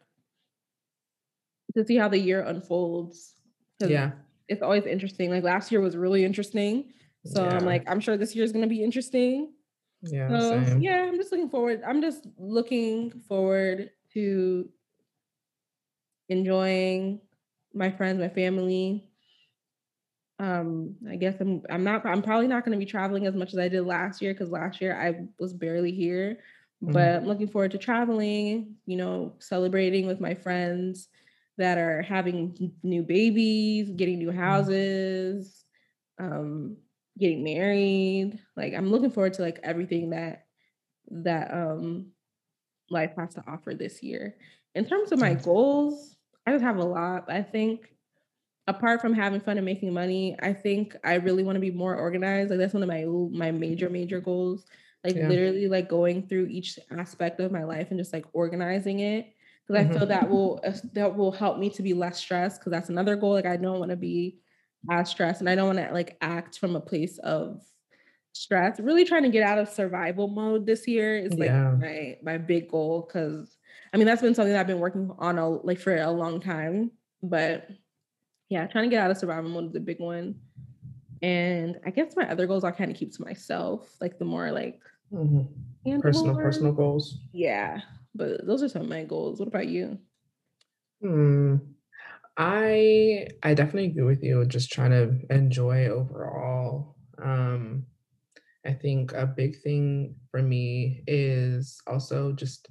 to 1.75 1.85
see 1.85 1.97
how 1.97 2.09
the 2.09 2.19
year 2.19 2.43
unfolds 2.43 3.35
Yeah. 3.81 4.12
it's 4.49 4.62
always 4.62 4.85
interesting. 4.87 5.31
Like 5.31 5.45
last 5.45 5.71
year 5.71 5.81
was 5.81 5.97
really 5.97 6.25
interesting, 6.25 6.93
so 7.25 7.49
I'm 7.51 7.64
like, 7.64 7.85
I'm 7.87 8.01
sure 8.01 8.16
this 8.16 8.35
year 8.35 8.45
is 8.45 8.53
gonna 8.53 8.66
be 8.66 8.83
interesting. 8.83 9.55
Yeah, 10.03 10.38
So 10.38 10.38
same. 10.38 10.79
yeah, 10.79 11.05
I'm 11.09 11.16
just 11.16 11.33
looking 11.33 11.51
forward. 11.51 11.83
I'm 11.87 12.01
just 12.03 12.27
looking 12.38 13.21
forward 13.29 13.90
to 14.14 14.71
enjoying 16.29 17.21
my 17.75 17.90
friends, 17.90 18.19
my 18.21 18.29
family. 18.29 19.10
Um, 20.40 20.96
I 21.11 21.16
guess 21.16 21.40
I'm 21.40 21.62
I'm 21.70 21.85
not 21.85 22.07
I'm 22.07 22.22
probably 22.22 22.48
not 22.48 22.64
going 22.64 22.79
to 22.79 22.85
be 22.85 22.90
traveling 22.90 23.26
as 23.26 23.37
much 23.37 23.53
as 23.55 23.61
I 23.61 23.68
did 23.68 23.83
last 23.83 24.22
year 24.22 24.35
because 24.35 24.50
last 24.50 24.81
year 24.83 24.96
I 24.96 25.26
was 25.40 25.55
barely 25.55 25.92
here. 25.92 26.42
But 26.83 27.03
Mhm. 27.03 27.16
I'm 27.16 27.26
looking 27.26 27.48
forward 27.48 27.72
to 27.72 27.79
traveling, 27.79 28.76
you 28.87 28.96
know, 28.96 29.37
celebrating 29.40 30.07
with 30.09 30.20
my 30.20 30.35
friends 30.35 31.09
that 31.59 31.79
are 31.79 32.03
having 32.03 32.74
new 32.83 33.03
babies, 33.05 33.90
getting 33.92 34.18
new 34.18 34.33
Mhm. 34.44 34.70
houses, 34.70 35.66
um, 36.18 36.79
getting 37.18 37.44
married. 37.44 38.40
Like 38.57 38.74
I'm 38.74 38.90
looking 38.90 39.11
forward 39.11 39.35
to 39.35 39.42
like 39.42 39.61
everything 39.62 40.11
that 40.11 40.46
that 41.11 41.53
um 41.55 42.12
life 42.90 43.14
has 43.16 43.35
to 43.35 43.44
offer 43.46 43.74
this 43.74 44.03
year. 44.03 44.37
In 44.74 44.85
terms 44.87 45.12
of 45.12 45.18
my 45.18 45.35
goals, 45.35 46.16
I 46.46 46.53
just 46.53 46.64
have 46.64 46.79
a 46.79 46.85
lot. 46.85 47.31
I 47.31 47.43
think 47.43 47.95
apart 48.66 49.00
from 49.00 49.12
having 49.14 49.40
fun 49.40 49.56
and 49.58 49.64
making 49.66 49.92
money, 49.92 50.36
I 50.42 50.52
think 50.52 50.96
I 51.04 51.14
really 51.14 51.42
want 51.42 51.56
to 51.56 51.61
be 51.61 51.70
more 51.70 51.96
organized. 51.96 52.50
Like 52.50 52.58
that's 52.58 52.74
one 52.74 52.82
of 52.82 52.88
my 52.88 53.04
my 53.04 53.50
major 53.50 53.90
major 53.90 54.20
goals. 54.20 54.66
Like 55.04 55.14
Yeah. 55.14 55.20
literally 55.20 55.66
like 55.68 55.88
going 55.88 56.26
through 56.28 56.46
each 56.46 56.78
aspect 56.90 57.40
of 57.40 57.52
my 57.52 57.64
life 57.64 57.90
and 57.90 57.98
just 57.98 58.12
like 58.12 58.26
organizing 58.34 59.00
it 59.00 59.34
because 59.66 59.80
I 59.80 59.90
feel 59.90 60.06
Mhm. 60.06 60.08
that 60.08 60.28
will 60.28 60.61
uh, 60.64 60.72
that 60.92 61.16
will 61.16 61.32
help 61.32 61.58
me 61.58 61.70
to 61.70 61.82
be 61.82 61.94
less 61.94 62.18
stressed 62.18 62.61
because 62.61 62.70
that's 62.72 62.90
another 62.90 63.16
goal. 63.16 63.32
Like 63.32 63.46
I 63.46 63.56
don't 63.56 63.78
want 63.78 63.90
to 63.90 63.96
be 63.96 64.40
as 64.90 65.11
stressed 65.11 65.40
and 65.40 65.48
I 65.48 65.54
don't 65.54 65.74
want 65.74 65.78
to 65.88 65.92
like 65.94 66.16
act 66.20 66.58
from 66.58 66.76
a 66.76 66.80
place 66.80 67.18
of 67.18 67.62
stress. 68.32 68.80
Really 68.80 69.04
trying 69.04 69.22
to 69.24 69.30
get 69.30 69.42
out 69.42 69.58
of 69.58 69.68
survival 69.68 70.28
mode 70.28 70.66
this 70.66 70.86
year 70.86 71.16
is 71.18 71.38
like 71.38 71.54
Yeah. 71.54 71.80
my 71.80 72.16
my 72.22 72.38
big 72.38 72.70
goal 72.70 73.02
because 73.06 73.58
I 73.92 73.96
mean 73.96 74.06
that's 74.06 74.22
been 74.22 74.34
something 74.34 74.52
that 74.52 74.61
I've 74.61 74.66
been 74.66 74.80
working 74.80 75.11
on 75.18 75.38
a, 75.38 75.48
like 75.48 75.78
for 75.80 75.96
a 75.96 76.11
long 76.11 76.40
time. 76.40 76.92
But 77.22 77.68
yeah, 78.51 78.68
trying 78.68 78.86
to 78.86 78.90
get 78.94 79.05
out 79.05 79.12
of 79.12 79.18
survival 79.18 79.51
mode 79.51 79.70
is 79.70 79.76
a 79.76 79.80
big 79.80 80.01
one. 80.01 80.40
And 81.22 81.80
I 81.86 81.90
guess 81.90 82.16
my 82.16 82.30
other 82.30 82.46
goals 82.46 82.64
I 82.64 82.72
kind 82.72 82.90
of 82.90 82.96
keep 82.98 83.12
to 83.14 83.22
myself, 83.22 83.96
like 84.01 84.18
the 84.18 84.26
more 84.26 84.53
like 84.53 84.80
Mhm. 85.12 85.55
Personal 86.01 86.34
ones. 86.34 86.40
personal 86.40 86.72
goals. 86.72 87.20
Yeah, 87.32 87.82
but 88.14 88.46
those 88.46 88.62
are 88.62 88.68
some 88.68 88.82
of 88.82 88.88
my 88.88 89.05
goals. 89.05 89.38
What 89.40 89.48
about 89.48 89.68
you? 89.68 90.01
Hmm. 91.03 91.57
I 92.38 93.28
I 93.42 93.55
definitely 93.55 93.86
agree 93.90 94.05
with 94.05 94.22
you, 94.24 94.44
just 94.46 94.72
trying 94.72 94.92
to 94.92 95.34
enjoy 95.34 95.86
overall. 95.88 96.96
Um, 97.18 97.86
I 98.66 98.74
think 98.74 99.12
a 99.12 99.26
big 99.26 99.61
thing 99.62 100.16
for 100.30 100.42
me 100.42 101.05
is 101.07 101.80
also 101.86 102.32
just 102.32 102.68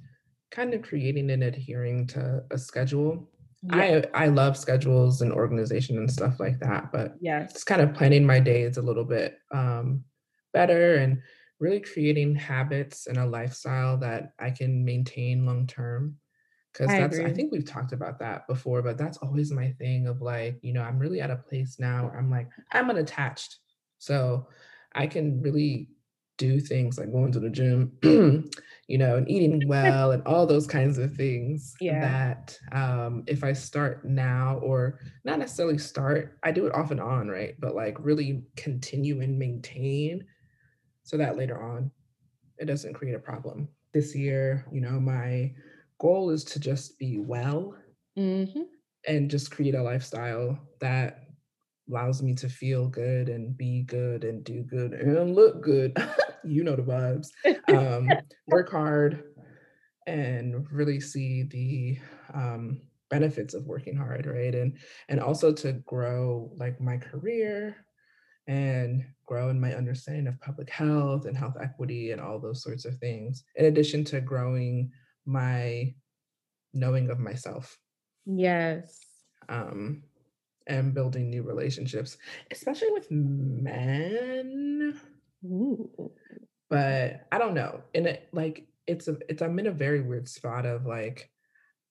kind 0.50 0.74
of 0.74 0.82
creating 0.82 1.30
and 1.30 1.44
adhering 1.44 2.06
to 2.08 2.44
a 2.50 2.58
schedule. 2.58 3.30
Yeah. 3.62 4.02
I 4.14 4.24
I 4.24 4.26
love 4.28 4.56
schedules 4.56 5.20
and 5.20 5.32
organization 5.32 5.98
and 5.98 6.10
stuff 6.10 6.40
like 6.40 6.60
that, 6.60 6.90
but 6.92 7.16
yes, 7.20 7.50
it's 7.52 7.64
kind 7.64 7.80
of 7.82 7.94
planning 7.94 8.24
my 8.24 8.40
days 8.40 8.76
a 8.76 8.82
little 8.82 9.04
bit 9.04 9.38
um, 9.52 10.04
better 10.52 10.96
and 10.96 11.22
really 11.58 11.80
creating 11.80 12.34
habits 12.34 13.06
and 13.06 13.18
a 13.18 13.26
lifestyle 13.26 13.98
that 13.98 14.32
I 14.38 14.50
can 14.50 14.84
maintain 14.84 15.44
long 15.44 15.66
term. 15.66 16.16
Cause 16.72 16.88
I 16.88 17.00
that's 17.00 17.18
I 17.18 17.32
think 17.32 17.52
we've 17.52 17.64
talked 17.66 17.92
about 17.92 18.20
that 18.20 18.46
before, 18.46 18.80
but 18.82 18.96
that's 18.96 19.18
always 19.18 19.50
my 19.52 19.72
thing 19.72 20.06
of 20.06 20.22
like, 20.22 20.58
you 20.62 20.72
know, 20.72 20.82
I'm 20.82 20.98
really 20.98 21.20
at 21.20 21.30
a 21.30 21.36
place 21.36 21.78
now 21.78 22.04
where 22.04 22.16
I'm 22.16 22.30
like, 22.30 22.48
I'm 22.72 22.88
unattached. 22.88 23.58
So 23.98 24.48
I 24.94 25.06
can 25.06 25.42
really 25.42 25.90
do 26.40 26.60
things 26.60 26.98
like 26.98 27.12
going 27.12 27.32
to 27.32 27.40
the 27.40 27.50
gym, 27.50 27.98
you 28.88 28.98
know, 28.98 29.16
and 29.16 29.30
eating 29.30 29.68
well 29.68 30.12
and 30.12 30.24
all 30.26 30.46
those 30.46 30.66
kinds 30.66 30.98
of 30.98 31.14
things 31.14 31.78
Yeah, 31.80 32.00
that 32.00 32.58
um 32.72 33.24
if 33.28 33.44
I 33.44 33.54
start 33.54 34.04
now 34.06 34.58
or 34.58 35.00
not 35.24 35.38
necessarily 35.40 35.78
start, 35.78 36.38
I 36.44 36.52
do 36.52 36.66
it 36.66 36.74
off 36.74 36.92
and 36.92 37.00
on, 37.00 37.28
right? 37.28 37.54
But 37.60 37.76
like 37.76 37.96
really 38.00 38.44
continue 38.56 39.22
and 39.22 39.38
maintain 39.38 40.26
so 41.04 41.16
that 41.16 41.36
later 41.36 41.62
on 41.62 41.92
it 42.58 42.66
doesn't 42.66 42.94
create 42.94 43.14
a 43.14 43.20
problem. 43.20 43.68
This 43.94 44.16
year, 44.16 44.66
you 44.72 44.80
know, 44.82 45.00
my 45.00 45.54
goal 46.00 46.30
is 46.30 46.44
to 46.44 46.60
just 46.60 46.98
be 46.98 47.18
well 47.20 47.76
mhm. 48.16 48.70
and 49.06 49.30
just 49.30 49.50
create 49.50 49.74
a 49.74 49.82
lifestyle 49.82 50.58
that 50.80 51.24
allows 51.90 52.22
me 52.22 52.34
to 52.34 52.48
feel 52.50 52.88
good 52.88 53.28
and 53.28 53.56
be 53.56 53.82
good 53.84 54.24
and 54.24 54.44
do 54.44 54.62
good 54.62 54.92
and 54.94 55.34
look 55.34 55.62
good. 55.62 55.96
you 56.44 56.64
know 56.64 56.76
the 56.76 56.82
vibes. 56.82 57.28
Um, 57.68 58.18
work 58.46 58.70
hard 58.70 59.24
and 60.06 60.66
really 60.72 61.00
see 61.00 61.44
the 61.44 61.98
um, 62.34 62.80
benefits 63.10 63.54
of 63.54 63.66
working 63.66 63.96
hard, 63.96 64.26
right? 64.26 64.54
And 64.54 64.78
and 65.08 65.20
also 65.20 65.52
to 65.52 65.72
grow 65.72 66.52
like 66.56 66.80
my 66.80 66.96
career 66.96 67.76
and 68.46 69.04
grow 69.26 69.48
in 69.50 69.60
my 69.60 69.74
understanding 69.74 70.26
of 70.26 70.40
public 70.40 70.70
health 70.70 71.26
and 71.26 71.36
health 71.36 71.56
equity 71.60 72.10
and 72.10 72.20
all 72.20 72.38
those 72.40 72.62
sorts 72.62 72.84
of 72.84 72.96
things, 72.98 73.44
in 73.56 73.66
addition 73.66 74.04
to 74.04 74.20
growing 74.20 74.90
my 75.26 75.94
knowing 76.72 77.10
of 77.10 77.18
myself 77.18 77.78
Yes. 78.26 78.98
um, 79.48 80.02
and 80.66 80.94
building 80.94 81.30
new 81.30 81.42
relationships, 81.42 82.16
especially 82.50 82.90
with 82.92 83.10
men. 83.10 85.00
Ooh. 85.44 86.12
But 86.68 87.26
I 87.32 87.38
don't 87.38 87.54
know. 87.54 87.82
And 87.94 88.06
it 88.06 88.28
like 88.32 88.66
it's 88.86 89.08
a 89.08 89.16
it's 89.28 89.42
I'm 89.42 89.58
in 89.58 89.66
a 89.66 89.72
very 89.72 90.00
weird 90.02 90.28
spot 90.28 90.66
of 90.66 90.86
like 90.86 91.30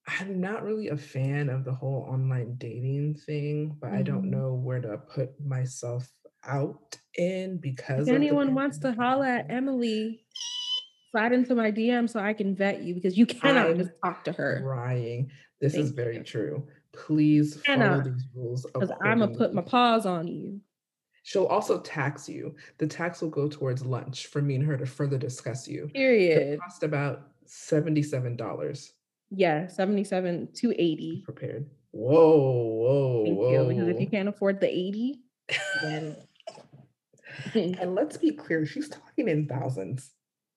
I'm 0.08 0.40
not 0.40 0.64
really 0.64 0.88
a 0.90 0.98
fan 0.98 1.50
of 1.50 1.66
the 1.66 1.74
whole 1.74 2.08
online 2.10 2.56
dating 2.58 3.16
thing, 3.16 3.78
but 3.80 3.92
I 3.92 4.02
don't 4.02 4.26
Mhm. 4.26 4.32
know 4.32 4.54
where 4.56 4.80
to 4.82 4.98
put 4.98 5.40
myself 5.40 6.10
out 6.46 6.98
in 7.18 7.58
because 7.58 8.08
the 8.08 8.14
anyone 8.16 8.56
wants 8.56 8.80
to 8.80 8.94
holler 8.94 9.26
at 9.26 9.52
Emily, 9.52 10.26
slide 11.12 11.34
into 11.34 11.54
my 11.56 11.72
DM 11.72 12.08
so 12.08 12.20
I 12.20 12.34
can 12.34 12.56
vet 12.56 12.82
you 12.82 12.94
because 12.96 13.18
you 13.18 13.26
cannot 13.26 13.76
just 13.76 13.92
I'm 14.04 14.14
talk 14.14 14.24
to 14.26 14.32
her. 14.32 14.62
trying. 14.62 15.30
This 15.60 15.76
is 15.76 15.92
very 15.92 16.18
you. 16.18 16.24
true. 16.24 16.68
Please 16.94 17.62
follow 17.62 18.02
these 18.02 18.26
rules 18.34 18.66
because 18.66 18.92
Imma 19.06 19.28
put 19.28 19.54
my 19.54 19.62
paws 19.62 20.06
on 20.06 20.28
you. 20.28 20.62
She'll 21.24 21.46
also 21.46 21.80
tax 21.80 22.28
you. 22.28 22.56
The 22.78 22.88
tax 22.88 23.22
will 23.22 23.30
go 23.30 23.48
towards 23.48 23.86
lunch 23.86 24.28
for 24.28 24.42
me 24.42 24.56
and 24.56 24.66
her 24.66 24.78
to 24.78 24.86
further 24.86 25.18
discuss 25.18 25.68
you. 25.68 25.90
Period. 25.94 26.60
cost 26.60 26.84
about 26.84 27.28
$77. 27.48 28.92
Yeah, 29.32 29.68
77 29.68 30.50
to 30.56 30.74
80. 30.82 31.22
prepared. 31.26 31.70
Whoa, 31.92 32.38
whoa, 32.38 33.24
Thank 33.26 33.38
you, 33.40 33.66
because 33.68 33.88
if 33.88 34.00
you 34.00 34.08
can't 34.08 34.30
afford 34.30 34.60
the 34.60 34.68
80, 34.68 35.20
then 35.82 36.16
And 37.54 37.96
let's 37.96 38.18
be 38.18 38.32
clear, 38.32 38.66
she's 38.66 38.90
talking 38.90 39.28
in 39.28 39.48
thousands. 39.48 40.12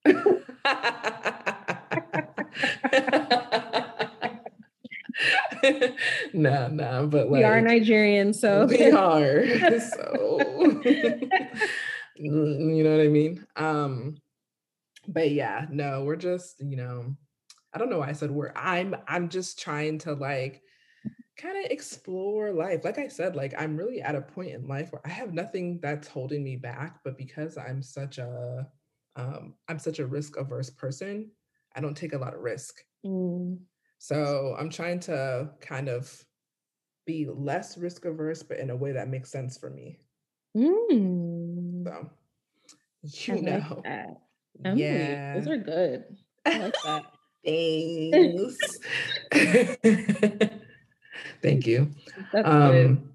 No, 6.33 6.67
no, 6.67 7.07
but 7.07 7.29
we 7.29 7.43
are 7.43 7.61
Nigerian, 7.61 8.33
so 8.33 8.65
we 8.65 8.91
are. 8.91 9.45
So 9.79 10.39
you 12.15 12.83
know 12.83 12.91
what 12.91 13.05
I 13.05 13.07
mean? 13.07 13.45
Um, 13.55 14.17
but 15.07 15.31
yeah, 15.31 15.65
no, 15.69 16.03
we're 16.03 16.15
just, 16.15 16.61
you 16.61 16.77
know, 16.77 17.15
I 17.73 17.79
don't 17.79 17.89
know 17.89 17.99
why 17.99 18.09
I 18.09 18.13
said 18.13 18.31
we're 18.31 18.53
I'm 18.55 18.95
I'm 19.07 19.29
just 19.29 19.59
trying 19.59 19.97
to 19.99 20.13
like 20.13 20.61
kind 21.37 21.57
of 21.57 21.71
explore 21.71 22.51
life. 22.51 22.83
Like 22.83 22.99
I 22.99 23.07
said, 23.07 23.35
like 23.35 23.53
I'm 23.57 23.75
really 23.75 24.01
at 24.01 24.15
a 24.15 24.21
point 24.21 24.51
in 24.51 24.67
life 24.67 24.91
where 24.91 25.01
I 25.05 25.09
have 25.09 25.33
nothing 25.33 25.79
that's 25.81 26.07
holding 26.07 26.43
me 26.43 26.55
back, 26.55 26.99
but 27.03 27.17
because 27.17 27.57
I'm 27.57 27.81
such 27.81 28.19
a 28.19 28.67
um 29.15 29.55
I'm 29.67 29.79
such 29.79 29.99
a 29.99 30.05
risk 30.05 30.37
averse 30.37 30.69
person, 30.69 31.31
I 31.75 31.81
don't 31.81 31.97
take 31.97 32.13
a 32.13 32.17
lot 32.17 32.35
of 32.35 32.41
risk. 32.41 32.75
Mm. 33.05 33.59
So 33.97 34.55
I'm 34.59 34.69
trying 34.69 34.99
to 35.01 35.49
kind 35.61 35.89
of 35.89 36.13
be 37.05 37.27
less 37.27 37.77
risk 37.77 38.05
averse, 38.05 38.43
but 38.43 38.59
in 38.59 38.69
a 38.69 38.75
way 38.75 38.91
that 38.91 39.09
makes 39.09 39.31
sense 39.31 39.57
for 39.57 39.69
me. 39.69 39.99
Mm. 40.55 41.85
So 41.85 41.91
I 41.91 43.35
you 43.35 43.35
like 43.35 43.43
know, 43.43 43.81
that. 43.83 44.07
Emily, 44.65 45.39
those 45.39 45.47
are 45.47 45.57
good. 45.57 46.03
I 46.45 46.57
like 46.57 46.75
that. 46.83 47.03
Thanks. 47.45 48.57
Thank 51.41 51.67
you. 51.67 51.91
That's 52.33 52.47
good. 52.47 52.85
Um, 52.87 53.09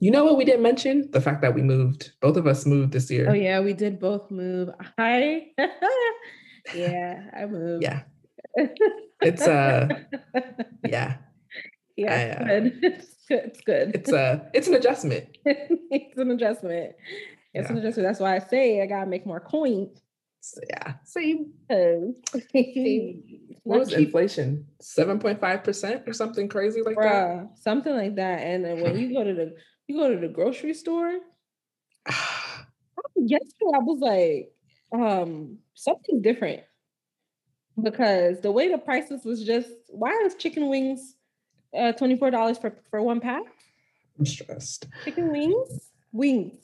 you 0.00 0.10
know 0.10 0.24
what 0.24 0.38
we 0.38 0.44
didn't 0.44 0.62
mention? 0.62 1.10
The 1.10 1.20
fact 1.20 1.42
that 1.42 1.54
we 1.54 1.62
moved. 1.62 2.12
Both 2.20 2.36
of 2.36 2.46
us 2.46 2.64
moved 2.64 2.92
this 2.92 3.10
year. 3.10 3.28
Oh 3.28 3.34
yeah, 3.34 3.60
we 3.60 3.72
did 3.72 3.98
both 3.98 4.30
move. 4.30 4.70
I 4.96 5.48
yeah, 6.74 7.24
I 7.36 7.46
moved. 7.46 7.82
Yeah. 7.82 8.02
It's 9.20 9.42
uh 9.42 9.88
yeah. 10.84 11.16
yeah, 11.96 12.14
I 12.14 12.30
uh. 12.30 12.60
It's 12.64 12.78
good. 12.80 13.17
It's 13.30 13.60
good. 13.60 13.94
it's 13.94 14.12
a 14.12 14.50
it's 14.54 14.68
an 14.68 14.74
adjustment. 14.74 15.36
it's 15.44 16.18
an 16.18 16.30
adjustment. 16.30 16.94
It's 17.54 17.68
Yeah. 17.68 17.72
an 17.72 17.78
adjustment. 17.78 18.08
That's 18.08 18.20
why 18.20 18.36
I 18.36 18.38
say 18.38 18.82
I 18.82 18.86
gotta 18.86 19.06
make 19.08 19.26
more 19.26 19.40
coins. 19.40 20.00
So, 20.40 20.60
yeah. 20.70 20.94
Same. 21.04 21.52
it's 21.68 22.20
What 23.64 23.80
was 23.80 23.90
cheap, 23.90 23.98
inflation? 24.06 24.66
7.5% 24.80 26.08
or 26.08 26.12
something 26.14 26.48
crazy 26.48 26.80
like 26.80 26.96
that? 26.96 27.50
Something 27.56 27.94
like 27.94 28.14
that. 28.16 28.40
And 28.40 28.64
then 28.64 28.80
when 28.80 28.96
you 28.98 29.12
go 29.12 29.24
to 29.24 29.34
the 29.34 29.54
you 29.86 29.96
go 29.98 30.12
to 30.14 30.18
the 30.18 30.28
grocery 30.32 30.72
store, 30.74 31.18
yesterday 33.16 33.72
I 33.74 33.78
was 33.78 33.98
like, 34.00 34.52
um, 34.92 35.58
something 35.74 36.22
different 36.22 36.62
because 37.82 38.40
the 38.40 38.50
way 38.50 38.68
the 38.68 38.78
prices 38.78 39.24
was 39.24 39.44
just 39.44 39.68
why 39.88 40.10
is 40.24 40.34
chicken 40.34 40.68
wings 40.68 41.14
uh 41.74 41.92
$24 41.92 42.60
for 42.60 42.72
for 42.90 43.02
one 43.02 43.20
pack? 43.20 43.42
I'm 44.18 44.26
stressed. 44.26 44.86
Chicken 45.04 45.30
wings? 45.30 45.90
Wings. 46.12 46.54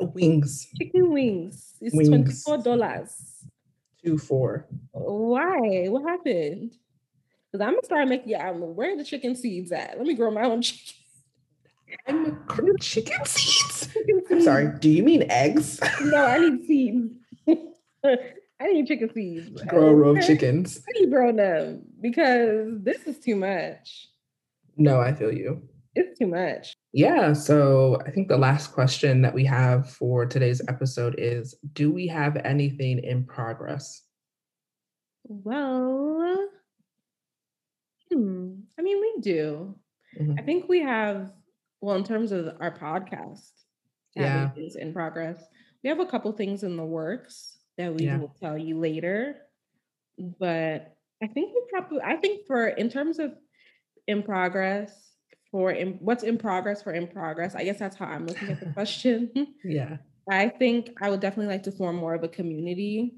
Wings. 0.00 0.68
Chicken 0.76 1.12
wings. 1.12 1.74
It's 1.80 1.94
Wings. 1.94 2.44
$24. 2.44 3.44
Two 4.04 4.18
four. 4.18 4.66
Why? 4.92 5.86
What 5.88 6.08
happened? 6.08 6.74
Because 7.50 7.64
I'm 7.64 7.74
gonna 7.74 7.84
start 7.84 8.08
making 8.08 8.30
yeah, 8.30 8.48
I'm 8.48 8.60
where 8.74 8.92
are 8.92 8.96
the 8.96 9.04
chicken 9.04 9.34
seeds 9.36 9.72
at? 9.72 9.96
Let 9.96 10.06
me 10.06 10.14
grow 10.14 10.30
my 10.30 10.42
own 10.42 10.62
chicken. 10.62 10.94
I'm 12.08 12.44
cr- 12.46 12.72
chicken 12.80 13.24
seeds. 13.24 13.88
I'm 14.30 14.42
sorry. 14.42 14.68
Do 14.78 14.90
you 14.90 15.02
mean 15.02 15.30
eggs? 15.30 15.80
No, 16.02 16.24
I 16.24 16.38
need 16.38 16.66
seeds. 16.66 17.14
I 18.60 18.72
need 18.72 18.86
chicken 18.86 19.12
seeds. 19.12 19.62
Grow 19.62 19.88
a 19.88 19.94
row 19.94 20.16
of 20.16 20.24
chickens. 20.24 20.82
I 20.88 20.92
need 20.98 21.04
to 21.06 21.10
grow 21.10 21.32
them 21.32 21.82
because 22.00 22.82
this 22.82 23.06
is 23.06 23.18
too 23.18 23.36
much. 23.36 24.08
No, 24.76 25.00
I 25.00 25.12
feel 25.14 25.32
you. 25.32 25.62
It's 25.94 26.18
too 26.18 26.26
much. 26.26 26.76
Yeah. 26.92 27.32
So 27.32 28.00
I 28.06 28.10
think 28.10 28.28
the 28.28 28.36
last 28.38 28.72
question 28.72 29.22
that 29.22 29.32
we 29.34 29.44
have 29.44 29.88
for 29.90 30.26
today's 30.26 30.60
episode 30.68 31.14
is 31.18 31.54
Do 31.72 31.92
we 31.92 32.06
have 32.08 32.36
anything 32.44 32.98
in 33.04 33.24
progress? 33.24 34.02
Well, 35.24 36.48
hmm. 38.12 38.54
I 38.78 38.82
mean, 38.82 39.00
we 39.00 39.14
do. 39.20 39.76
Mhm. 40.20 40.38
I 40.38 40.42
think 40.42 40.68
we 40.68 40.80
have, 40.80 41.30
well, 41.80 41.96
in 41.96 42.04
terms 42.04 42.32
of 42.32 42.56
our 42.60 42.76
podcast, 42.76 43.52
Yeah. 44.16 44.50
things 44.50 44.76
in 44.76 44.92
progress, 44.92 45.44
we 45.82 45.88
have 45.90 46.00
a 46.00 46.06
couple 46.06 46.32
things 46.32 46.62
in 46.64 46.76
the 46.76 46.84
works 46.84 47.58
that 47.78 47.94
we 47.94 48.04
Yeah. 48.06 48.18
will 48.18 48.34
tell 48.40 48.58
you 48.58 48.78
later. 48.78 49.36
But 50.18 50.94
I 51.22 51.26
think 51.28 51.54
we 51.54 51.62
probably, 51.70 52.00
I 52.02 52.16
think 52.16 52.46
for 52.46 52.68
in 52.68 52.88
terms 52.88 53.18
of 53.18 53.34
in 54.06 54.22
progress, 54.22 55.04
for 55.50 55.70
in, 55.70 55.92
what's 56.00 56.24
in 56.24 56.36
progress 56.36 56.82
for 56.82 56.92
in 56.92 57.06
progress, 57.06 57.54
I 57.54 57.64
guess 57.64 57.78
that's 57.78 57.96
how 57.96 58.06
I'm 58.06 58.26
looking 58.26 58.50
at 58.50 58.60
the 58.60 58.66
question. 58.74 59.30
Yeah. 59.62 59.98
I 60.28 60.48
think 60.48 60.90
I 61.00 61.10
would 61.10 61.20
definitely 61.20 61.52
like 61.52 61.62
to 61.64 61.72
form 61.72 61.96
more 61.96 62.14
of 62.14 62.24
a 62.24 62.28
community. 62.28 63.14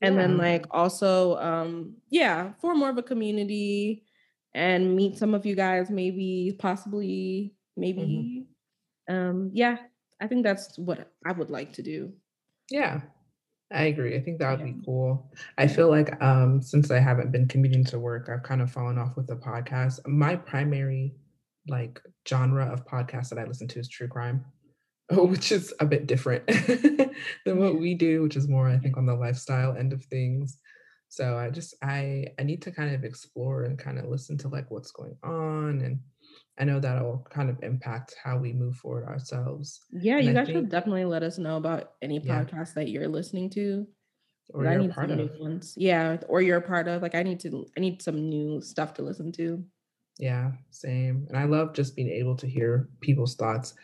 And 0.00 0.18
then 0.18 0.36
like 0.36 0.66
also 0.70 1.36
um 1.36 1.96
yeah, 2.10 2.54
form 2.60 2.78
more 2.78 2.90
of 2.90 2.98
a 2.98 3.02
community 3.02 4.04
and 4.54 4.96
meet 4.96 5.16
some 5.16 5.32
of 5.34 5.46
you 5.46 5.54
guys 5.54 5.90
maybe 5.90 6.56
possibly 6.58 7.54
maybe 7.76 8.46
mm-hmm. 9.08 9.14
um 9.14 9.50
yeah, 9.52 9.76
I 10.20 10.26
think 10.26 10.42
that's 10.42 10.78
what 10.78 11.12
I 11.24 11.32
would 11.32 11.50
like 11.50 11.74
to 11.74 11.82
do. 11.82 12.14
Yeah. 12.70 13.02
I 13.72 13.84
agree. 13.84 14.16
I 14.16 14.20
think 14.20 14.38
that 14.38 14.50
would 14.50 14.66
yeah. 14.66 14.74
be 14.74 14.84
cool. 14.84 15.32
I 15.58 15.66
feel 15.66 15.88
like 15.88 16.20
um 16.22 16.62
since 16.62 16.90
I 16.90 16.98
haven't 16.98 17.32
been 17.32 17.48
commuting 17.48 17.84
to 17.86 17.98
work, 17.98 18.28
I've 18.28 18.42
kind 18.42 18.62
of 18.62 18.70
fallen 18.70 18.98
off 18.98 19.16
with 19.16 19.26
the 19.26 19.36
podcast. 19.36 20.06
My 20.06 20.36
primary 20.36 21.14
like 21.68 22.00
genre 22.28 22.66
of 22.66 22.86
podcast 22.86 23.28
that 23.30 23.38
I 23.38 23.44
listen 23.44 23.68
to 23.68 23.78
is 23.78 23.88
true 23.88 24.08
crime. 24.08 24.44
which 25.12 25.52
is 25.52 25.74
a 25.80 25.86
bit 25.86 26.06
different 26.06 26.46
than 27.44 27.58
what 27.58 27.78
we 27.78 27.94
do, 27.94 28.22
which 28.22 28.36
is 28.36 28.48
more, 28.48 28.68
I 28.68 28.78
think, 28.78 28.96
on 28.96 29.06
the 29.06 29.14
lifestyle 29.14 29.76
end 29.76 29.92
of 29.92 30.04
things. 30.04 30.58
So 31.08 31.36
I 31.36 31.50
just 31.50 31.74
I 31.82 32.26
I 32.38 32.42
need 32.42 32.62
to 32.62 32.70
kind 32.70 32.94
of 32.94 33.04
explore 33.04 33.64
and 33.64 33.78
kind 33.78 33.98
of 33.98 34.06
listen 34.06 34.38
to 34.38 34.48
like 34.48 34.70
what's 34.70 34.92
going 34.92 35.16
on 35.22 35.82
and 35.82 36.00
I 36.58 36.64
know 36.64 36.80
that'll 36.80 37.26
kind 37.30 37.48
of 37.48 37.62
impact 37.62 38.14
how 38.22 38.36
we 38.36 38.52
move 38.52 38.76
forward 38.76 39.04
ourselves. 39.04 39.80
Yeah, 39.90 40.16
and 40.16 40.24
you 40.24 40.30
I 40.30 40.34
guys 40.34 40.46
think, 40.46 40.58
should 40.58 40.68
definitely 40.68 41.06
let 41.06 41.22
us 41.22 41.38
know 41.38 41.56
about 41.56 41.92
any 42.02 42.20
podcasts 42.20 42.52
yeah. 42.52 42.72
that 42.76 42.88
you're 42.88 43.08
listening 43.08 43.50
to. 43.50 43.86
Or 44.50 44.66
I 44.66 44.76
need 44.76 44.92
some 44.94 45.10
of. 45.10 45.16
new 45.16 45.30
ones. 45.38 45.74
Yeah, 45.76 46.18
or 46.28 46.42
you're 46.42 46.58
a 46.58 46.62
part 46.62 46.88
of. 46.88 47.00
Like 47.00 47.14
I 47.14 47.22
need 47.22 47.40
to 47.40 47.66
I 47.76 47.80
need 47.80 48.02
some 48.02 48.28
new 48.28 48.60
stuff 48.60 48.92
to 48.94 49.02
listen 49.02 49.32
to. 49.32 49.64
Yeah, 50.18 50.52
same. 50.70 51.26
And 51.28 51.38
I 51.38 51.44
love 51.44 51.72
just 51.72 51.96
being 51.96 52.10
able 52.10 52.36
to 52.36 52.46
hear 52.46 52.88
people's 53.00 53.34
thoughts. 53.34 53.74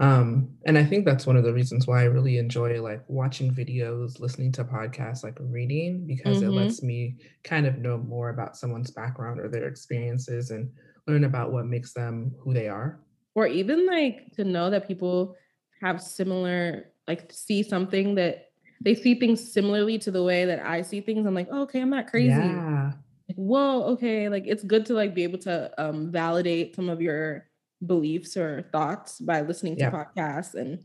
Um, 0.00 0.50
and 0.64 0.78
I 0.78 0.84
think 0.84 1.04
that's 1.04 1.26
one 1.26 1.36
of 1.36 1.42
the 1.42 1.52
reasons 1.52 1.86
why 1.86 2.02
I 2.02 2.04
really 2.04 2.38
enjoy 2.38 2.80
like 2.80 3.02
watching 3.08 3.52
videos, 3.52 4.20
listening 4.20 4.52
to 4.52 4.64
podcasts, 4.64 5.24
like 5.24 5.36
reading, 5.40 6.06
because 6.06 6.38
mm-hmm. 6.38 6.46
it 6.46 6.52
lets 6.52 6.82
me 6.82 7.16
kind 7.42 7.66
of 7.66 7.78
know 7.78 7.98
more 7.98 8.30
about 8.30 8.56
someone's 8.56 8.92
background 8.92 9.40
or 9.40 9.48
their 9.48 9.66
experiences 9.66 10.50
and 10.50 10.70
learn 11.08 11.24
about 11.24 11.52
what 11.52 11.66
makes 11.66 11.92
them 11.92 12.32
who 12.38 12.54
they 12.54 12.68
are. 12.68 13.00
Or 13.34 13.46
even 13.46 13.86
like 13.86 14.32
to 14.36 14.44
know 14.44 14.70
that 14.70 14.86
people 14.86 15.34
have 15.82 16.00
similar, 16.00 16.92
like 17.08 17.32
see 17.32 17.62
something 17.62 18.14
that 18.14 18.50
they 18.80 18.94
see 18.94 19.16
things 19.16 19.52
similarly 19.52 19.98
to 19.98 20.12
the 20.12 20.22
way 20.22 20.44
that 20.44 20.64
I 20.64 20.82
see 20.82 21.00
things. 21.00 21.26
I'm 21.26 21.34
like, 21.34 21.48
oh, 21.50 21.62
okay, 21.62 21.80
I'm 21.80 21.90
not 21.90 22.06
crazy. 22.06 22.28
Yeah 22.28 22.92
like, 23.28 23.36
whoa, 23.36 23.82
okay, 23.92 24.28
like 24.28 24.44
it's 24.46 24.64
good 24.64 24.86
to 24.86 24.94
like 24.94 25.14
be 25.14 25.22
able 25.22 25.38
to 25.40 25.70
um, 25.78 26.10
validate 26.10 26.74
some 26.74 26.88
of 26.88 27.00
your 27.00 27.47
beliefs 27.84 28.36
or 28.36 28.68
thoughts 28.72 29.20
by 29.20 29.40
listening 29.42 29.76
to 29.76 29.90
podcasts 29.90 30.54
and 30.54 30.80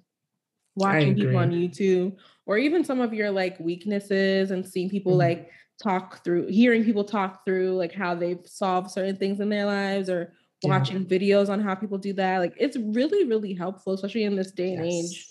watching 0.75 1.15
people 1.15 1.37
on 1.37 1.51
YouTube, 1.51 2.15
or 2.45 2.57
even 2.57 2.83
some 2.83 3.01
of 3.01 3.13
your 3.13 3.31
like 3.31 3.59
weaknesses 3.59 4.51
and 4.51 4.65
seeing 4.65 4.89
people 4.89 5.13
mm-hmm. 5.13 5.19
like 5.19 5.49
talk 5.81 6.23
through, 6.23 6.47
hearing 6.47 6.83
people 6.83 7.03
talk 7.03 7.45
through 7.45 7.75
like 7.75 7.93
how 7.93 8.15
they've 8.15 8.45
solved 8.45 8.91
certain 8.91 9.15
things 9.15 9.39
in 9.39 9.49
their 9.49 9.65
lives 9.65 10.09
or 10.09 10.33
watching 10.63 11.01
yeah. 11.01 11.17
videos 11.17 11.49
on 11.49 11.59
how 11.59 11.75
people 11.75 11.97
do 11.97 12.13
that. 12.13 12.39
Like 12.39 12.53
it's 12.57 12.77
really, 12.77 13.25
really 13.25 13.53
helpful, 13.53 13.93
especially 13.93 14.23
in 14.23 14.35
this 14.35 14.51
day 14.51 14.73
and 14.73 14.85
age 14.85 15.27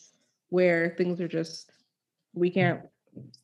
where 0.48 0.94
things 0.98 1.20
are 1.20 1.28
just 1.28 1.70
we 2.34 2.50
can't 2.50 2.80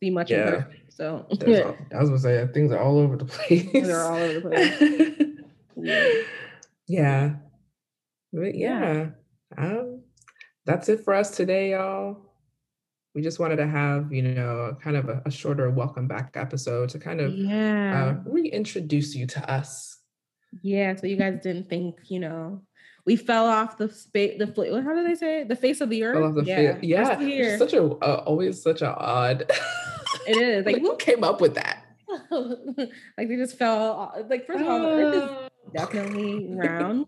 see 0.00 0.10
much 0.10 0.30
yeah. 0.30 0.36
of 0.36 0.54
her. 0.54 0.70
So 0.88 1.26
all, 1.30 1.76
I 1.94 2.00
was 2.00 2.08
gonna 2.10 2.18
say 2.18 2.46
things 2.52 2.72
are 2.72 2.80
all 2.80 2.98
over 2.98 3.16
the 3.16 3.24
place. 3.26 3.68
They're 3.72 4.04
all 4.04 4.16
over 4.16 4.34
the 4.34 4.40
place. 4.40 5.38
yeah. 5.76 6.12
yeah. 6.86 7.34
But 8.33 8.55
yeah. 8.55 9.11
Um, 9.57 10.03
that's 10.66 10.89
it 10.89 11.05
for 11.05 11.14
us 11.14 11.37
today, 11.37 11.70
y'all. 11.72 12.18
We 13.14 13.22
just 13.22 13.39
wanted 13.39 13.57
to 13.57 13.66
have, 13.66 14.12
you 14.12 14.22
know, 14.22 14.76
kind 14.83 14.97
of 14.97 15.09
a, 15.09 15.22
a 15.24 15.31
shorter 15.31 15.70
welcome 15.70 16.07
back 16.07 16.33
episode 16.35 16.91
to 16.91 16.99
kind 16.99 17.20
of 17.20 17.33
yeah. 17.33 18.16
uh, 18.26 18.31
reintroduce 18.31 19.14
you 19.14 19.26
to 19.29 19.51
us. 19.51 19.99
Yeah, 20.62 20.95
so 20.95 21.07
you 21.07 21.16
guys 21.16 21.41
didn't 21.43 21.68
think, 21.68 21.97
you 22.09 22.20
know, 22.20 22.62
we 23.09 23.16
fell 23.16 23.47
off 23.47 23.79
the 23.79 23.89
space, 23.91 24.39
the 24.39 24.47
how 24.47 24.95
do 24.95 25.03
they 25.03 25.14
say 25.14 25.41
it? 25.41 25.49
The 25.49 25.57
face 25.57 25.81
of 25.81 25.89
the 25.89 26.05
earth. 26.05 26.35
The 26.35 26.45
yeah, 26.45 26.74
fa- 26.74 27.24
yeah. 27.24 27.57
Such 27.57 27.72
a 27.72 27.83
uh, 27.83 28.22
always 28.26 28.62
such 28.62 28.83
a 28.83 28.95
odd. 28.95 29.51
it 30.26 30.37
is 30.37 30.66
like, 30.66 30.74
like 30.74 30.83
who 30.83 30.95
came 30.97 31.24
up 31.24 31.41
with 31.41 31.55
that? 31.55 31.87
like 32.31 33.29
they 33.29 33.37
just 33.37 33.57
fell. 33.57 33.93
Off. 33.93 34.16
Like 34.29 34.47
first 34.47 34.61
of 34.61 34.68
all, 34.68 34.81
the 34.81 34.89
earth 34.89 35.14
is 35.14 35.22
uh. 35.22 35.49
definitely 35.72 36.49
round. 36.51 37.07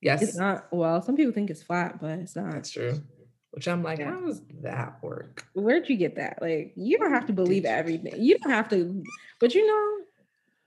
Yes, 0.00 0.22
it's 0.22 0.36
not. 0.36 0.66
Well, 0.72 1.02
some 1.02 1.16
people 1.16 1.32
think 1.32 1.50
it's 1.50 1.62
flat, 1.62 2.00
but 2.00 2.18
it's 2.18 2.36
not. 2.36 2.52
That's 2.52 2.70
true. 2.70 3.02
Which 3.52 3.66
I'm 3.66 3.82
like, 3.82 3.98
yeah. 3.98 4.12
how 4.12 4.20
does 4.20 4.42
that 4.62 5.02
work? 5.02 5.44
Where'd 5.54 5.88
you 5.88 5.96
get 5.96 6.16
that? 6.16 6.38
Like, 6.40 6.72
you 6.76 6.98
don't 6.98 7.12
have 7.12 7.26
to 7.26 7.32
believe 7.32 7.64
everything. 7.64 8.14
You 8.22 8.38
don't 8.38 8.52
have 8.52 8.68
to, 8.68 9.02
but 9.40 9.54
you 9.54 9.66
know, 9.66 10.04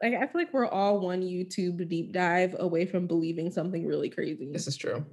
like 0.01 0.21
I 0.21 0.27
feel 0.27 0.41
like 0.41 0.53
we're 0.53 0.67
all 0.67 0.99
one 0.99 1.21
YouTube 1.21 1.87
deep 1.87 2.11
dive 2.11 2.57
away 2.59 2.85
from 2.85 3.07
believing 3.07 3.51
something 3.51 3.87
really 3.87 4.09
crazy. 4.09 4.51
This 4.51 4.67
is 4.67 4.75
true. 4.75 5.05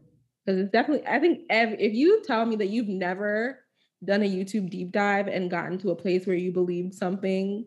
Because 0.44 0.60
it's 0.60 0.72
definitely, 0.72 1.06
I 1.06 1.20
think 1.20 1.42
every, 1.48 1.80
if 1.80 1.94
you 1.94 2.22
tell 2.24 2.44
me 2.44 2.56
that 2.56 2.70
you've 2.70 2.88
never 2.88 3.60
done 4.04 4.22
a 4.22 4.28
YouTube 4.28 4.70
deep 4.70 4.90
dive 4.90 5.28
and 5.28 5.50
gotten 5.50 5.78
to 5.78 5.90
a 5.90 5.96
place 5.96 6.26
where 6.26 6.34
you 6.34 6.50
believed 6.50 6.94
something 6.94 7.66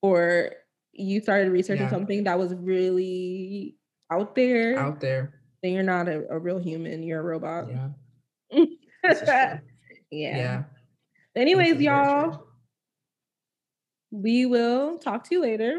or 0.00 0.52
you 0.92 1.20
started 1.20 1.50
researching 1.50 1.84
yeah. 1.84 1.90
something 1.90 2.24
that 2.24 2.38
was 2.38 2.54
really 2.54 3.76
out 4.10 4.34
there, 4.34 4.78
out 4.78 5.00
there, 5.00 5.35
then 5.62 5.72
you're 5.72 5.82
not 5.82 6.08
a, 6.08 6.24
a 6.30 6.38
real 6.38 6.58
human. 6.58 7.02
You're 7.02 7.20
a 7.20 7.24
robot. 7.24 7.68
Yeah. 7.68 8.64
yeah. 9.04 9.58
Yeah. 10.10 10.62
Anyways, 11.34 11.80
y'all, 11.80 12.46
we 14.10 14.46
will 14.46 14.98
talk 14.98 15.24
to 15.24 15.34
you 15.34 15.42
later. 15.42 15.78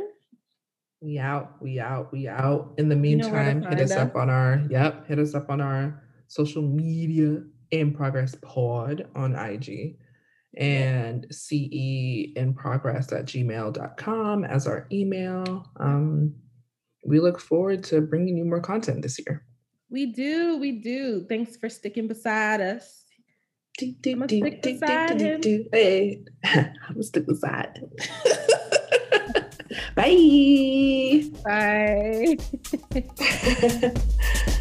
We 1.02 1.20
out, 1.20 1.62
we 1.62 1.80
out, 1.80 2.12
we 2.12 2.28
out. 2.28 2.74
In 2.78 2.90
the 2.90 2.96
meantime, 2.96 3.62
you 3.62 3.70
know 3.70 3.70
hit 3.70 3.82
us 3.82 3.92
up 3.92 4.16
on 4.16 4.30
our, 4.30 4.64
yep, 4.70 5.08
hit 5.08 5.20
us 5.20 5.36
up 5.36 5.50
on 5.50 5.62
our 5.62 6.04
social 6.28 6.62
media 6.62 7.42
in 7.72 7.94
progress 7.94 8.36
pod 8.42 9.08
on 9.16 9.36
IG 9.36 9.98
and 10.58 11.28
ce 11.30 11.52
in 11.52 12.54
progress 12.56 13.12
at 13.12 13.26
gmail.com 13.26 14.44
as 14.44 14.68
our 14.68 14.88
email. 14.92 15.70
Um, 15.80 16.34
we 17.06 17.20
look 17.20 17.40
forward 17.40 17.84
to 17.86 18.02
bringing 18.02 18.38
you 18.38 18.46
more 18.46 18.62
content 18.62 19.02
this 19.02 19.20
year. 19.20 19.46
We 19.90 20.08
do, 20.08 20.58
we 20.58 20.74
do. 20.74 21.26
Thanks 21.30 21.56
for 21.56 21.70
sticking 21.70 22.08
beside 22.08 22.60
us. 22.62 23.06
I'm 24.14 24.20
gonna 24.20 24.28
stick 24.60 24.82
beside 24.82 25.22
him. 25.22 25.42
Hey, 25.72 26.24
I'm 26.44 26.74
gonna 26.90 27.04
stick 27.04 27.26
beside. 27.26 27.80
Bye. 29.96 31.24
Bye. 31.44 32.38